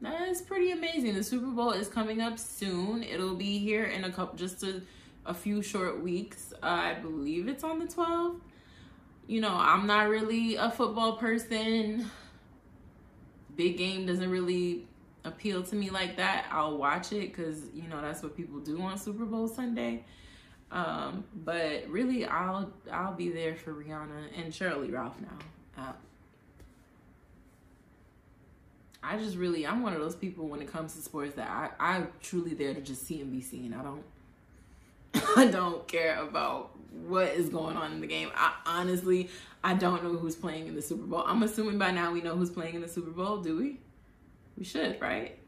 That 0.00 0.28
is 0.28 0.40
pretty 0.40 0.70
amazing. 0.70 1.14
The 1.14 1.24
Super 1.24 1.46
Bowl 1.46 1.72
is 1.72 1.88
coming 1.88 2.20
up 2.20 2.38
soon. 2.38 3.02
It'll 3.02 3.34
be 3.34 3.58
here 3.58 3.84
in 3.84 4.04
a 4.04 4.12
couple, 4.12 4.36
just 4.38 4.62
a, 4.62 4.80
a 5.26 5.34
few 5.34 5.60
short 5.60 6.00
weeks. 6.00 6.52
Uh, 6.62 6.66
I 6.66 6.94
believe 6.94 7.48
it's 7.48 7.64
on 7.64 7.80
the 7.80 7.86
12th. 7.86 8.40
You 9.26 9.40
know, 9.40 9.52
I'm 9.52 9.86
not 9.86 10.08
really 10.08 10.54
a 10.54 10.70
football 10.70 11.16
person. 11.16 12.08
Big 13.56 13.76
game 13.76 14.06
doesn't 14.06 14.30
really 14.30 14.86
appeal 15.24 15.64
to 15.64 15.74
me 15.74 15.90
like 15.90 16.16
that. 16.16 16.46
I'll 16.50 16.78
watch 16.78 17.12
it 17.12 17.34
because, 17.34 17.64
you 17.74 17.88
know, 17.88 18.00
that's 18.00 18.22
what 18.22 18.36
people 18.36 18.60
do 18.60 18.80
on 18.80 18.96
Super 18.98 19.24
Bowl 19.24 19.48
Sunday. 19.48 20.04
Um, 20.70 21.24
but 21.34 21.88
really, 21.88 22.26
I'll 22.26 22.70
I'll 22.92 23.14
be 23.14 23.30
there 23.30 23.56
for 23.56 23.72
Rihanna 23.72 24.28
and 24.36 24.52
Sheryl 24.52 24.82
Lee 24.82 24.90
Ralph 24.90 25.16
now. 25.20 25.82
Uh, 25.82 25.92
I 29.02 29.16
just 29.16 29.36
really 29.36 29.66
I'm 29.66 29.82
one 29.82 29.92
of 29.92 30.00
those 30.00 30.16
people 30.16 30.48
when 30.48 30.60
it 30.60 30.70
comes 30.70 30.94
to 30.94 31.02
sports 31.02 31.34
that 31.34 31.48
I 31.48 31.70
I'm 31.78 32.08
truly 32.20 32.54
there 32.54 32.74
to 32.74 32.80
just 32.80 33.06
see 33.06 33.20
and 33.20 33.32
be 33.32 33.40
seen. 33.40 33.74
I 33.74 33.82
don't 33.82 34.04
I 35.36 35.46
don't 35.46 35.86
care 35.86 36.22
about 36.22 36.76
what 37.06 37.28
is 37.28 37.48
going 37.48 37.76
on 37.76 37.92
in 37.92 38.00
the 38.00 38.06
game. 38.06 38.30
I 38.34 38.54
honestly 38.66 39.30
I 39.62 39.74
don't 39.74 40.02
know 40.02 40.12
who's 40.16 40.36
playing 40.36 40.66
in 40.66 40.74
the 40.74 40.82
Super 40.82 41.04
Bowl. 41.04 41.24
I'm 41.26 41.42
assuming 41.42 41.78
by 41.78 41.90
now 41.90 42.12
we 42.12 42.20
know 42.20 42.36
who's 42.36 42.50
playing 42.50 42.74
in 42.74 42.80
the 42.80 42.88
Super 42.88 43.10
Bowl, 43.10 43.38
do 43.38 43.56
we? 43.56 43.80
We 44.56 44.64
should, 44.64 45.00
right? 45.00 45.38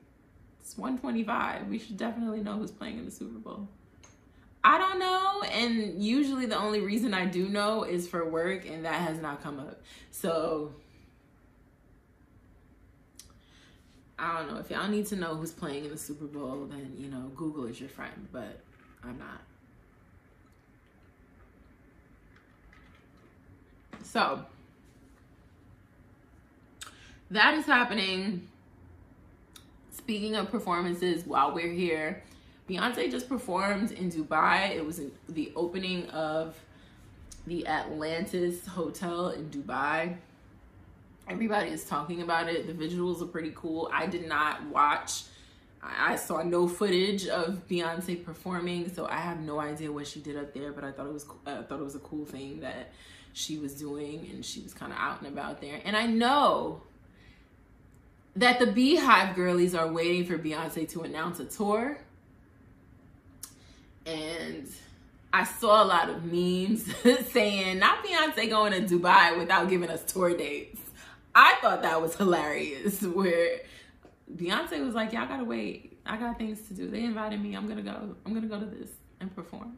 It's 0.60 0.76
125. 0.78 1.68
We 1.68 1.78
should 1.78 1.96
definitely 1.96 2.40
know 2.40 2.54
who's 2.54 2.70
playing 2.70 2.98
in 2.98 3.04
the 3.04 3.10
Super 3.10 3.38
Bowl. 3.38 3.68
I 4.62 4.76
don't 4.76 4.98
know, 4.98 5.42
and 5.42 6.04
usually 6.04 6.44
the 6.44 6.58
only 6.58 6.80
reason 6.80 7.14
I 7.14 7.24
do 7.24 7.48
know 7.48 7.84
is 7.84 8.06
for 8.06 8.28
work, 8.28 8.68
and 8.68 8.84
that 8.84 9.00
has 9.00 9.18
not 9.18 9.42
come 9.42 9.58
up. 9.58 9.80
So 10.10 10.72
I 14.20 14.38
don't 14.38 14.52
know 14.52 14.60
if 14.60 14.70
y'all 14.70 14.86
need 14.86 15.06
to 15.06 15.16
know 15.16 15.34
who's 15.34 15.50
playing 15.50 15.86
in 15.86 15.90
the 15.90 15.96
Super 15.96 16.26
Bowl, 16.26 16.66
then 16.70 16.94
you 16.98 17.08
know 17.08 17.30
Google 17.34 17.64
is 17.64 17.80
your 17.80 17.88
friend, 17.88 18.28
but 18.30 18.60
I'm 19.02 19.18
not. 19.18 19.40
So 24.02 24.44
that 27.30 27.54
is 27.54 27.64
happening. 27.64 28.46
Speaking 29.90 30.36
of 30.36 30.50
performances, 30.50 31.24
while 31.24 31.54
we're 31.54 31.72
here, 31.72 32.22
Beyonce 32.68 33.10
just 33.10 33.28
performed 33.28 33.92
in 33.92 34.10
Dubai. 34.10 34.74
It 34.76 34.84
was 34.84 35.00
the 35.28 35.50
opening 35.56 36.08
of 36.10 36.56
the 37.46 37.66
Atlantis 37.66 38.66
Hotel 38.66 39.30
in 39.30 39.48
Dubai 39.48 40.16
everybody 41.30 41.70
is 41.70 41.84
talking 41.84 42.22
about 42.22 42.48
it. 42.48 42.66
The 42.66 42.72
visuals 42.72 43.22
are 43.22 43.26
pretty 43.26 43.52
cool. 43.54 43.88
I 43.92 44.06
did 44.06 44.28
not 44.28 44.66
watch. 44.66 45.22
I 45.82 46.16
saw 46.16 46.42
no 46.42 46.68
footage 46.68 47.26
of 47.26 47.66
Beyonce 47.66 48.22
performing, 48.22 48.92
so 48.92 49.06
I 49.06 49.16
have 49.16 49.40
no 49.40 49.60
idea 49.60 49.90
what 49.90 50.06
she 50.06 50.20
did 50.20 50.36
up 50.36 50.52
there. 50.52 50.72
But 50.72 50.84
I 50.84 50.92
thought 50.92 51.06
it 51.06 51.12
was 51.12 51.24
thought 51.24 51.70
it 51.70 51.84
was 51.84 51.94
a 51.94 52.00
cool 52.00 52.26
thing 52.26 52.60
that 52.60 52.92
she 53.32 53.58
was 53.58 53.74
doing, 53.74 54.28
and 54.30 54.44
she 54.44 54.60
was 54.60 54.74
kind 54.74 54.92
of 54.92 54.98
out 54.98 55.22
and 55.22 55.28
about 55.28 55.60
there. 55.60 55.80
And 55.84 55.96
I 55.96 56.06
know 56.06 56.82
that 58.36 58.58
the 58.58 58.66
Beyhive 58.66 59.34
girlies 59.34 59.74
are 59.74 59.90
waiting 59.90 60.26
for 60.26 60.36
Beyonce 60.36 60.88
to 60.90 61.02
announce 61.02 61.40
a 61.40 61.46
tour, 61.46 61.98
and 64.04 64.68
I 65.32 65.44
saw 65.44 65.82
a 65.82 65.86
lot 65.86 66.10
of 66.10 66.24
memes 66.24 66.84
saying 67.30 67.78
not 67.78 68.04
Beyonce 68.04 68.50
going 68.50 68.72
to 68.72 68.98
Dubai 68.98 69.38
without 69.38 69.70
giving 69.70 69.88
us 69.88 70.04
tour 70.04 70.36
dates. 70.36 70.80
I 71.34 71.56
thought 71.60 71.82
that 71.82 72.00
was 72.00 72.16
hilarious 72.16 73.02
where 73.02 73.60
Beyonce 74.34 74.84
was 74.84 74.94
like, 74.94 75.12
Y'all 75.12 75.26
gotta 75.26 75.44
wait. 75.44 75.98
I 76.06 76.16
got 76.16 76.38
things 76.38 76.66
to 76.68 76.74
do. 76.74 76.88
They 76.88 77.04
invited 77.04 77.40
me. 77.40 77.54
I'm 77.54 77.68
gonna 77.68 77.82
go. 77.82 78.16
I'm 78.24 78.34
gonna 78.34 78.46
go 78.46 78.58
to 78.58 78.66
this 78.66 78.90
and 79.20 79.34
perform. 79.34 79.76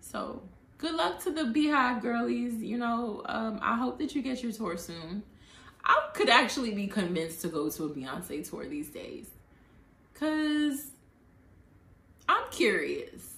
So 0.00 0.42
good 0.78 0.94
luck 0.94 1.22
to 1.24 1.32
the 1.32 1.42
Beyhive 1.42 2.00
girlies. 2.00 2.62
You 2.62 2.78
know, 2.78 3.22
um, 3.26 3.58
I 3.62 3.76
hope 3.76 3.98
that 3.98 4.14
you 4.14 4.22
get 4.22 4.42
your 4.42 4.52
tour 4.52 4.76
soon. 4.76 5.22
I 5.84 6.08
could 6.14 6.28
actually 6.28 6.74
be 6.74 6.86
convinced 6.86 7.42
to 7.42 7.48
go 7.48 7.70
to 7.70 7.84
a 7.84 7.90
Beyonce 7.90 8.48
tour 8.48 8.66
these 8.66 8.88
days. 8.88 9.28
Cause 10.14 10.86
I'm 12.28 12.50
curious. 12.50 13.34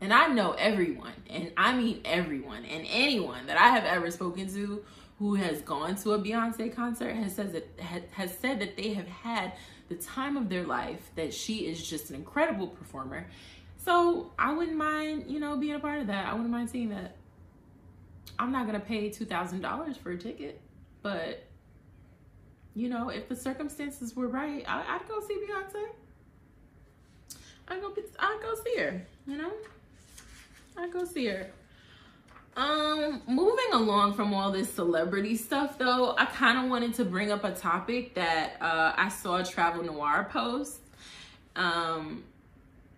And 0.00 0.14
I 0.14 0.28
know 0.28 0.52
everyone, 0.52 1.12
and 1.28 1.52
I 1.58 1.74
mean 1.74 2.00
everyone 2.06 2.64
and 2.64 2.86
anyone 2.88 3.46
that 3.48 3.58
I 3.58 3.68
have 3.68 3.84
ever 3.84 4.10
spoken 4.10 4.48
to 4.54 4.82
who 5.20 5.34
has 5.34 5.60
gone 5.60 5.94
to 5.94 6.12
a 6.12 6.18
Beyonce 6.18 6.74
concert 6.74 7.14
has 7.14 7.34
said 7.34 7.52
that 7.52 8.08
has 8.10 8.36
said 8.38 8.58
that 8.58 8.76
they 8.76 8.94
have 8.94 9.06
had 9.06 9.52
the 9.90 9.94
time 9.96 10.38
of 10.38 10.48
their 10.48 10.64
life. 10.64 11.10
That 11.14 11.32
she 11.32 11.66
is 11.66 11.86
just 11.86 12.08
an 12.08 12.16
incredible 12.16 12.66
performer. 12.66 13.26
So 13.76 14.32
I 14.38 14.52
wouldn't 14.54 14.78
mind, 14.78 15.24
you 15.28 15.38
know, 15.38 15.56
being 15.58 15.74
a 15.74 15.78
part 15.78 16.00
of 16.00 16.06
that. 16.06 16.26
I 16.26 16.32
wouldn't 16.32 16.50
mind 16.50 16.70
seeing 16.70 16.88
that. 16.88 17.16
I'm 18.38 18.50
not 18.50 18.64
gonna 18.64 18.80
pay 18.80 19.10
two 19.10 19.26
thousand 19.26 19.60
dollars 19.60 19.98
for 19.98 20.10
a 20.10 20.16
ticket, 20.16 20.58
but 21.02 21.44
you 22.74 22.88
know, 22.88 23.10
if 23.10 23.28
the 23.28 23.36
circumstances 23.36 24.16
were 24.16 24.28
right, 24.28 24.64
I, 24.66 24.96
would 24.96 25.06
go 25.06 25.20
see 25.20 25.34
Beyonce. 25.34 25.84
I 27.68 27.78
go 27.78 27.94
I'd 28.18 28.38
go 28.42 28.54
see 28.64 28.76
her. 28.78 29.02
You 29.26 29.36
know, 29.36 29.52
I'd 30.78 30.90
go 30.90 31.04
see 31.04 31.26
her. 31.26 31.50
Um, 32.56 33.22
moving 33.26 33.72
along 33.72 34.14
from 34.14 34.34
all 34.34 34.50
this 34.50 34.72
celebrity 34.72 35.36
stuff 35.36 35.78
though, 35.78 36.14
I 36.18 36.26
kind 36.26 36.58
of 36.58 36.70
wanted 36.70 36.94
to 36.94 37.04
bring 37.04 37.30
up 37.30 37.44
a 37.44 37.52
topic 37.52 38.14
that 38.14 38.56
uh, 38.60 38.92
I 38.96 39.08
saw 39.08 39.36
a 39.36 39.44
Travel 39.44 39.84
Noir 39.84 40.28
post. 40.30 40.80
Um, 41.56 42.24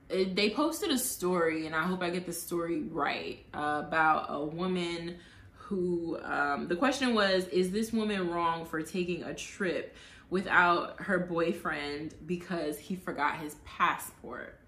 it, 0.08 0.34
they 0.36 0.50
posted 0.50 0.90
a 0.90 0.98
story, 0.98 1.66
and 1.66 1.74
I 1.74 1.82
hope 1.82 2.02
I 2.02 2.10
get 2.10 2.26
the 2.26 2.32
story 2.32 2.82
right 2.82 3.44
uh, 3.54 3.82
about 3.86 4.26
a 4.28 4.44
woman 4.44 5.16
who. 5.54 6.18
Um, 6.22 6.68
the 6.68 6.76
question 6.76 7.14
was, 7.14 7.46
is 7.48 7.70
this 7.70 7.92
woman 7.92 8.30
wrong 8.30 8.64
for 8.64 8.82
taking 8.82 9.22
a 9.22 9.34
trip 9.34 9.94
without 10.30 11.00
her 11.02 11.18
boyfriend 11.18 12.14
because 12.26 12.78
he 12.78 12.96
forgot 12.96 13.38
his 13.38 13.56
passport? 13.64 14.58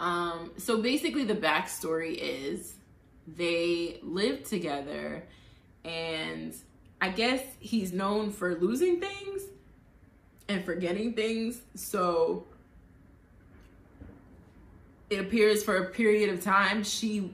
Um, 0.00 0.52
so 0.56 0.82
basically, 0.82 1.24
the 1.24 1.34
backstory 1.34 2.16
is 2.20 2.74
they 3.26 4.00
live 4.02 4.44
together 4.44 5.22
and 5.84 6.54
I 7.00 7.08
guess 7.08 7.42
he's 7.58 7.92
known 7.92 8.30
for 8.30 8.54
losing 8.54 9.00
things 9.00 9.42
and 10.48 10.64
forgetting 10.64 11.14
things. 11.14 11.60
So 11.74 12.46
it 15.10 15.18
appears 15.18 15.62
for 15.64 15.76
a 15.76 15.90
period 15.90 16.30
of 16.30 16.42
time 16.42 16.84
she 16.84 17.32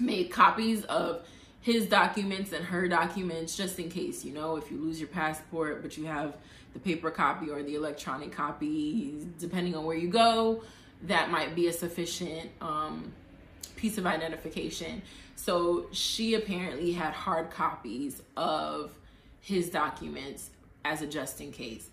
made 0.00 0.30
copies 0.30 0.84
of 0.84 1.22
his 1.60 1.86
documents 1.86 2.52
and 2.52 2.64
her 2.64 2.88
documents 2.88 3.56
just 3.56 3.78
in 3.78 3.88
case, 3.88 4.24
you 4.24 4.32
know, 4.32 4.56
if 4.56 4.70
you 4.70 4.76
lose 4.76 4.98
your 4.98 5.08
passport 5.08 5.82
but 5.82 5.96
you 5.96 6.06
have 6.06 6.36
the 6.72 6.80
paper 6.80 7.10
copy 7.10 7.50
or 7.50 7.62
the 7.62 7.74
electronic 7.76 8.32
copy, 8.32 9.24
depending 9.38 9.74
on 9.74 9.84
where 9.84 9.96
you 9.96 10.08
go, 10.08 10.62
that 11.04 11.30
might 11.30 11.54
be 11.54 11.68
a 11.68 11.72
sufficient 11.72 12.50
um, 12.60 13.12
piece 13.84 13.98
of 13.98 14.06
identification. 14.06 15.02
So 15.36 15.88
she 15.92 16.36
apparently 16.36 16.92
had 16.92 17.12
hard 17.12 17.50
copies 17.50 18.22
of 18.34 18.92
his 19.42 19.68
documents 19.68 20.48
as 20.86 21.02
a 21.02 21.06
just 21.06 21.38
in 21.42 21.52
case. 21.52 21.90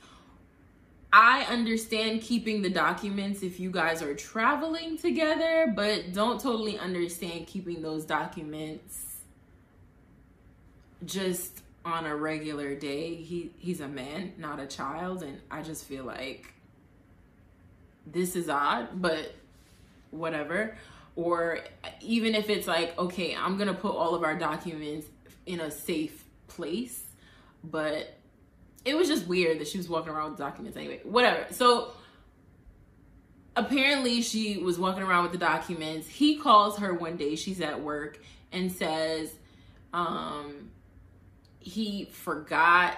I 1.12 1.44
understand 1.50 2.22
keeping 2.22 2.62
the 2.62 2.70
documents 2.70 3.44
if 3.44 3.60
you 3.60 3.72
guys 3.72 4.02
are 4.02 4.16
traveling 4.16 4.98
together, 4.98 5.74
but 5.76 6.14
don't 6.14 6.40
totally 6.40 6.80
understand 6.80 7.46
keeping 7.48 7.82
those 7.82 8.06
documents 8.06 9.18
just 11.04 11.62
on 11.84 12.06
a 12.06 12.16
regular 12.16 12.74
day. 12.74 13.16
He 13.16 13.52
he's 13.58 13.82
a 13.82 13.90
man, 13.90 14.32
not 14.38 14.62
a 14.62 14.66
child, 14.66 15.24
and 15.24 15.42
I 15.52 15.62
just 15.62 15.84
feel 15.84 16.06
like 16.06 16.54
this 18.08 18.38
is 18.38 18.48
odd, 18.48 19.02
but 19.02 19.36
whatever 20.12 20.78
or 21.16 21.60
even 22.02 22.36
if 22.36 22.50
it's 22.50 22.68
like 22.68 22.98
okay 22.98 23.36
i'm 23.36 23.58
gonna 23.58 23.74
put 23.74 23.94
all 23.94 24.16
of 24.16 24.24
our 24.24 24.38
documents 24.38 25.08
in 25.46 25.60
a 25.60 25.72
safe 25.72 26.24
place 26.48 27.04
but 27.64 28.18
it 28.86 28.96
was 28.96 29.08
just 29.08 29.28
weird 29.28 29.60
that 29.60 29.68
she 29.68 29.78
was 29.78 29.88
walking 29.88 30.12
around 30.12 30.32
with 30.32 30.40
documents 30.40 30.78
anyway. 30.78 31.02
Whatever. 31.04 31.46
So 31.52 31.94
apparently 33.56 34.22
she 34.22 34.58
was 34.58 34.80
walking 34.80 35.04
around 35.04 35.24
with 35.24 35.32
the 35.34 35.38
documents. 35.38 36.08
He 36.08 36.38
calls 36.38 36.80
her 36.80 36.94
one 36.94 37.18
day 37.18 37.36
she's 37.36 37.62
at 37.62 37.82
work 37.82 38.20
and 38.52 38.72
says 38.72 39.34
um 39.94 40.72
he 41.60 42.06
forgot 42.06 42.98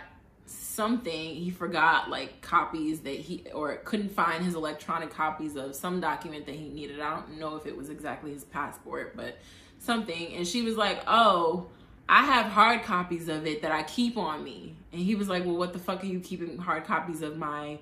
something 0.54 1.36
he 1.36 1.50
forgot 1.50 2.10
like 2.10 2.42
copies 2.42 3.02
that 3.02 3.16
he 3.16 3.46
or 3.54 3.76
couldn't 3.78 4.12
find 4.12 4.44
his 4.44 4.56
electronic 4.56 5.10
copies 5.10 5.56
of 5.56 5.76
some 5.76 6.00
document 6.00 6.46
that 6.46 6.56
he 6.56 6.70
needed. 6.70 7.00
I 7.00 7.12
don't 7.12 7.40
know 7.40 7.56
if 7.56 7.66
it 7.66 7.76
was 7.76 7.90
exactly 7.90 8.32
his 8.32 8.44
passport 8.44 9.16
but 9.16 9.38
something. 9.80 10.34
And 10.36 10.48
she 10.48 10.62
was 10.62 10.76
like 10.76 11.02
oh 11.08 11.68
i 12.10 12.24
have 12.26 12.48
hard 12.48 12.84
copies 12.84 13.30
of 13.30 13.48
it 13.48 13.62
that 13.62 13.72
i 13.72 13.84
keep 13.84 14.18
on 14.18 14.44
me. 14.44 14.76
And 14.92 15.02
he 15.02 15.16
was 15.16 15.30
like 15.30 15.46
well 15.46 15.58
what 15.58 15.74
the 15.74 15.80
fuck 15.80 16.04
are 16.04 16.08
you 16.08 16.20
keeping 16.20 16.58
hard 16.58 16.86
copies 16.86 17.22
of 17.22 17.38
my 17.38 17.80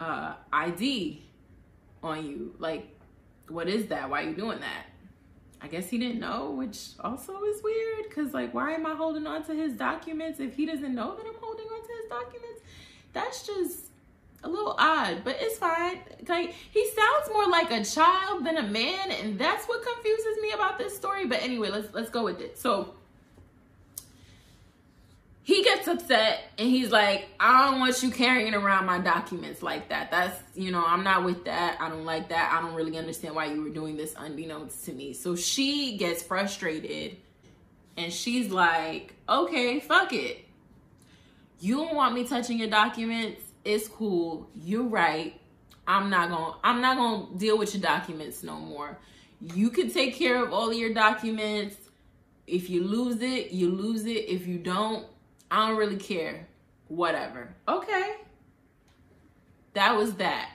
uh 0.00 0.34
id 0.52 1.22
on 2.02 2.26
you? 2.26 2.54
Like 2.58 2.88
what 3.48 3.68
is 3.68 3.86
that? 3.86 4.08
Why 4.10 4.22
are 4.22 4.28
you 4.28 4.34
doing 4.34 4.60
that? 4.60 4.86
I 5.62 5.68
guess 5.68 5.88
he 5.88 5.96
didn't 5.96 6.18
know, 6.18 6.50
which 6.50 6.88
also 6.98 7.40
is 7.44 7.62
weird 7.62 8.08
because, 8.08 8.34
like, 8.34 8.52
why 8.52 8.72
am 8.72 8.84
I 8.84 8.96
holding 8.96 9.28
on 9.28 9.44
to 9.44 9.54
his 9.54 9.74
documents 9.74 10.40
if 10.40 10.56
he 10.56 10.66
doesn't 10.66 10.92
know 10.92 11.14
that 11.14 11.24
I'm 11.24 11.40
holding 11.40 11.51
his 12.00 12.10
documents? 12.10 12.60
That's 13.12 13.46
just 13.46 13.78
a 14.44 14.48
little 14.48 14.74
odd, 14.78 15.22
but 15.24 15.36
it's 15.38 15.58
fine. 15.58 15.98
Like, 16.28 16.54
he 16.70 16.88
sounds 16.88 17.30
more 17.32 17.48
like 17.48 17.70
a 17.70 17.84
child 17.84 18.44
than 18.44 18.56
a 18.56 18.62
man, 18.62 19.10
and 19.10 19.38
that's 19.38 19.66
what 19.66 19.82
confuses 19.82 20.38
me 20.40 20.52
about 20.52 20.78
this 20.78 20.96
story. 20.96 21.26
But 21.26 21.42
anyway, 21.42 21.70
let's 21.70 21.92
let's 21.94 22.10
go 22.10 22.24
with 22.24 22.40
it. 22.40 22.58
So, 22.58 22.94
he 25.44 25.64
gets 25.64 25.88
upset 25.88 26.44
and 26.56 26.68
he's 26.68 26.92
like, 26.92 27.26
I 27.40 27.68
don't 27.68 27.80
want 27.80 28.00
you 28.02 28.10
carrying 28.10 28.54
around 28.54 28.86
my 28.86 29.00
documents 29.00 29.60
like 29.60 29.88
that. 29.88 30.10
That's, 30.10 30.38
you 30.54 30.70
know, 30.70 30.84
I'm 30.86 31.02
not 31.02 31.24
with 31.24 31.44
that. 31.46 31.78
I 31.80 31.88
don't 31.88 32.04
like 32.04 32.28
that. 32.28 32.52
I 32.56 32.62
don't 32.62 32.74
really 32.74 32.96
understand 32.96 33.34
why 33.34 33.46
you 33.46 33.60
were 33.60 33.70
doing 33.70 33.96
this 33.96 34.14
unbeknownst 34.16 34.84
to 34.84 34.92
me. 34.92 35.12
So 35.12 35.34
she 35.34 35.96
gets 35.96 36.22
frustrated 36.22 37.16
and 37.96 38.12
she's 38.12 38.50
like, 38.50 39.14
okay, 39.28 39.80
fuck 39.80 40.12
it. 40.12 40.44
You 41.62 41.76
don't 41.76 41.94
want 41.94 42.16
me 42.16 42.24
touching 42.26 42.58
your 42.58 42.68
documents. 42.68 43.40
It's 43.64 43.86
cool. 43.86 44.50
You're 44.52 44.82
right. 44.82 45.40
I'm 45.86 46.10
not 46.10 46.26
to 46.30 46.58
I'm 46.66 46.80
not 46.80 46.96
to 46.96 47.38
deal 47.38 47.56
with 47.56 47.72
your 47.72 47.82
documents 47.82 48.42
no 48.42 48.56
more. 48.56 48.98
You 49.40 49.70
can 49.70 49.88
take 49.88 50.16
care 50.16 50.42
of 50.42 50.52
all 50.52 50.70
of 50.70 50.76
your 50.76 50.92
documents. 50.92 51.76
If 52.48 52.68
you 52.68 52.82
lose 52.82 53.22
it, 53.22 53.52
you 53.52 53.70
lose 53.70 54.06
it. 54.06 54.28
If 54.28 54.44
you 54.48 54.58
don't, 54.58 55.06
I 55.52 55.68
don't 55.68 55.76
really 55.76 55.98
care. 55.98 56.48
Whatever. 56.88 57.54
Okay. 57.68 58.16
That 59.74 59.96
was 59.96 60.14
that. 60.14 60.50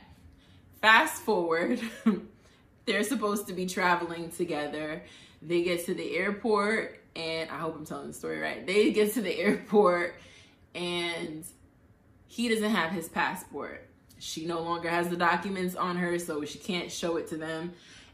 Fast 0.81 1.21
forward. 1.21 1.79
They're 2.85 3.03
supposed 3.03 3.47
to 3.47 3.53
be 3.53 3.65
traveling 3.65 4.29
together. 4.31 5.03
They 5.41 5.63
get 5.63 5.85
to 5.85 5.93
the 5.93 6.17
airport, 6.17 6.99
and 7.15 7.49
I 7.49 7.59
hope 7.59 7.77
I'm 7.77 7.85
telling 7.85 8.07
the 8.07 8.13
story 8.13 8.39
right. 8.39 8.67
They 8.67 8.91
get 8.91 9.13
to 9.13 9.21
the 9.21 9.39
airport, 9.39 10.15
and 10.77 11.43
he 12.27 12.47
doesn't 12.47 12.69
have 12.69 12.91
his 12.91 13.09
passport. 13.09 13.89
She 14.19 14.45
no 14.45 14.61
longer 14.61 14.89
has 14.89 15.09
the 15.09 15.17
documents 15.17 15.75
on 15.75 15.97
her, 15.97 16.19
so 16.19 16.45
she 16.45 16.59
can't 16.59 16.91
show 16.91 17.17
it 17.17 17.27
to 17.29 17.37
them. 17.37 17.73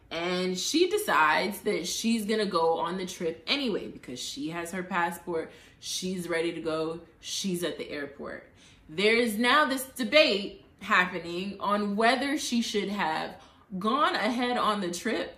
And 0.09 0.57
she 0.57 0.89
decides 0.89 1.61
that 1.61 1.87
she's 1.87 2.25
gonna 2.25 2.45
go 2.45 2.77
on 2.79 2.97
the 2.97 3.05
trip 3.05 3.43
anyway 3.47 3.87
because 3.87 4.19
she 4.19 4.49
has 4.49 4.71
her 4.71 4.83
passport. 4.83 5.51
She's 5.79 6.29
ready 6.29 6.53
to 6.53 6.61
go. 6.61 7.01
She's 7.19 7.63
at 7.63 7.77
the 7.77 7.89
airport. 7.89 8.49
There 8.87 9.15
is 9.15 9.37
now 9.37 9.65
this 9.65 9.83
debate 9.83 10.63
happening 10.79 11.57
on 11.59 11.95
whether 11.95 12.37
she 12.37 12.61
should 12.61 12.89
have 12.89 13.35
gone 13.79 14.15
ahead 14.15 14.57
on 14.57 14.81
the 14.81 14.91
trip 14.91 15.35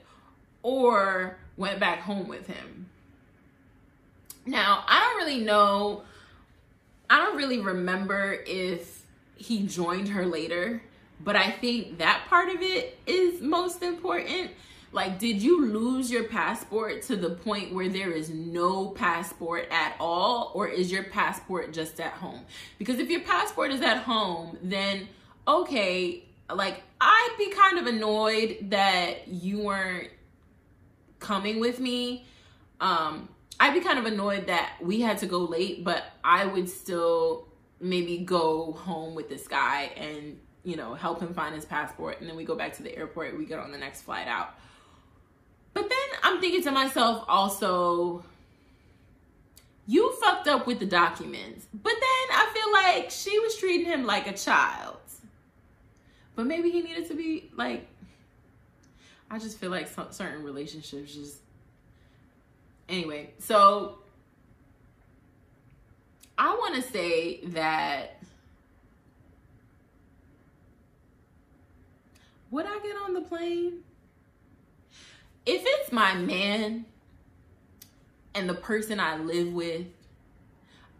or 0.61 1.38
went 1.57 1.79
back 1.79 2.01
home 2.01 2.27
with 2.27 2.47
him. 2.47 2.89
Now, 4.45 4.83
I 4.88 4.99
don't 4.99 5.25
really 5.25 5.43
know, 5.43 6.03
I 7.09 7.17
don't 7.19 7.37
really 7.37 7.59
remember 7.59 8.39
if 8.45 9.03
he 9.35 9.65
joined 9.65 10.09
her 10.09 10.25
later, 10.25 10.81
but 11.19 11.35
I 11.35 11.51
think 11.51 11.99
that 11.99 12.23
part 12.27 12.49
of 12.49 12.61
it 12.61 12.99
is 13.05 13.41
most 13.41 13.83
important 13.83 14.51
like, 14.95 15.19
did 15.19 15.43
you 15.43 15.65
lose 15.65 16.09
your 16.09 16.23
passport 16.23 17.01
to 17.03 17.17
the 17.17 17.31
point 17.31 17.73
where 17.73 17.89
there 17.89 18.11
is 18.11 18.29
no 18.29 18.87
passport 18.87 19.67
at 19.69 19.93
all, 19.99 20.53
or 20.55 20.69
is 20.69 20.89
your 20.89 21.03
passport 21.03 21.73
just 21.73 21.99
at 21.99 22.13
home? 22.13 22.39
Because 22.79 22.99
if 22.99 23.09
your 23.09 23.19
passport 23.19 23.71
is 23.71 23.81
at 23.81 23.97
home, 23.97 24.57
then 24.63 25.09
okay, 25.45 26.23
like, 26.49 26.81
I'd 27.01 27.35
be 27.37 27.51
kind 27.51 27.77
of 27.77 27.87
annoyed 27.87 28.69
that 28.69 29.27
you 29.27 29.63
weren't 29.63 30.11
coming 31.19 31.59
with 31.59 31.82
me. 31.82 32.25
Um, 32.80 33.27
I'd 33.60 33.74
be 33.74 33.80
kind 33.80 33.99
of 33.99 34.06
annoyed 34.06 34.47
that 34.47 34.74
we 34.82 35.01
had 35.01 35.20
to 35.20 35.26
go 35.26 35.39
late, 35.39 35.84
but 35.84 36.03
I 36.24 36.45
would 36.45 36.70
still 36.70 37.47
maybe 37.80 38.20
go 38.20 38.74
home 38.74 39.16
with 39.16 39.30
this 39.30 39.47
guy 39.47 39.91
and 39.97 40.39
you 40.64 40.76
know 40.76 40.93
help 40.93 41.22
him 41.22 41.34
find 41.34 41.53
his 41.53 41.66
passport 41.66 42.20
and 42.20 42.30
then 42.30 42.36
we 42.36 42.43
go 42.43 42.56
back 42.56 42.74
to 42.74 42.82
the 42.82 42.97
airport 42.97 43.38
we 43.38 43.45
get 43.45 43.60
on 43.60 43.72
the 43.72 43.78
next 43.78 44.03
flight 44.03 44.28
out 44.28 44.56
but 45.76 45.89
then 45.89 46.20
I'm 46.24 46.39
thinking 46.39 46.64
to 46.64 46.72
myself 46.72 47.26
also, 47.28 48.24
you 49.86 50.16
fucked 50.22 50.47
up 50.47 50.66
with 50.66 50.80
the 50.80 50.86
documents. 50.86 51.68
But 51.74 51.93
then 51.93 51.99
I 52.32 52.51
feel 52.53 52.74
like 52.74 53.12
she 53.12 53.38
was 53.39 53.58
treating 53.58 53.86
him 53.86 54.06
like 54.06 54.26
a 54.26 54.36
child. 54.36 54.97
But 56.34 56.45
maybe 56.47 56.72
he 56.72 56.82
needed 56.82 57.10
to 57.10 57.14
be 57.14 57.51
like, 57.56 57.88
I 59.30 59.38
just 59.38 59.60
feel 59.60 59.70
like 59.70 59.88
some, 59.88 60.08
certain 60.12 60.43
relationships 60.43 61.14
just. 61.14 61.41
Anyway, 62.88 63.31
so 63.39 63.99
I 66.38 66.53
want 66.53 66.75
to 66.75 66.81
say 66.81 67.41
that 67.45 68.21
would 72.51 72.65
I 72.65 72.79
get 72.79 72.95
on 73.03 73.13
the 73.13 73.21
plane? 73.21 73.79
If 75.45 75.61
it's 75.65 75.91
my 75.91 76.13
man 76.15 76.86
and 78.33 78.49
the 78.49 78.53
person 78.53 78.99
I 78.99 79.17
live 79.17 79.51
with, 79.51 79.88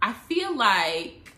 I 0.02 0.14
feel 0.14 0.56
like 0.56 1.34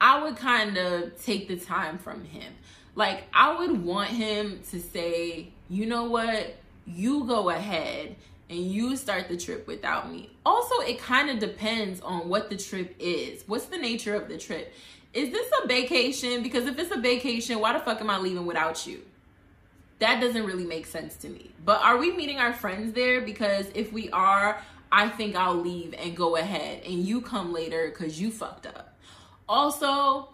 I 0.00 0.22
would 0.22 0.36
kind 0.36 0.76
of 0.76 1.22
take 1.22 1.48
the 1.48 1.56
time 1.56 1.98
from 1.98 2.24
him. 2.24 2.52
Like, 2.94 3.24
I 3.32 3.58
would 3.58 3.82
want 3.84 4.10
him 4.10 4.60
to 4.70 4.80
say, 4.80 5.48
you 5.68 5.86
know 5.86 6.04
what? 6.04 6.56
You 6.86 7.24
go 7.24 7.50
ahead 7.50 8.16
and 8.54 8.70
you 8.70 8.96
start 8.96 9.28
the 9.28 9.36
trip 9.36 9.66
without 9.66 10.10
me. 10.10 10.30
Also, 10.46 10.80
it 10.80 10.98
kind 10.98 11.28
of 11.28 11.38
depends 11.38 12.00
on 12.00 12.28
what 12.28 12.48
the 12.48 12.56
trip 12.56 12.94
is. 12.98 13.42
What's 13.46 13.66
the 13.66 13.78
nature 13.78 14.14
of 14.14 14.28
the 14.28 14.38
trip? 14.38 14.72
Is 15.12 15.30
this 15.30 15.50
a 15.62 15.66
vacation? 15.66 16.42
Because 16.42 16.66
if 16.66 16.78
it's 16.78 16.94
a 16.94 17.00
vacation, 17.00 17.60
why 17.60 17.72
the 17.72 17.80
fuck 17.80 18.00
am 18.00 18.10
I 18.10 18.18
leaving 18.18 18.46
without 18.46 18.86
you? 18.86 19.02
That 19.98 20.20
doesn't 20.20 20.44
really 20.44 20.64
make 20.64 20.86
sense 20.86 21.16
to 21.18 21.28
me. 21.28 21.50
But 21.64 21.80
are 21.82 21.96
we 21.96 22.12
meeting 22.12 22.38
our 22.38 22.52
friends 22.52 22.92
there? 22.92 23.20
Because 23.20 23.66
if 23.74 23.92
we 23.92 24.10
are, 24.10 24.60
I 24.90 25.08
think 25.08 25.36
I'll 25.36 25.54
leave 25.54 25.94
and 25.94 26.16
go 26.16 26.36
ahead 26.36 26.82
and 26.84 26.94
you 26.94 27.20
come 27.20 27.52
later 27.52 27.88
because 27.90 28.20
you 28.20 28.30
fucked 28.30 28.66
up. 28.66 28.96
Also, 29.48 30.28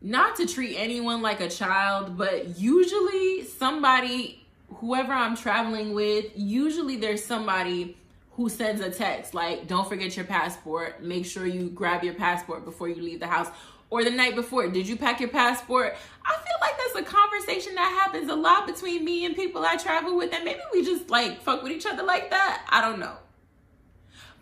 not 0.00 0.36
to 0.36 0.46
treat 0.46 0.76
anyone 0.76 1.22
like 1.22 1.40
a 1.40 1.48
child, 1.48 2.16
but 2.16 2.58
usually 2.58 3.44
somebody, 3.44 4.43
whoever 4.78 5.12
I'm 5.12 5.36
traveling 5.36 5.94
with, 5.94 6.26
usually 6.34 6.96
there's 6.96 7.24
somebody 7.24 7.96
who 8.32 8.48
sends 8.48 8.80
a 8.80 8.90
text 8.90 9.32
like, 9.34 9.66
don't 9.66 9.88
forget 9.88 10.16
your 10.16 10.26
passport. 10.26 11.02
Make 11.02 11.24
sure 11.24 11.46
you 11.46 11.70
grab 11.70 12.02
your 12.02 12.14
passport 12.14 12.64
before 12.64 12.88
you 12.88 13.02
leave 13.02 13.20
the 13.20 13.26
house. 13.26 13.48
Or 13.90 14.02
the 14.02 14.10
night 14.10 14.34
before, 14.34 14.66
did 14.68 14.88
you 14.88 14.96
pack 14.96 15.20
your 15.20 15.28
passport? 15.28 15.94
I 16.24 16.32
feel 16.32 16.58
like 16.60 16.74
that's 16.78 17.08
a 17.08 17.10
conversation 17.10 17.76
that 17.76 18.00
happens 18.02 18.28
a 18.28 18.34
lot 18.34 18.66
between 18.66 19.04
me 19.04 19.24
and 19.24 19.36
people 19.36 19.64
I 19.64 19.76
travel 19.76 20.16
with, 20.16 20.34
and 20.34 20.44
maybe 20.44 20.60
we 20.72 20.84
just 20.84 21.10
like 21.10 21.42
fuck 21.42 21.62
with 21.62 21.70
each 21.70 21.86
other 21.86 22.02
like 22.02 22.30
that. 22.30 22.66
I 22.70 22.80
don't 22.80 22.98
know. 22.98 23.16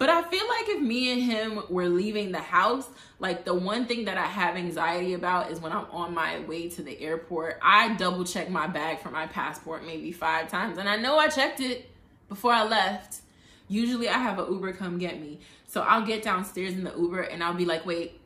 But 0.03 0.11
I 0.11 0.21
feel 0.23 0.49
like 0.49 0.69
if 0.69 0.83
me 0.83 1.13
and 1.13 1.23
him 1.23 1.63
were 1.71 1.89
leaving 1.89 2.33
the 2.33 2.41
house, 2.41 2.89
like 3.21 3.45
the 3.45 3.55
one 3.55 3.87
thing 3.87 4.07
that 4.07 4.19
I 4.19 4.27
have 4.27 4.57
anxiety 4.57 5.15
about 5.15 5.53
is 5.53 5.61
when 5.61 5.71
I'm 5.71 5.85
on 5.93 6.13
my 6.13 6.41
way 6.41 6.69
to 6.71 6.83
the 6.83 7.01
airport, 7.01 7.61
I 7.63 7.95
double 7.95 8.25
check 8.25 8.51
my 8.51 8.67
bag 8.67 8.99
for 8.99 9.13
my 9.13 9.29
passport 9.29 9.87
maybe 9.87 10.11
five 10.11 10.51
times. 10.51 10.79
And 10.79 10.89
I 10.89 10.97
know 10.97 11.19
I 11.19 11.29
checked 11.29 11.61
it 11.61 11.89
before 12.29 12.53
I 12.53 12.65
left. 12.65 13.21
Usually 13.69 14.09
I 14.09 14.19
have 14.19 14.41
an 14.41 14.53
Uber 14.53 14.73
come 14.73 14.99
get 14.99 15.21
me. 15.21 15.39
So 15.69 15.83
I'll 15.83 16.05
get 16.05 16.25
downstairs 16.25 16.73
in 16.73 16.83
the 16.83 16.99
Uber 16.99 17.21
and 17.21 17.41
I'll 17.41 17.55
be 17.55 17.65
like, 17.65 17.87
wait, 17.87 18.21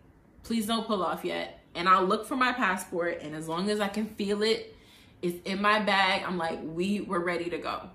please 0.45 0.65
don't 0.65 0.87
pull 0.87 1.03
off 1.03 1.27
yet. 1.27 1.61
And 1.75 1.91
I'll 1.91 2.07
look 2.07 2.25
for 2.25 2.37
my 2.37 2.55
passport. 2.55 3.19
And 3.21 3.35
as 3.35 3.49
long 3.49 3.69
as 3.69 3.81
I 3.81 3.89
can 3.89 4.07
feel 4.07 4.43
it, 4.43 4.75
it's 5.21 5.47
in 5.47 5.61
my 5.61 5.81
bag. 5.81 6.23
I'm 6.27 6.39
like, 6.39 6.59
we 6.63 7.03
were 7.03 7.21
ready 7.21 7.51
to 7.51 7.59
go. 7.59 7.91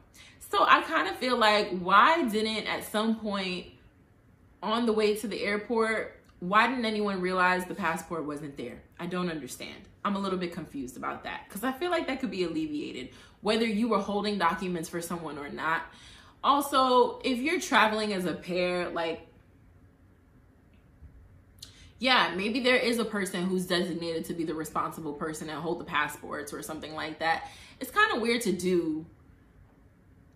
So 0.52 0.66
I 0.68 0.82
kind 0.82 1.08
of 1.08 1.16
feel 1.16 1.38
like 1.38 1.80
why 1.80 2.28
didn't 2.28 2.68
at 2.68 2.84
some 2.84 3.16
point 3.16 3.68
on 4.62 4.86
the 4.86 4.92
way 4.92 5.16
to 5.16 5.28
the 5.28 5.42
airport, 5.42 6.20
why 6.40 6.68
didn't 6.68 6.84
anyone 6.84 7.22
realize 7.22 7.64
the 7.66 7.74
passport 7.74 8.26
wasn't 8.26 8.58
there? 8.58 8.82
I 9.00 9.06
don't 9.06 9.30
understand. 9.30 9.88
I'm 10.04 10.18
a 10.18 10.20
little 10.20 10.38
bit 10.38 10.52
confused 10.52 10.98
about 10.98 11.24
that 11.24 11.46
because 11.48 11.64
I 11.64 11.72
feel 11.72 11.90
like 11.90 12.08
that 12.08 12.20
could 12.20 12.32
be 12.32 12.44
alleviated 12.44 13.12
whether 13.40 13.66
you 13.66 13.88
were 13.88 14.00
holding 14.00 14.38
documents 14.38 14.90
for 14.90 15.02
someone 15.02 15.38
or 15.38 15.48
not. 15.48 15.84
Also, 16.44 17.22
if 17.24 17.38
you're 17.38 17.62
traveling 17.62 18.12
as 18.12 18.26
a 18.26 18.34
pair, 18.34 18.90
like 18.90 19.26
yeah, 21.98 22.34
maybe 22.36 22.60
there 22.60 22.76
is 22.76 23.00
a 23.00 23.06
person 23.06 23.44
who's 23.44 23.68
designated 23.68 24.26
to 24.26 24.34
be 24.34 24.44
the 24.44 24.56
responsible 24.56 25.14
person 25.14 25.50
and 25.50 25.60
hold 25.60 25.80
the 25.80 25.86
passports 25.86 26.52
or 26.52 26.62
something 26.62 26.94
like 26.94 27.20
that. 27.20 27.50
It's 27.80 27.92
kind 27.92 28.12
of 28.14 28.22
weird 28.22 28.42
to 28.42 28.52
do 28.52 29.06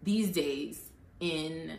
these 0.05 0.29
days 0.29 0.79
in 1.19 1.77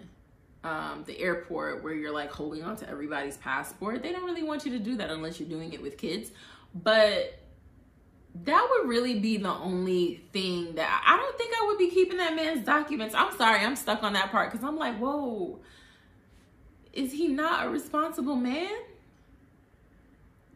um, 0.65 1.05
the 1.07 1.19
airport 1.19 1.83
where 1.83 1.95
you're 1.95 2.13
like 2.13 2.31
holding 2.31 2.65
on 2.65 2.77
to 2.77 2.89
everybody's 2.89 3.37
passport. 3.37 4.03
They 4.03 4.13
don't 4.13 4.25
really 4.25 4.43
want 4.43 4.67
you 4.67 4.73
to 4.73 4.79
do 4.79 4.97
that 4.97 5.11
unless 5.11 5.41
you're 5.41 5.49
doing 5.49 5.73
it 5.73 5.81
with 5.81 5.97
kids. 5.97 6.33
But 6.75 7.39
that 8.45 8.69
would 8.71 8.89
really 8.89 9.19
be 9.19 9.37
the 9.39 9.49
only 9.49 10.25
thing 10.33 10.75
that 10.75 11.03
I 11.07 11.17
don't 11.17 11.39
think 11.39 11.55
I 11.57 11.67
would 11.67 11.79
be 11.79 11.89
keeping 11.91 12.19
that 12.19 12.35
man's 12.35 12.67
documents. 12.67 13.15
I'm 13.15 13.35
sorry, 13.37 13.61
I'm 13.61 13.77
stuck 13.77 14.03
on 14.03 14.13
that 14.15 14.31
part 14.31 14.51
because 14.51 14.67
I'm 14.67 14.77
like, 14.77 14.99
whoa, 14.99 15.61
is 16.93 17.13
he 17.13 17.29
not 17.29 17.67
a 17.67 17.71
responsible 17.71 18.37
man? 18.37 18.75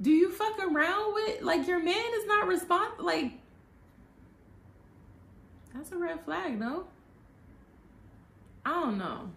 Do 0.02 0.10
you 0.10 0.30
fuck 0.30 0.58
around 0.58 1.14
with 1.14 1.42
like 1.42 1.66
your 1.68 1.82
man 1.82 2.04
is 2.14 2.26
not 2.26 2.48
responsible? 2.48 3.04
Like, 3.04 3.32
that's 5.74 5.92
a 5.92 5.96
red 5.96 6.24
flag, 6.24 6.58
no? 6.58 6.86
I 8.70 8.74
don't 8.74 8.98
know. 8.98 9.28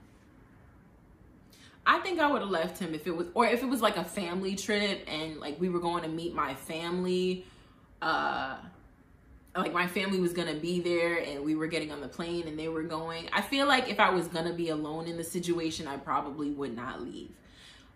I 1.88 2.00
think 2.02 2.20
I 2.20 2.32
would 2.32 2.42
have 2.42 2.52
left 2.52 2.78
him 2.78 2.94
if 2.94 3.08
it 3.08 3.18
was, 3.18 3.28
or 3.34 3.48
if 3.48 3.64
it 3.64 3.66
was 3.66 3.82
like 3.82 3.98
a 3.98 4.04
family 4.04 4.56
trip 4.56 5.02
and 5.08 5.40
like 5.40 5.60
we 5.60 5.70
were 5.70 5.80
going 5.80 6.04
to 6.04 6.08
meet 6.08 6.36
my 6.36 6.54
family, 6.54 7.44
uh, 8.04 8.58
like 9.56 9.74
my 9.74 9.88
family 9.88 10.20
was 10.20 10.34
gonna 10.34 10.54
be 10.54 10.82
there 10.82 11.18
and 11.18 11.44
we 11.44 11.56
were 11.56 11.68
getting 11.68 11.92
on 11.92 12.00
the 12.00 12.08
plane 12.08 12.48
and 12.48 12.60
they 12.60 12.68
were 12.68 12.84
going. 12.84 13.28
I 13.34 13.42
feel 13.42 13.68
like 13.68 13.90
if 13.90 14.00
I 14.00 14.12
was 14.12 14.28
gonna 14.28 14.54
be 14.54 14.70
alone 14.70 15.08
in 15.08 15.18
the 15.18 15.24
situation, 15.24 15.88
I 15.88 15.98
probably 15.98 16.52
would 16.52 16.76
not 16.76 17.02
leave 17.02 17.32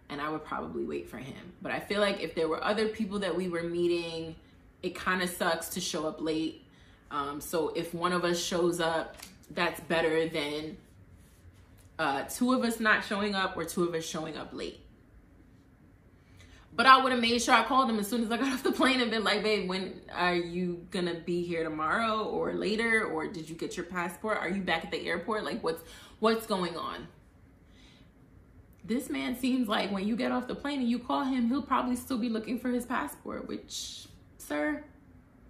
and 0.09 0.19
I 0.19 0.29
would 0.29 0.43
probably 0.43 0.85
wait 0.85 1.07
for 1.07 1.17
him. 1.17 1.53
But 1.61 1.71
I 1.71 1.79
feel 1.79 2.01
like 2.01 2.19
if 2.19 2.33
there 2.33 2.47
were 2.47 2.63
other 2.63 2.87
people 2.87 3.19
that 3.19 3.35
we 3.35 3.47
were 3.47 3.63
meeting, 3.63 4.35
it 4.81 4.95
kind 4.95 5.21
of 5.21 5.29
sucks 5.29 5.69
to 5.69 5.81
show 5.81 6.07
up 6.07 6.19
late. 6.19 6.63
Um, 7.11 7.41
so 7.41 7.69
if 7.75 7.93
one 7.93 8.11
of 8.11 8.23
us 8.23 8.43
shows 8.43 8.79
up, 8.79 9.17
that's 9.51 9.79
better 9.81 10.27
than 10.27 10.77
uh, 11.99 12.23
two 12.23 12.53
of 12.53 12.63
us 12.63 12.79
not 12.79 13.03
showing 13.03 13.35
up 13.35 13.57
or 13.57 13.65
two 13.65 13.83
of 13.83 13.93
us 13.93 14.05
showing 14.05 14.37
up 14.37 14.53
late. 14.53 14.81
But 16.77 16.85
I 16.85 17.01
would 17.01 17.11
have 17.11 17.19
made 17.19 17.41
sure 17.41 17.55
I 17.55 17.63
called 17.63 17.89
him 17.89 17.97
as 17.97 18.07
soon 18.07 18.23
as 18.23 18.31
I 18.31 18.37
got 18.37 18.47
off 18.53 18.63
the 18.63 18.71
plane 18.71 19.01
and 19.01 19.09
been 19.09 19.23
like, 19.23 19.41
babe, 19.41 19.67
when 19.67 19.99
are 20.13 20.35
you 20.35 20.85
gonna 20.91 21.15
be 21.15 21.43
here 21.43 21.63
tomorrow 21.63 22.23
or 22.23 22.53
later? 22.53 23.03
Or 23.03 23.27
did 23.27 23.49
you 23.49 23.55
get 23.55 23.75
your 23.75 23.87
passport? 23.87 24.37
Are 24.37 24.49
you 24.49 24.61
back 24.61 24.85
at 24.85 24.91
the 24.91 25.07
airport? 25.07 25.43
Like 25.43 25.63
what's 25.63 25.81
what's 26.19 26.45
going 26.45 26.77
on? 26.77 27.07
This 28.83 29.09
man 29.09 29.37
seems 29.37 29.67
like 29.67 29.91
when 29.91 30.07
you 30.07 30.15
get 30.15 30.31
off 30.31 30.47
the 30.47 30.55
plane 30.55 30.79
and 30.79 30.89
you 30.89 30.99
call 30.99 31.23
him, 31.23 31.49
he'll 31.49 31.61
probably 31.61 31.95
still 31.95 32.17
be 32.17 32.29
looking 32.29 32.57
for 32.57 32.69
his 32.69 32.85
passport, 32.85 33.45
which, 33.47 34.07
sir, 34.37 34.85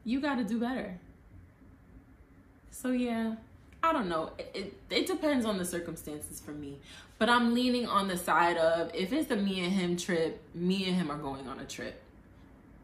you 0.04 0.20
gotta 0.22 0.44
do 0.44 0.60
better. 0.60 0.98
So 2.72 2.92
yeah, 2.92 3.36
I 3.84 3.94
don't 3.94 4.10
know. 4.10 4.32
It, 4.38 4.52
it, 4.54 4.74
it, 4.90 5.08
depends 5.08 5.46
on 5.46 5.58
the 5.58 5.66
circumstances 5.66 6.40
for 6.40 6.52
me. 6.52 6.80
But 7.20 7.30
I'm 7.30 7.54
leaning 7.54 7.88
on 7.88 8.08
the 8.08 8.18
side 8.18 8.58
of 8.58 8.94
if 8.94 9.14
it's 9.14 9.32
a 9.32 9.36
me 9.36 9.64
and 9.64 9.72
him 9.72 9.98
trip, 9.98 10.42
me 10.54 10.86
and 10.86 10.96
him 10.96 11.12
are 11.12 11.18
going 11.18 11.48
on 11.48 11.60
a 11.60 11.66
trip. 11.66 12.02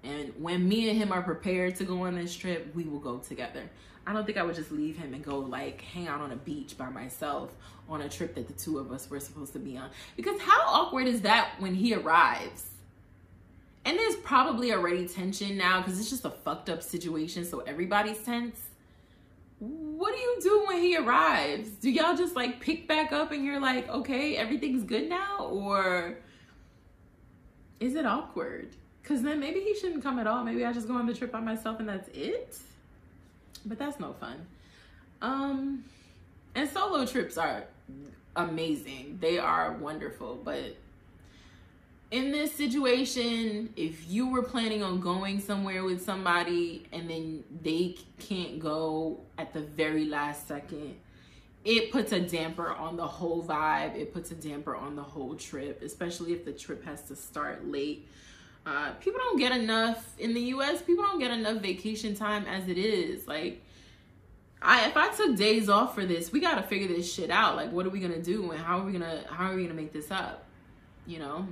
And 0.03 0.33
when 0.37 0.67
me 0.67 0.89
and 0.89 0.97
him 0.97 1.11
are 1.11 1.21
prepared 1.21 1.75
to 1.77 1.83
go 1.83 2.05
on 2.05 2.15
this 2.15 2.35
trip, 2.35 2.73
we 2.75 2.83
will 2.83 2.99
go 2.99 3.17
together. 3.17 3.63
I 4.05 4.11
don't 4.11 4.25
think 4.25 4.37
I 4.37 4.43
would 4.43 4.55
just 4.55 4.71
leave 4.71 4.97
him 4.97 5.13
and 5.13 5.23
go 5.23 5.39
like 5.39 5.81
hang 5.81 6.07
out 6.07 6.19
on 6.19 6.31
a 6.31 6.35
beach 6.35 6.77
by 6.77 6.89
myself 6.89 7.51
on 7.87 8.01
a 8.01 8.09
trip 8.09 8.35
that 8.35 8.47
the 8.47 8.53
two 8.53 8.79
of 8.79 8.91
us 8.91 9.09
were 9.09 9.19
supposed 9.19 9.53
to 9.53 9.59
be 9.59 9.77
on. 9.77 9.89
Because 10.17 10.39
how 10.41 10.61
awkward 10.67 11.07
is 11.07 11.21
that 11.21 11.51
when 11.59 11.73
he 11.73 11.93
arrives? 11.93 12.69
And 13.85 13.97
there's 13.97 14.15
probably 14.17 14.73
already 14.73 15.07
tension 15.07 15.57
now 15.57 15.81
because 15.81 15.99
it's 15.99 16.09
just 16.09 16.25
a 16.25 16.29
fucked 16.29 16.69
up 16.69 16.81
situation, 16.81 17.43
so 17.45 17.59
everybody's 17.61 18.19
tense 18.19 18.59
what 20.03 20.13
do 20.13 20.19
you 20.19 20.37
do 20.41 20.65
when 20.67 20.81
he 20.81 20.97
arrives? 20.97 21.69
Do 21.69 21.89
y'all 21.89 22.17
just 22.17 22.35
like 22.35 22.59
pick 22.59 22.89
back 22.89 23.13
up 23.13 23.31
and 23.31 23.45
you're 23.45 23.61
like, 23.61 23.87
okay, 23.87 24.35
everything's 24.35 24.83
good 24.83 25.07
now? 25.07 25.47
Or 25.49 26.17
is 27.79 27.95
it 27.95 28.05
awkward? 28.05 28.75
Because 29.01 29.21
then 29.21 29.39
maybe 29.39 29.61
he 29.61 29.73
shouldn't 29.73 30.03
come 30.03 30.19
at 30.19 30.27
all. 30.27 30.43
Maybe 30.43 30.65
I 30.65 30.73
just 30.73 30.89
go 30.89 30.95
on 30.95 31.07
the 31.07 31.13
trip 31.13 31.31
by 31.31 31.39
myself 31.39 31.79
and 31.79 31.87
that's 31.87 32.09
it. 32.09 32.57
But 33.65 33.79
that's 33.79 33.97
no 33.97 34.11
fun. 34.11 34.45
Um, 35.21 35.85
and 36.53 36.69
solo 36.69 37.05
trips 37.05 37.37
are 37.37 37.63
amazing. 38.35 39.19
They 39.21 39.37
are 39.37 39.71
wonderful, 39.71 40.37
but 40.43 40.75
in 42.13 42.31
this 42.31 42.53
situation, 42.53 43.73
if 43.75 44.07
you 44.07 44.27
were 44.27 44.43
planning 44.43 44.83
on 44.83 44.99
going 44.99 45.39
somewhere 45.39 45.83
with 45.83 46.05
somebody 46.05 46.85
and 46.91 47.09
then 47.09 47.43
they 47.63 47.97
can't 48.19 48.59
go 48.59 49.21
at 49.39 49.51
the 49.51 49.61
very 49.61 50.05
last 50.05 50.47
second, 50.47 50.95
it 51.65 51.91
puts 51.91 52.11
a 52.11 52.19
damper 52.19 52.71
on 52.71 52.97
the 52.97 53.07
whole 53.07 53.43
vibe. 53.43 53.95
It 53.95 54.13
puts 54.13 54.29
a 54.29 54.35
damper 54.35 54.75
on 54.75 54.95
the 54.95 55.01
whole 55.01 55.33
trip, 55.33 55.81
especially 55.81 56.33
if 56.33 56.45
the 56.45 56.51
trip 56.51 56.85
has 56.85 57.01
to 57.07 57.15
start 57.15 57.65
late. 57.67 58.07
Uh, 58.63 58.91
people 58.99 59.19
don't 59.19 59.39
get 59.39 59.51
enough 59.51 60.13
in 60.19 60.35
the 60.35 60.41
US, 60.41 60.83
people 60.83 61.03
don't 61.03 61.19
get 61.19 61.31
enough 61.31 61.63
vacation 61.63 62.13
time 62.13 62.45
as 62.45 62.67
it 62.67 62.77
is. 62.77 63.27
Like, 63.27 63.63
I 64.61 64.85
if 64.87 64.95
I 64.95 65.09
took 65.09 65.35
days 65.35 65.67
off 65.67 65.95
for 65.95 66.05
this, 66.05 66.31
we 66.31 66.39
gotta 66.39 66.61
figure 66.61 66.89
this 66.89 67.11
shit 67.11 67.31
out. 67.31 67.55
Like, 67.55 67.71
what 67.71 67.87
are 67.87 67.89
we 67.89 67.99
gonna 67.99 68.21
do 68.21 68.51
and 68.51 68.61
how 68.61 68.77
are 68.77 68.85
we 68.85 68.91
gonna 68.91 69.23
how 69.31 69.51
are 69.51 69.55
we 69.55 69.63
gonna 69.63 69.73
make 69.73 69.93
this 69.93 70.11
up? 70.11 70.45
You 71.07 71.17
know, 71.19 71.47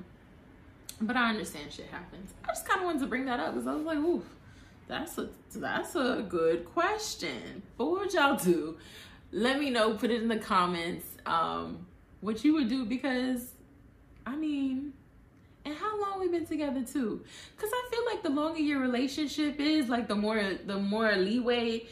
but 1.01 1.15
I 1.15 1.29
understand 1.29 1.71
shit 1.71 1.87
happens. 1.91 2.33
I 2.43 2.49
just 2.49 2.67
kind 2.67 2.79
of 2.81 2.85
wanted 2.85 2.99
to 3.01 3.07
bring 3.07 3.25
that 3.25 3.39
up 3.39 3.53
because 3.53 3.67
I 3.67 3.73
was 3.75 3.85
like, 3.85 3.97
ooh, 3.97 4.23
That's 4.87 5.17
a 5.17 5.29
that's 5.55 5.95
a 5.95 6.25
good 6.27 6.65
question. 6.65 7.63
But 7.77 7.85
what 7.85 8.01
would 8.01 8.13
y'all 8.13 8.37
do? 8.37 8.77
Let 9.31 9.59
me 9.59 9.69
know. 9.69 9.93
Put 9.95 10.11
it 10.11 10.21
in 10.21 10.27
the 10.27 10.37
comments. 10.37 11.05
Um, 11.25 11.85
what 12.19 12.43
you 12.43 12.53
would 12.55 12.67
do 12.69 12.85
because, 12.85 13.51
I 14.25 14.35
mean, 14.35 14.93
and 15.65 15.75
how 15.75 15.99
long 16.01 16.19
we've 16.19 16.31
been 16.31 16.45
together 16.45 16.81
too? 16.83 17.23
Because 17.55 17.69
I 17.73 17.89
feel 17.91 18.05
like 18.05 18.23
the 18.23 18.29
longer 18.29 18.59
your 18.59 18.79
relationship 18.79 19.59
is, 19.59 19.89
like 19.89 20.07
the 20.07 20.15
more 20.15 20.41
the 20.65 20.77
more 20.79 21.15
leeway 21.15 21.85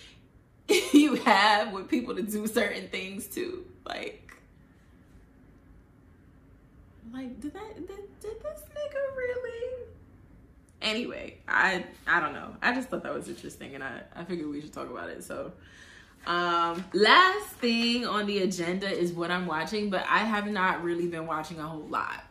you 0.93 1.15
have 1.15 1.71
with 1.73 1.87
people 1.87 2.15
to 2.15 2.21
do 2.21 2.47
certain 2.47 2.87
things 2.89 3.27
too. 3.27 3.65
Like, 3.85 4.28
like 7.13 7.39
did 7.39 7.53
that 7.53 7.75
did, 7.75 7.87
did 8.21 8.43
this 8.43 8.61
nigga 8.75 9.17
really? 9.17 9.85
Anyway, 10.81 11.37
I 11.47 11.85
I 12.07 12.19
don't 12.19 12.33
know. 12.33 12.55
I 12.61 12.73
just 12.73 12.89
thought 12.89 13.03
that 13.03 13.13
was 13.13 13.27
interesting, 13.27 13.75
and 13.75 13.83
I 13.83 14.01
I 14.15 14.23
figured 14.23 14.49
we 14.49 14.61
should 14.61 14.73
talk 14.73 14.89
about 14.89 15.09
it. 15.09 15.23
So. 15.23 15.53
Um, 16.27 16.83
last 16.91 17.47
thing 17.55 18.05
on 18.05 18.27
the 18.27 18.39
agenda 18.39 18.87
is 18.89 19.13
what 19.13 19.31
I'm 19.31 19.47
watching, 19.47 19.89
but 19.89 20.05
I 20.07 20.19
have 20.19 20.47
not 20.47 20.83
really 20.83 21.07
been 21.07 21.25
watching 21.25 21.59
a 21.59 21.63
whole 21.63 21.87
lot. 21.87 22.25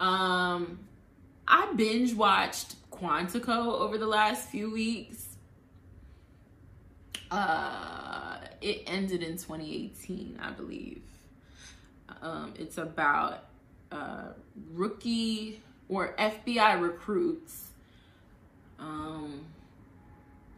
Um, 0.00 0.80
I 1.46 1.72
binge 1.74 2.14
watched 2.14 2.74
Quantico 2.90 3.80
over 3.80 3.96
the 3.96 4.08
last 4.08 4.48
few 4.48 4.72
weeks. 4.72 5.36
Uh, 7.30 8.38
it 8.60 8.82
ended 8.86 9.22
in 9.22 9.32
2018, 9.32 10.40
I 10.42 10.50
believe. 10.50 11.02
Um, 12.20 12.54
it's 12.58 12.76
about 12.76 13.44
uh, 13.92 14.28
rookie 14.72 15.62
or 15.88 16.14
FBI 16.18 16.80
recruits 16.80 17.68
um, 18.78 19.44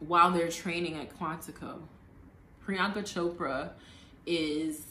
while 0.00 0.30
they're 0.30 0.50
training 0.50 0.96
at 0.96 1.18
Quantico. 1.18 1.78
Priyanka 2.66 3.02
Chopra 3.02 3.70
is 4.26 4.84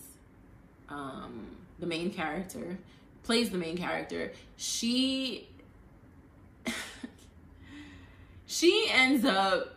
um, 0.89 1.47
the 1.79 1.85
main 1.85 2.11
character, 2.11 2.77
plays 3.23 3.49
the 3.49 3.57
main 3.57 3.77
character. 3.77 4.33
She 4.57 5.47
she 8.45 8.89
ends 8.91 9.25
up 9.25 9.75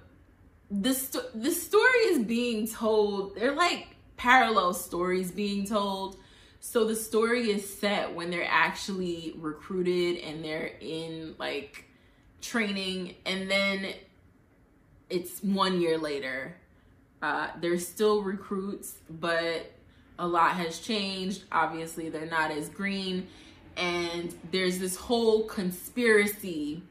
the 0.70 0.94
sto- 0.94 1.28
the 1.34 1.52
story 1.52 2.00
is 2.06 2.24
being 2.24 2.66
told. 2.66 3.36
They're 3.36 3.54
like 3.54 3.88
parallel 4.16 4.74
stories 4.74 5.30
being 5.30 5.66
told. 5.66 6.16
So 6.66 6.86
the 6.86 6.96
story 6.96 7.50
is 7.50 7.78
set 7.78 8.14
when 8.14 8.30
they're 8.30 8.48
actually 8.48 9.34
recruited 9.36 10.24
and 10.24 10.42
they're 10.42 10.70
in 10.80 11.34
like 11.38 11.84
training, 12.40 13.16
and 13.26 13.50
then 13.50 13.92
it's 15.10 15.42
one 15.42 15.82
year 15.82 15.98
later. 15.98 16.56
Uh, 17.20 17.48
they're 17.60 17.78
still 17.78 18.22
recruits, 18.22 18.94
but 19.10 19.70
a 20.18 20.26
lot 20.26 20.52
has 20.52 20.78
changed. 20.78 21.44
Obviously, 21.52 22.08
they're 22.08 22.24
not 22.24 22.50
as 22.50 22.70
green, 22.70 23.26
and 23.76 24.34
there's 24.50 24.78
this 24.78 24.96
whole 24.96 25.44
conspiracy 25.44 26.82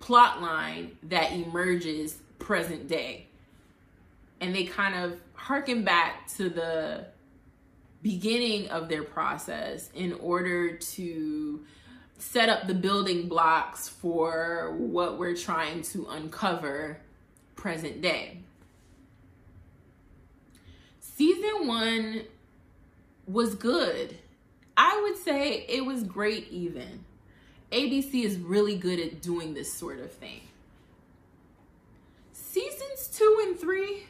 plot 0.00 0.40
line 0.40 0.96
that 1.02 1.30
emerges 1.32 2.16
present 2.38 2.88
day. 2.88 3.26
And 4.40 4.54
they 4.54 4.64
kind 4.64 4.94
of 4.94 5.20
harken 5.34 5.84
back 5.84 6.26
to 6.36 6.48
the 6.48 7.08
beginning 8.02 8.68
of 8.68 8.88
their 8.88 9.02
process 9.02 9.90
in 9.94 10.12
order 10.14 10.76
to 10.76 11.64
set 12.18 12.48
up 12.48 12.66
the 12.66 12.74
building 12.74 13.28
blocks 13.28 13.88
for 13.88 14.74
what 14.76 15.18
we're 15.18 15.36
trying 15.36 15.82
to 15.82 16.06
uncover 16.08 16.98
present 17.56 18.00
day. 18.02 18.38
Season 21.00 21.66
one 21.66 22.22
was 23.26 23.54
good. 23.54 24.16
I 24.76 25.00
would 25.02 25.16
say 25.18 25.66
it 25.68 25.84
was 25.84 26.04
great, 26.04 26.48
even. 26.50 27.04
ABC 27.72 28.24
is 28.24 28.38
really 28.38 28.76
good 28.76 29.00
at 29.00 29.20
doing 29.20 29.54
this 29.54 29.72
sort 29.72 30.00
of 30.00 30.12
thing. 30.12 30.40
Seasons 32.32 33.08
two 33.12 33.44
and 33.46 33.58
three. 33.58 34.04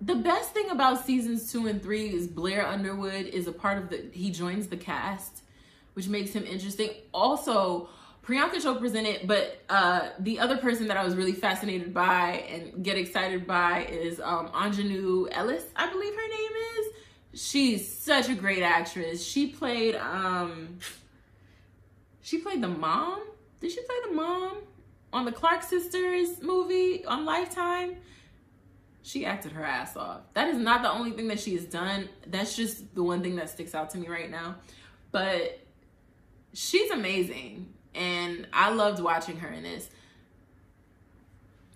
The 0.00 0.14
best 0.14 0.54
thing 0.54 0.70
about 0.70 1.04
seasons 1.04 1.52
two 1.52 1.66
and 1.66 1.82
three 1.82 2.08
is 2.14 2.26
Blair 2.26 2.66
Underwood 2.66 3.26
is 3.26 3.46
a 3.46 3.52
part 3.52 3.78
of 3.78 3.90
the, 3.90 4.08
he 4.12 4.30
joins 4.30 4.68
the 4.68 4.76
cast, 4.76 5.42
which 5.92 6.08
makes 6.08 6.32
him 6.32 6.44
interesting. 6.44 6.90
Also, 7.12 7.88
Priyanka 8.22 8.56
Chopra's 8.56 8.94
in 8.94 9.04
it, 9.04 9.26
but 9.26 9.60
uh, 9.68 10.08
the 10.18 10.38
other 10.38 10.56
person 10.56 10.88
that 10.88 10.96
I 10.96 11.04
was 11.04 11.16
really 11.16 11.32
fascinated 11.32 11.92
by 11.92 12.44
and 12.50 12.82
get 12.82 12.96
excited 12.96 13.46
by 13.46 13.84
is 13.90 14.20
um, 14.20 14.48
Aunjanue 14.48 15.28
Ellis, 15.32 15.64
I 15.76 15.90
believe 15.90 16.14
her 16.14 16.28
name 16.28 16.50
is. 16.78 17.40
She's 17.42 17.92
such 17.92 18.28
a 18.28 18.34
great 18.34 18.62
actress. 18.62 19.24
She 19.24 19.48
played 19.48 19.96
um, 19.96 20.78
she 22.22 22.38
played 22.38 22.62
the 22.62 22.68
mom. 22.68 23.20
Did 23.60 23.70
she 23.72 23.80
play 23.82 23.96
the 24.08 24.14
mom 24.14 24.58
on 25.12 25.24
the 25.24 25.32
Clark 25.32 25.62
sisters 25.62 26.42
movie 26.42 27.04
on 27.04 27.24
Lifetime? 27.24 27.96
She 29.02 29.24
acted 29.24 29.52
her 29.52 29.64
ass 29.64 29.96
off. 29.96 30.20
That 30.34 30.48
is 30.48 30.58
not 30.58 30.82
the 30.82 30.90
only 30.90 31.12
thing 31.12 31.28
that 31.28 31.40
she 31.40 31.54
has 31.54 31.64
done. 31.64 32.08
That's 32.26 32.54
just 32.54 32.94
the 32.94 33.02
one 33.02 33.22
thing 33.22 33.36
that 33.36 33.48
sticks 33.48 33.74
out 33.74 33.90
to 33.90 33.98
me 33.98 34.08
right 34.08 34.30
now. 34.30 34.56
But 35.10 35.60
she's 36.52 36.90
amazing 36.90 37.72
and 37.94 38.46
I 38.52 38.70
loved 38.70 39.00
watching 39.00 39.38
her 39.38 39.48
in 39.48 39.62
this. 39.62 39.88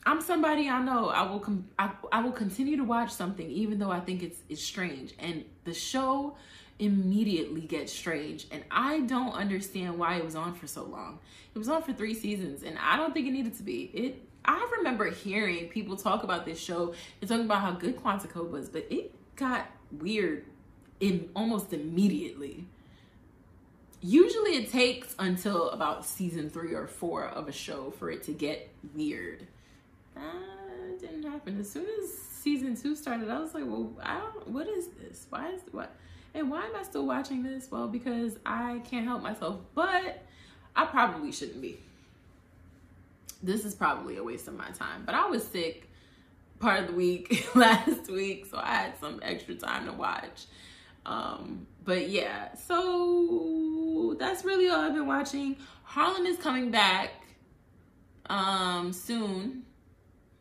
I'm 0.07 0.21
somebody 0.21 0.69
I 0.69 0.83
know 0.83 1.09
I 1.09 1.23
will 1.23 1.41
com- 1.41 1.69
I, 1.79 1.91
I 2.13 2.21
will 2.21 2.33
continue 2.33 2.77
to 2.77 2.85
watch 2.85 3.11
something 3.11 3.49
even 3.51 3.79
though 3.79 3.91
I 3.91 4.01
think 4.01 4.23
it's 4.23 4.39
it's 4.51 4.63
strange 4.63 5.15
and 5.19 5.45
the 5.65 5.73
show 5.73 6.37
immediately 6.79 7.63
gets 7.63 7.93
strange 7.93 8.47
and 8.51 8.65
I 8.71 9.01
don't 9.01 9.33
understand 9.33 9.99
why 9.99 10.17
it 10.17 10.25
was 10.25 10.35
on 10.35 10.55
for 10.55 10.67
so 10.67 10.85
long. 10.85 11.21
It 11.55 11.59
was 11.59 11.69
on 11.69 11.83
for 11.83 11.93
3 11.93 12.13
seasons 12.15 12.65
and 12.65 12.77
I 12.79 12.97
don't 12.97 13.15
think 13.15 13.27
it 13.27 13.31
needed 13.31 13.57
to 13.57 13.63
be. 13.63 13.91
It 13.95 14.29
I 14.45 14.69
remember 14.79 15.11
hearing 15.11 15.69
people 15.69 15.97
talk 15.97 16.23
about 16.23 16.45
this 16.45 16.59
show 16.59 16.95
and 17.21 17.29
talking 17.29 17.47
about 17.47 17.61
how 17.61 17.73
good 17.73 17.97
Quantico 17.97 18.49
was, 18.49 18.69
but 18.69 18.87
it 18.91 19.15
got 19.37 19.67
weird 19.91 20.45
in 21.01 21.29
almost 21.35 21.73
immediately 21.73 22.67
usually 24.05 24.57
it 24.57 24.71
takes 24.71 25.15
until 25.19 25.71
about 25.71 26.05
season 26.05 26.51
three 26.51 26.75
or 26.75 26.87
four 26.87 27.25
of 27.25 27.49
a 27.49 27.53
show 27.53 27.91
for 27.99 28.11
it 28.11 28.23
to 28.23 28.33
get 28.33 28.69
weird. 28.95 29.47
That 30.15 31.01
didn't 31.01 31.23
happen. 31.23 31.59
As 31.59 31.71
soon 31.71 31.87
as 32.03 32.13
season 32.13 32.77
two 32.77 32.95
started, 32.95 33.31
I 33.31 33.41
was 33.41 33.55
like, 33.55 33.65
well, 33.67 33.91
I 34.03 34.19
don't, 34.19 34.49
what 34.49 34.69
is 34.69 34.89
this? 35.01 35.27
Why 35.31 35.49
is, 35.49 35.63
what? 35.73 35.91
And 36.35 36.51
why 36.51 36.67
am 36.67 36.77
I 36.77 36.83
still 36.83 37.07
watching 37.07 37.43
this? 37.43 37.71
Well, 37.71 37.89
because 37.89 38.37
I 38.45 38.83
can't 38.85 39.07
help 39.07 39.23
myself, 39.23 39.61
but 39.75 40.23
I 40.77 40.85
probably 40.85 41.33
shouldn't 41.33 41.63
be. 41.63 41.79
This 43.45 43.65
is 43.65 43.75
probably 43.75 44.17
a 44.17 44.25
waste 44.25 44.49
of 44.49 44.55
my 44.55 44.71
time, 44.71 45.03
but 45.05 45.15
I 45.15 45.27
was 45.27 45.47
sick 45.47 45.91
part 46.61 46.81
of 46.81 46.87
the 46.89 46.95
week 46.95 47.47
last 47.55 48.11
week, 48.11 48.47
so 48.47 48.59
I 48.59 48.75
had 48.75 48.99
some 48.99 49.21
extra 49.23 49.55
time 49.55 49.87
to 49.87 49.93
watch. 49.93 50.47
Um, 51.05 51.67
but 51.85 52.09
yeah, 52.09 52.55
so 52.55 54.17
that's 54.19 54.45
really 54.45 54.69
all 54.71 54.81
I've 54.81 54.95
been 54.95 55.07
watching. 55.07 55.57
Harlem 55.83 56.25
is 56.27 56.39
coming 56.39 56.71
back 56.71 57.11
um 58.31 58.91
soon 58.95 59.65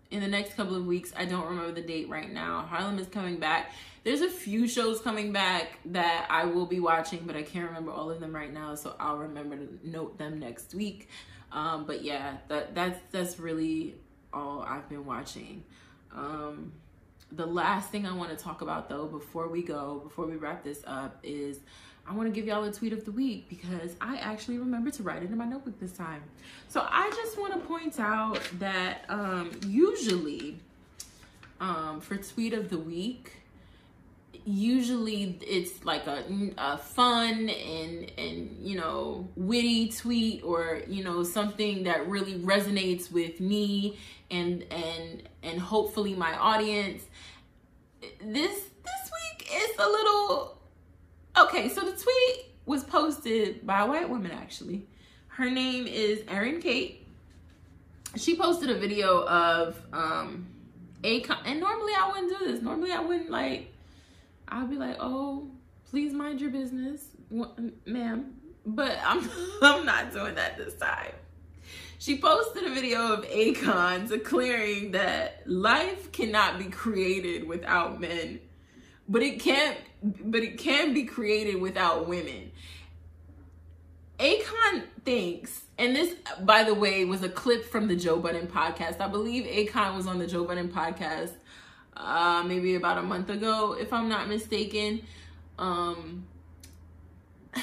in 0.09 0.21
the 0.21 0.27
next 0.27 0.55
couple 0.55 0.75
of 0.75 0.85
weeks. 0.85 1.11
I 1.17 1.25
don't 1.25 1.45
remember 1.45 1.73
the 1.73 1.85
date 1.85 2.07
right 2.07 2.31
now. 2.31 2.61
Harlem 2.69 2.99
is 2.99 3.07
coming 3.07 3.37
back. 3.37 3.71
There's 4.05 4.21
a 4.21 4.29
few 4.29 4.67
shows 4.67 5.01
coming 5.01 5.33
back 5.33 5.79
that 5.85 6.27
I 6.29 6.45
will 6.45 6.65
be 6.65 6.79
watching, 6.79 7.23
but 7.25 7.35
I 7.35 7.41
can't 7.41 7.67
remember 7.67 7.91
all 7.91 8.11
of 8.11 8.19
them 8.19 8.33
right 8.33 8.53
now, 8.53 8.75
so 8.75 8.95
I'll 8.99 9.17
remember 9.17 9.57
to 9.57 9.79
note 9.83 10.17
them 10.17 10.39
next 10.39 10.73
week. 10.73 11.09
Um, 11.53 11.85
but 11.85 12.03
yeah, 12.03 12.37
that 12.49 12.75
that's 12.75 12.99
that's 13.11 13.39
really 13.39 13.95
all 14.33 14.65
I've 14.67 14.89
been 14.89 15.05
watching. 15.05 15.63
Um, 16.13 16.73
the 17.31 17.45
last 17.45 17.89
thing 17.89 18.05
I 18.05 18.13
want 18.13 18.37
to 18.37 18.43
talk 18.43 18.61
about 18.61 18.89
though 18.89 19.05
before 19.05 19.47
we 19.47 19.63
go, 19.63 20.01
before 20.03 20.25
we 20.25 20.35
wrap 20.35 20.63
this 20.63 20.83
up, 20.85 21.19
is 21.23 21.59
I 22.07 22.13
want 22.13 22.27
to 22.27 22.33
give 22.33 22.47
y'all 22.47 22.63
a 22.63 22.71
tweet 22.71 22.91
of 22.91 23.05
the 23.05 23.11
week 23.11 23.47
because 23.49 23.95
I 24.01 24.17
actually 24.17 24.57
remember 24.57 24.91
to 24.91 25.03
write 25.03 25.23
it 25.23 25.29
in 25.29 25.37
my 25.37 25.45
notebook 25.45 25.79
this 25.79 25.93
time. 25.93 26.23
So 26.67 26.85
I 26.89 27.09
just 27.11 27.39
want 27.39 27.53
to 27.53 27.59
point 27.59 27.99
out 27.99 28.39
that 28.59 29.05
um, 29.07 29.51
usually 29.67 30.57
um, 31.61 32.01
for 32.01 32.17
tweet 32.17 32.53
of 32.53 32.69
the 32.69 32.77
week, 32.77 33.42
usually 34.45 35.39
it's 35.41 35.83
like 35.85 36.05
a, 36.07 36.23
a 36.57 36.77
fun 36.77 37.49
and 37.49 38.11
and 38.17 38.57
you 38.59 38.77
know 38.77 39.27
witty 39.35 39.89
tweet 39.89 40.43
or 40.43 40.81
you 40.87 41.03
know 41.03 41.23
something 41.23 41.83
that 41.83 42.07
really 42.07 42.35
resonates 42.39 43.11
with 43.11 43.39
me 43.39 43.97
and 44.31 44.65
and 44.71 45.23
and 45.43 45.59
hopefully 45.59 46.13
my 46.13 46.37
audience 46.37 47.03
this 48.21 48.51
this 48.59 49.11
week 49.39 49.49
is 49.53 49.77
a 49.79 49.87
little 49.87 50.57
okay 51.37 51.69
so 51.69 51.81
the 51.81 51.93
tweet 51.93 52.53
was 52.65 52.83
posted 52.83 53.65
by 53.65 53.81
a 53.81 53.87
white 53.87 54.09
woman 54.09 54.31
actually. 54.31 54.85
Her 55.27 55.49
name 55.49 55.87
is 55.87 56.21
Erin 56.27 56.61
Kate. 56.61 57.07
She 58.15 58.37
posted 58.37 58.69
a 58.69 58.77
video 58.77 59.25
of 59.25 59.81
um 59.91 60.47
Akon 61.03 61.37
and 61.45 61.59
normally 61.59 61.93
I 61.97 62.07
wouldn't 62.07 62.39
do 62.39 62.51
this. 62.51 62.61
Normally 62.61 62.91
I 62.91 63.01
wouldn't 63.01 63.29
like 63.29 63.72
I'd 64.53 64.69
be 64.69 64.77
like, 64.77 64.97
"Oh, 64.99 65.49
please 65.89 66.13
mind 66.13 66.39
your 66.39 66.51
business, 66.51 67.01
ma'am." 67.85 68.35
But 68.65 68.97
I'm 69.03 69.29
I'm 69.61 69.85
not 69.85 70.13
doing 70.13 70.35
that 70.35 70.57
this 70.57 70.75
time. 70.75 71.13
She 71.97 72.17
posted 72.17 72.65
a 72.65 72.69
video 72.69 73.13
of 73.13 73.25
Akon 73.25 74.09
declaring 74.09 74.91
that 74.91 75.41
life 75.45 76.11
cannot 76.11 76.59
be 76.59 76.65
created 76.65 77.47
without 77.47 77.99
men, 77.99 78.41
but 79.07 79.23
it 79.23 79.39
can't 79.39 79.77
but 80.03 80.43
it 80.43 80.57
can 80.57 80.93
be 80.93 81.03
created 81.03 81.59
without 81.59 82.07
women. 82.07 82.51
Akon 84.19 84.83
thinks, 85.03 85.63
and 85.77 85.95
this, 85.95 86.13
by 86.41 86.63
the 86.63 86.73
way, 86.73 87.03
was 87.03 87.23
a 87.23 87.29
clip 87.29 87.65
from 87.65 87.87
the 87.87 87.95
Joe 87.95 88.19
Budden 88.19 88.47
podcast. 88.47 89.01
I 89.01 89.07
believe 89.07 89.45
Akon 89.45 89.95
was 89.95 90.05
on 90.05 90.19
the 90.19 90.27
Joe 90.27 90.43
Budden 90.43 90.69
podcast 90.69 91.31
uh, 91.95 92.43
maybe 92.45 92.75
about 92.75 92.97
a 92.97 93.01
month 93.01 93.29
ago, 93.29 93.73
if 93.79 93.93
I'm 93.93 94.09
not 94.09 94.27
mistaken. 94.27 95.01
Um, 95.57 96.25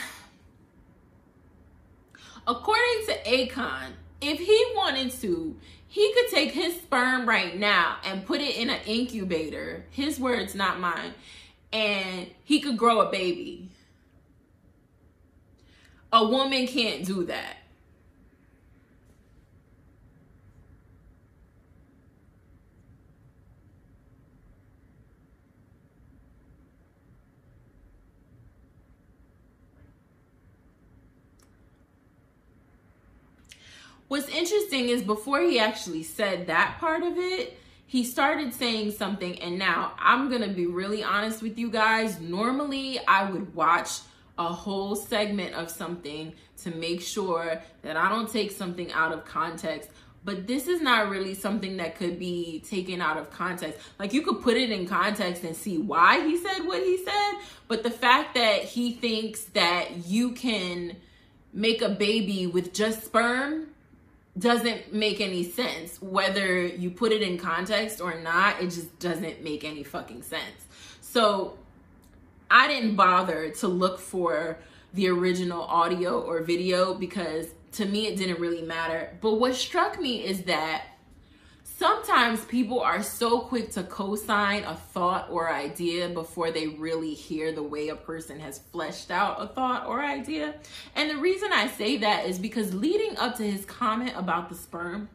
according 2.47 3.07
to 3.07 3.15
Akon, 3.25 3.93
if 4.21 4.39
he 4.39 4.73
wanted 4.75 5.11
to, 5.21 5.57
he 5.89 6.13
could 6.15 6.29
take 6.29 6.53
his 6.53 6.75
sperm 6.75 7.29
right 7.29 7.59
now 7.59 7.97
and 8.05 8.25
put 8.25 8.41
it 8.41 8.57
in 8.57 8.71
an 8.71 8.81
incubator. 8.87 9.87
His 9.91 10.21
words, 10.21 10.55
not 10.55 10.79
mine. 10.79 11.15
And 11.73 12.29
he 12.45 12.61
could 12.61 12.77
grow 12.77 13.01
a 13.01 13.11
baby. 13.11 13.71
A 16.13 16.25
woman 16.25 16.67
can't 16.67 17.05
do 17.05 17.25
that. 17.25 17.57
What's 34.11 34.29
interesting 34.29 34.89
is 34.89 35.03
before 35.03 35.41
he 35.41 35.61
actually 35.61 36.03
said 36.03 36.49
that 36.49 36.79
part 36.81 37.05
of 37.05 37.17
it, 37.17 37.57
he 37.87 38.03
started 38.03 38.53
saying 38.53 38.91
something. 38.91 39.41
And 39.41 39.57
now 39.57 39.93
I'm 40.01 40.29
going 40.29 40.43
to 40.43 40.49
be 40.49 40.67
really 40.67 41.05
honest 41.05 41.43
with 41.43 41.57
you 41.61 41.71
guys. 41.71 42.21
Normally, 42.21 42.99
I 43.07 43.31
would 43.31 43.55
watch 43.55 44.01
a 44.37 44.49
whole 44.49 44.97
segment 44.97 45.55
of 45.55 45.71
something 45.71 46.33
to 46.63 46.75
make 46.75 47.03
sure 47.03 47.63
that 47.83 47.97
I 47.97 48.09
don't 48.09 48.29
take 48.29 48.51
something 48.51 48.91
out 48.91 49.13
of 49.13 49.25
context. 49.25 49.91
But 50.25 50.49
this 50.49 50.67
is 50.67 50.83
not 50.83 51.09
really 51.09 51.35
something 51.35 51.77
that 51.77 51.95
could 51.95 52.19
be 52.19 52.65
taken 52.69 53.01
out 53.01 53.17
of 53.17 53.31
context. 53.31 53.79
Like 54.01 54.13
you 54.13 54.23
could 54.23 54.43
put 54.43 54.57
it 54.57 54.71
in 54.71 54.89
context 54.89 55.45
and 55.45 55.55
see 55.55 55.79
why 55.79 56.27
he 56.27 56.37
said 56.37 56.67
what 56.67 56.83
he 56.83 56.97
said. 57.05 57.33
But 57.69 57.85
the 57.85 57.93
fact 57.93 58.35
that 58.35 58.65
he 58.65 58.91
thinks 58.91 59.45
that 59.55 60.05
you 60.07 60.33
can 60.33 60.97
make 61.53 61.81
a 61.81 61.91
baby 61.91 62.49
with 62.49 62.75
just 62.75 63.05
sperm 63.05 63.69
doesn't 64.39 64.93
make 64.93 65.21
any 65.21 65.45
sense. 65.45 66.01
Whether 66.01 66.67
you 66.67 66.91
put 66.91 67.13
it 67.13 67.23
in 67.23 67.39
context 67.39 68.01
or 68.01 68.19
not, 68.21 68.63
it 68.63 68.67
just 68.67 68.99
doesn't 68.99 69.43
make 69.43 69.65
any 69.65 69.83
fucking 69.83 70.23
sense. 70.23 70.67
So 71.01 71.59
I 72.51 72.69
didn't 72.69 72.97
bother 72.97 73.51
to 73.51 73.69
look 73.69 73.99
for 73.99 74.59
the 74.95 75.09
original 75.09 75.63
audio 75.63 76.21
or 76.21 76.43
video 76.43 76.95
because 76.95 77.49
to 77.73 77.85
me 77.87 78.07
it 78.07 78.17
didn't 78.17 78.41
really 78.41 78.63
matter. 78.63 79.17
But 79.21 79.35
what 79.35 79.55
struck 79.55 80.01
me 80.01 80.25
is 80.25 80.43
that 80.45 80.85
sometimes 81.81 82.45
people 82.45 82.79
are 82.81 83.03
so 83.03 83.41
quick 83.41 83.71
to 83.71 83.83
co-sign 83.83 84.63
a 84.65 84.77
thought 84.93 85.27
or 85.31 85.51
idea 85.51 86.11
before 86.11 86.51
they 86.51 86.67
really 86.67 87.15
hear 87.15 87.53
the 87.53 87.63
way 87.63 87.89
a 87.89 87.97
person 87.97 88.39
has 88.39 88.59
fleshed 88.71 89.11
out 89.11 89.41
a 89.41 89.47
thought 89.47 89.87
or 89.87 90.03
idea. 90.03 90.55
And 90.95 91.09
the 91.09 91.17
reason 91.17 91.55
I 91.55 91.69
say 91.69 91.97
that 91.97 92.27
is 92.27 92.39
because 92.39 92.75
leading 92.75 93.17
up 93.17 93.39
to 93.39 93.51
his 93.51 93.65
comment 93.65 94.13
about 94.15 94.51
the 94.51 94.57
sperm, 94.57 95.09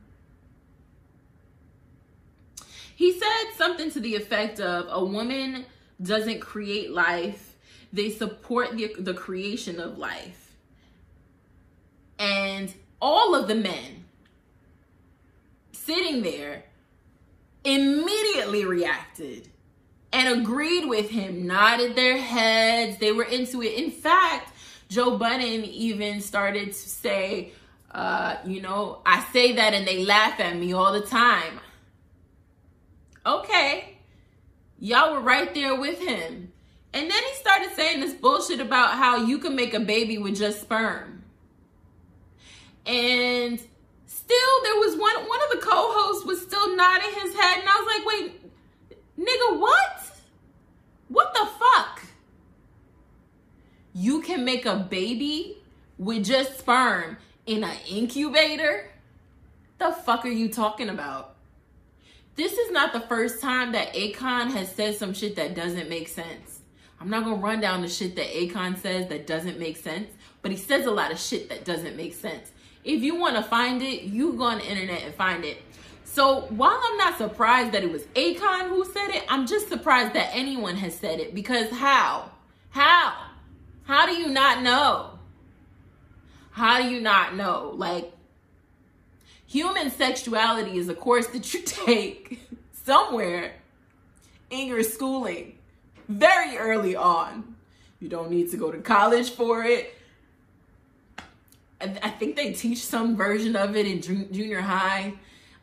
he 2.95 3.13
said 3.13 3.53
something 3.55 3.91
to 3.91 3.99
the 3.99 4.15
effect 4.15 4.59
of 4.59 4.87
a 4.89 5.05
woman 5.05 5.67
doesn't 6.01 6.39
create 6.39 6.89
life, 6.89 7.57
they 7.93 8.09
support 8.09 8.75
the, 8.75 8.95
the 8.97 9.13
creation 9.13 9.79
of 9.79 9.99
life. 9.99 10.55
And 12.17 12.73
all 12.99 13.35
of 13.35 13.47
the 13.47 13.53
men 13.53 14.04
sitting 15.85 16.21
there 16.21 16.63
immediately 17.63 18.65
reacted 18.65 19.49
and 20.11 20.39
agreed 20.39 20.85
with 20.85 21.09
him, 21.09 21.45
nodded 21.45 21.95
their 21.95 22.17
heads. 22.17 22.97
They 22.97 23.11
were 23.11 23.23
into 23.23 23.61
it. 23.61 23.73
In 23.73 23.91
fact, 23.91 24.53
Joe 24.87 25.17
Budden 25.17 25.65
even 25.65 26.21
started 26.21 26.67
to 26.67 26.73
say, 26.73 27.51
uh, 27.91 28.37
you 28.45 28.61
know, 28.61 29.01
I 29.05 29.23
say 29.31 29.53
that 29.53 29.73
and 29.73 29.87
they 29.87 30.05
laugh 30.05 30.39
at 30.39 30.55
me 30.55 30.73
all 30.73 30.93
the 30.93 31.01
time. 31.01 31.59
Okay. 33.25 33.97
Y'all 34.79 35.13
were 35.13 35.21
right 35.21 35.53
there 35.53 35.79
with 35.79 35.99
him. 35.99 36.51
And 36.93 37.11
then 37.11 37.23
he 37.23 37.33
started 37.35 37.71
saying 37.75 37.99
this 37.99 38.13
bullshit 38.13 38.59
about 38.59 38.91
how 38.91 39.25
you 39.25 39.37
can 39.37 39.55
make 39.55 39.73
a 39.73 39.79
baby 39.79 40.17
with 40.17 40.37
just 40.37 40.61
sperm. 40.61 41.23
And 42.85 43.59
still 44.25 44.63
there 44.63 44.75
was 44.75 44.95
one 44.97 45.27
one 45.27 45.39
of 45.43 45.51
the 45.51 45.65
co-hosts 45.65 46.25
was 46.25 46.41
still 46.41 46.75
nodding 46.75 47.11
his 47.21 47.35
head 47.35 47.59
and 47.59 47.69
I 47.69 47.81
was 47.81 47.95
like, 47.95 48.05
wait, 48.05 48.41
nigga, 49.19 49.59
what? 49.59 50.11
What 51.09 51.33
the 51.33 51.45
fuck? 51.59 52.01
You 53.93 54.21
can 54.21 54.43
make 54.43 54.65
a 54.65 54.75
baby 54.75 55.57
with 55.97 56.25
just 56.25 56.59
sperm 56.59 57.17
in 57.45 57.63
an 57.63 57.77
incubator? 57.87 58.89
The 59.77 59.91
fuck 59.91 60.25
are 60.25 60.29
you 60.29 60.49
talking 60.49 60.89
about? 60.89 61.35
This 62.35 62.53
is 62.53 62.71
not 62.71 62.91
the 62.91 63.01
first 63.01 63.41
time 63.41 63.71
that 63.73 63.93
Akon 63.93 64.51
has 64.51 64.73
said 64.73 64.95
some 64.95 65.13
shit 65.13 65.35
that 65.35 65.55
doesn't 65.55 65.87
make 65.87 66.07
sense. 66.07 66.59
I'm 66.99 67.09
not 67.09 67.23
gonna 67.23 67.35
run 67.35 67.61
down 67.61 67.81
the 67.81 67.87
shit 67.87 68.15
that 68.15 68.27
Akon 68.27 68.77
says 68.77 69.07
that 69.09 69.27
doesn't 69.27 69.59
make 69.59 69.77
sense, 69.77 70.09
but 70.41 70.51
he 70.51 70.57
says 70.57 70.85
a 70.85 70.91
lot 70.91 71.11
of 71.11 71.19
shit 71.19 71.49
that 71.49 71.63
doesn't 71.63 71.95
make 71.95 72.13
sense. 72.13 72.51
If 72.85 73.01
you 73.01 73.15
want 73.15 73.35
to 73.35 73.43
find 73.43 73.81
it, 73.81 74.03
you 74.03 74.33
go 74.33 74.43
on 74.43 74.59
the 74.59 74.65
internet 74.65 75.01
and 75.01 75.13
find 75.15 75.43
it. 75.43 75.57
So 76.03 76.41
while 76.43 76.79
I'm 76.81 76.97
not 76.97 77.17
surprised 77.17 77.71
that 77.73 77.83
it 77.83 77.91
was 77.91 78.03
Akon 78.15 78.69
who 78.69 78.85
said 78.85 79.09
it, 79.09 79.23
I'm 79.27 79.47
just 79.47 79.67
surprised 79.67 80.13
that 80.13 80.29
anyone 80.31 80.75
has 80.77 80.95
said 80.95 81.19
it 81.19 81.33
because 81.33 81.69
how? 81.71 82.29
How? 82.69 83.13
How 83.83 84.05
do 84.05 84.13
you 84.13 84.29
not 84.29 84.61
know? 84.61 85.19
How 86.51 86.81
do 86.81 86.87
you 86.87 87.01
not 87.01 87.35
know? 87.35 87.73
Like, 87.75 88.13
human 89.47 89.89
sexuality 89.89 90.77
is 90.77 90.87
a 90.87 90.95
course 90.95 91.27
that 91.27 91.53
you 91.53 91.61
take 91.65 92.39
somewhere 92.71 93.55
in 94.51 94.67
your 94.67 94.83
schooling 94.83 95.57
very 96.07 96.55
early 96.55 96.95
on. 96.95 97.55
You 97.99 98.09
don't 98.09 98.29
need 98.29 98.51
to 98.51 98.57
go 98.57 98.71
to 98.71 98.77
college 98.77 99.31
for 99.31 99.63
it. 99.63 99.94
I 101.81 102.09
think 102.09 102.35
they 102.35 102.53
teach 102.53 102.85
some 102.85 103.15
version 103.15 103.55
of 103.55 103.75
it 103.75 103.85
in 103.85 104.01
junior 104.01 104.61
high. 104.61 105.13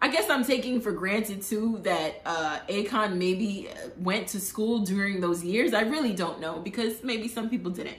I 0.01 0.09
guess 0.09 0.29
I'm 0.29 0.45
taking 0.45 0.81
for 0.81 0.93
granted 0.93 1.43
too 1.43 1.79
that 1.85 2.21
uh, 2.27 2.59
Akon 2.69 3.17
maybe 3.17 3.69
went 3.97 4.27
to 4.29 4.41
school 4.41 4.81
during 4.81 5.21
those 5.21 5.45
years. 5.45 5.73
I 5.73 5.83
really 5.83 6.13
don't 6.13 6.41
know 6.41 6.59
because 6.59 7.03
maybe 7.05 7.29
some 7.29 7.49
people 7.49 7.71
didn't. 7.71 7.99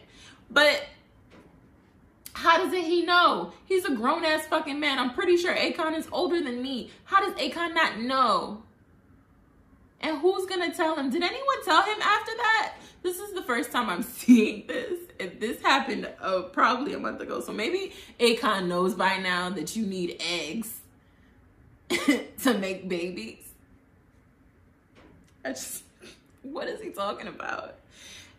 But 0.52 0.84
how 2.34 2.58
does 2.58 2.74
it 2.74 2.84
he 2.84 3.06
know? 3.06 3.54
He's 3.66 3.86
a 3.86 3.96
grown 3.96 4.26
ass 4.26 4.46
fucking 4.48 4.80
man. 4.80 5.00
I'm 5.00 5.14
pretty 5.14 5.38
sure 5.38 5.56
Akon 5.56 5.98
is 5.98 6.08
older 6.12 6.42
than 6.42 6.62
me. 6.62 6.92
How 7.06 7.26
does 7.26 7.36
Akon 7.36 7.74
not 7.74 8.00
know? 8.00 8.64
And 10.04 10.18
who's 10.18 10.46
gonna 10.46 10.74
tell 10.76 10.98
him? 10.98 11.10
Did 11.10 11.24
anyone 11.24 11.64
tell 11.64 11.82
him 11.82 11.98
after 12.02 12.32
that? 12.36 12.74
This 13.02 13.20
is 13.20 13.34
the 13.34 13.42
first 13.42 13.72
time 13.72 13.90
I'm 13.90 14.04
seeing 14.04 14.68
this. 14.68 15.00
And 15.20 15.40
this 15.40 15.62
happened 15.62 16.10
uh, 16.22 16.44
probably 16.52 16.94
a 16.94 17.00
month 17.00 17.22
ago. 17.22 17.40
So 17.40 17.54
maybe 17.54 17.94
Akon 18.20 18.68
knows 18.68 18.94
by 18.94 19.18
now 19.18 19.50
that 19.52 19.76
you 19.76 19.86
need 19.86 20.22
eggs 20.22 20.82
to 22.44 22.58
make 22.58 22.90
babies. 22.90 23.38
I 25.46 25.50
just, 25.50 25.84
what 26.42 26.68
is 26.68 26.82
he 26.82 26.90
talking 26.90 27.28
about? 27.28 27.76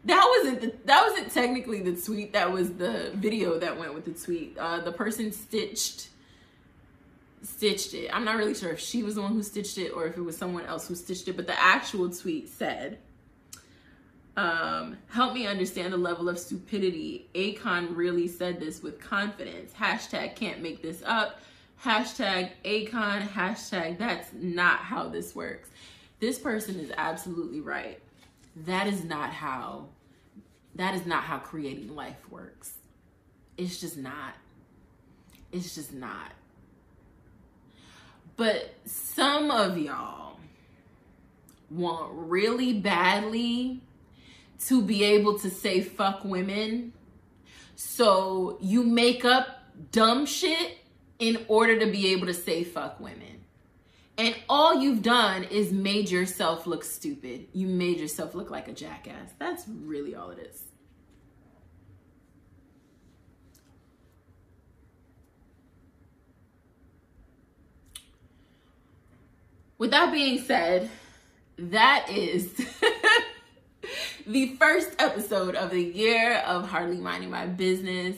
That 0.05 0.27
wasn't 0.37 0.61
the, 0.61 0.75
that 0.85 1.09
wasn't 1.09 1.33
technically 1.33 1.81
the 1.81 1.99
tweet. 1.99 2.35
That 2.35 2.53
was 2.53 2.75
the 2.75 3.12
video 3.15 3.59
that 3.59 3.79
went 3.79 3.95
with 3.95 4.05
the 4.05 4.12
tweet. 4.12 4.59
Uh, 4.59 4.81
the 4.81 4.93
person 4.93 5.33
stitched 5.33 6.09
stitched 7.57 7.95
it. 7.95 8.11
I'm 8.13 8.25
not 8.25 8.37
really 8.37 8.55
sure 8.55 8.71
if 8.71 8.81
she 8.81 9.03
was 9.03 9.15
the 9.15 9.23
one 9.23 9.33
who 9.33 9.43
stitched 9.43 9.79
it 9.79 9.91
or 9.91 10.07
if 10.07 10.17
it 10.17 10.23
was 10.23 10.37
someone 10.37 10.67
else 10.67 10.89
who 10.89 10.95
stitched 10.95 11.29
it, 11.29 11.37
but 11.37 11.47
the 11.47 11.61
actual 11.61 12.11
tweet 12.11 12.49
said, 12.49 12.99
Um, 14.37 14.97
help 15.09 15.35
me 15.35 15.47
understand 15.47 15.93
the 15.93 15.99
level 15.99 16.29
of 16.29 16.39
stupidity. 16.39 17.29
Akon 17.35 17.97
really 17.97 18.27
said 18.27 18.59
this 18.59 18.83
with 18.83 19.01
confidence. 19.01 19.73
Hashtag 19.73 20.35
can't 20.35 20.63
make 20.63 20.83
this 20.83 21.03
up. 21.07 21.41
Hashtag 21.83 22.51
Akon. 22.65 23.29
Hashtag 23.29 23.99
that's 23.99 24.31
not 24.33 24.79
how 24.79 25.09
this 25.09 25.35
works. 25.35 25.71
This 26.19 26.39
person 26.39 26.81
is 26.81 26.93
absolutely 26.97 27.61
right. 27.61 28.01
That 28.57 28.87
is 28.87 29.05
not 29.05 29.31
how 29.33 29.87
that 30.75 30.95
is 30.95 31.07
not 31.07 31.23
how 31.23 31.39
creating 31.39 31.95
life 31.95 32.29
works. 32.31 32.75
It's 33.57 33.81
just 33.81 33.97
not. 33.97 34.35
It's 35.53 35.77
just 35.77 35.93
not. 35.93 36.33
But 38.37 38.74
some 38.85 39.51
of 39.51 39.78
y'all 39.78 40.39
want 41.70 42.11
really 42.12 42.72
badly 42.80 43.80
to 44.66 44.82
be 44.82 45.05
able 45.05 45.39
to 45.39 45.51
say 45.51 45.80
fuck 45.80 46.24
women. 46.24 46.93
So 47.76 48.59
you 48.61 48.82
make 48.82 49.24
up 49.24 49.62
dumb 49.93 50.26
shit 50.26 50.78
in 51.18 51.45
order 51.49 51.78
to 51.80 51.87
be 51.87 52.12
able 52.12 52.26
to 52.26 52.35
say 52.35 52.64
fuck 52.64 53.01
women. 53.01 53.45
And 54.16 54.37
all 54.49 54.80
you've 54.80 55.03
done 55.03 55.45
is 55.45 55.72
made 55.72 56.09
yourself 56.09 56.66
look 56.66 56.85
stupid. 56.85 57.49
You 57.53 57.66
made 57.66 57.99
yourself 57.99 58.35
look 58.35 58.51
like 58.51 58.68
a 58.68 58.72
jackass. 58.72 59.30
That's 59.39 59.64
really 59.68 60.14
all 60.14 60.30
it 60.30 60.39
is. 60.39 60.62
With 69.85 69.91
that 69.91 70.12
being 70.12 70.41
said, 70.41 70.89
that 71.59 72.07
is 72.09 72.51
the 74.26 74.57
first 74.57 74.93
episode 74.99 75.55
of 75.57 75.72
the 75.72 75.82
year 75.82 76.39
of 76.39 76.66
Hardly 76.66 76.97
Minding 76.97 77.28
My 77.28 77.45
Business. 77.45 78.16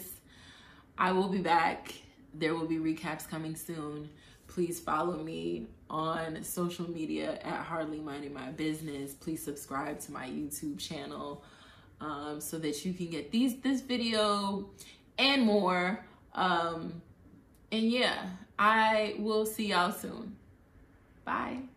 I 0.97 1.11
will 1.11 1.29
be 1.29 1.41
back. 1.41 1.93
There 2.33 2.55
will 2.55 2.69
be 2.69 2.77
recaps 2.77 3.29
coming 3.29 3.57
soon. 3.57 4.11
Please 4.47 4.79
follow 4.79 5.17
me 5.17 5.67
on 5.91 6.45
social 6.45 6.89
media 6.89 7.41
at 7.43 7.65
Hardly 7.65 7.99
Minding 7.99 8.33
My 8.33 8.53
Business. 8.53 9.15
Please 9.15 9.43
subscribe 9.43 9.99
to 10.03 10.13
my 10.13 10.29
YouTube 10.29 10.79
channel 10.79 11.43
um, 12.01 12.41
so 12.41 12.61
that 12.61 12.85
you 12.85 12.95
can 12.95 13.09
get 13.09 13.33
these 13.33 13.57
this 13.57 13.81
video 13.81 14.71
and 15.19 15.43
more. 15.43 16.07
Um, 16.33 17.03
and 17.73 17.91
yeah, 17.91 18.25
I 18.57 19.17
will 19.19 19.45
see 19.45 19.71
y'all 19.71 19.91
soon. 19.91 20.37
Bye. 21.27 21.76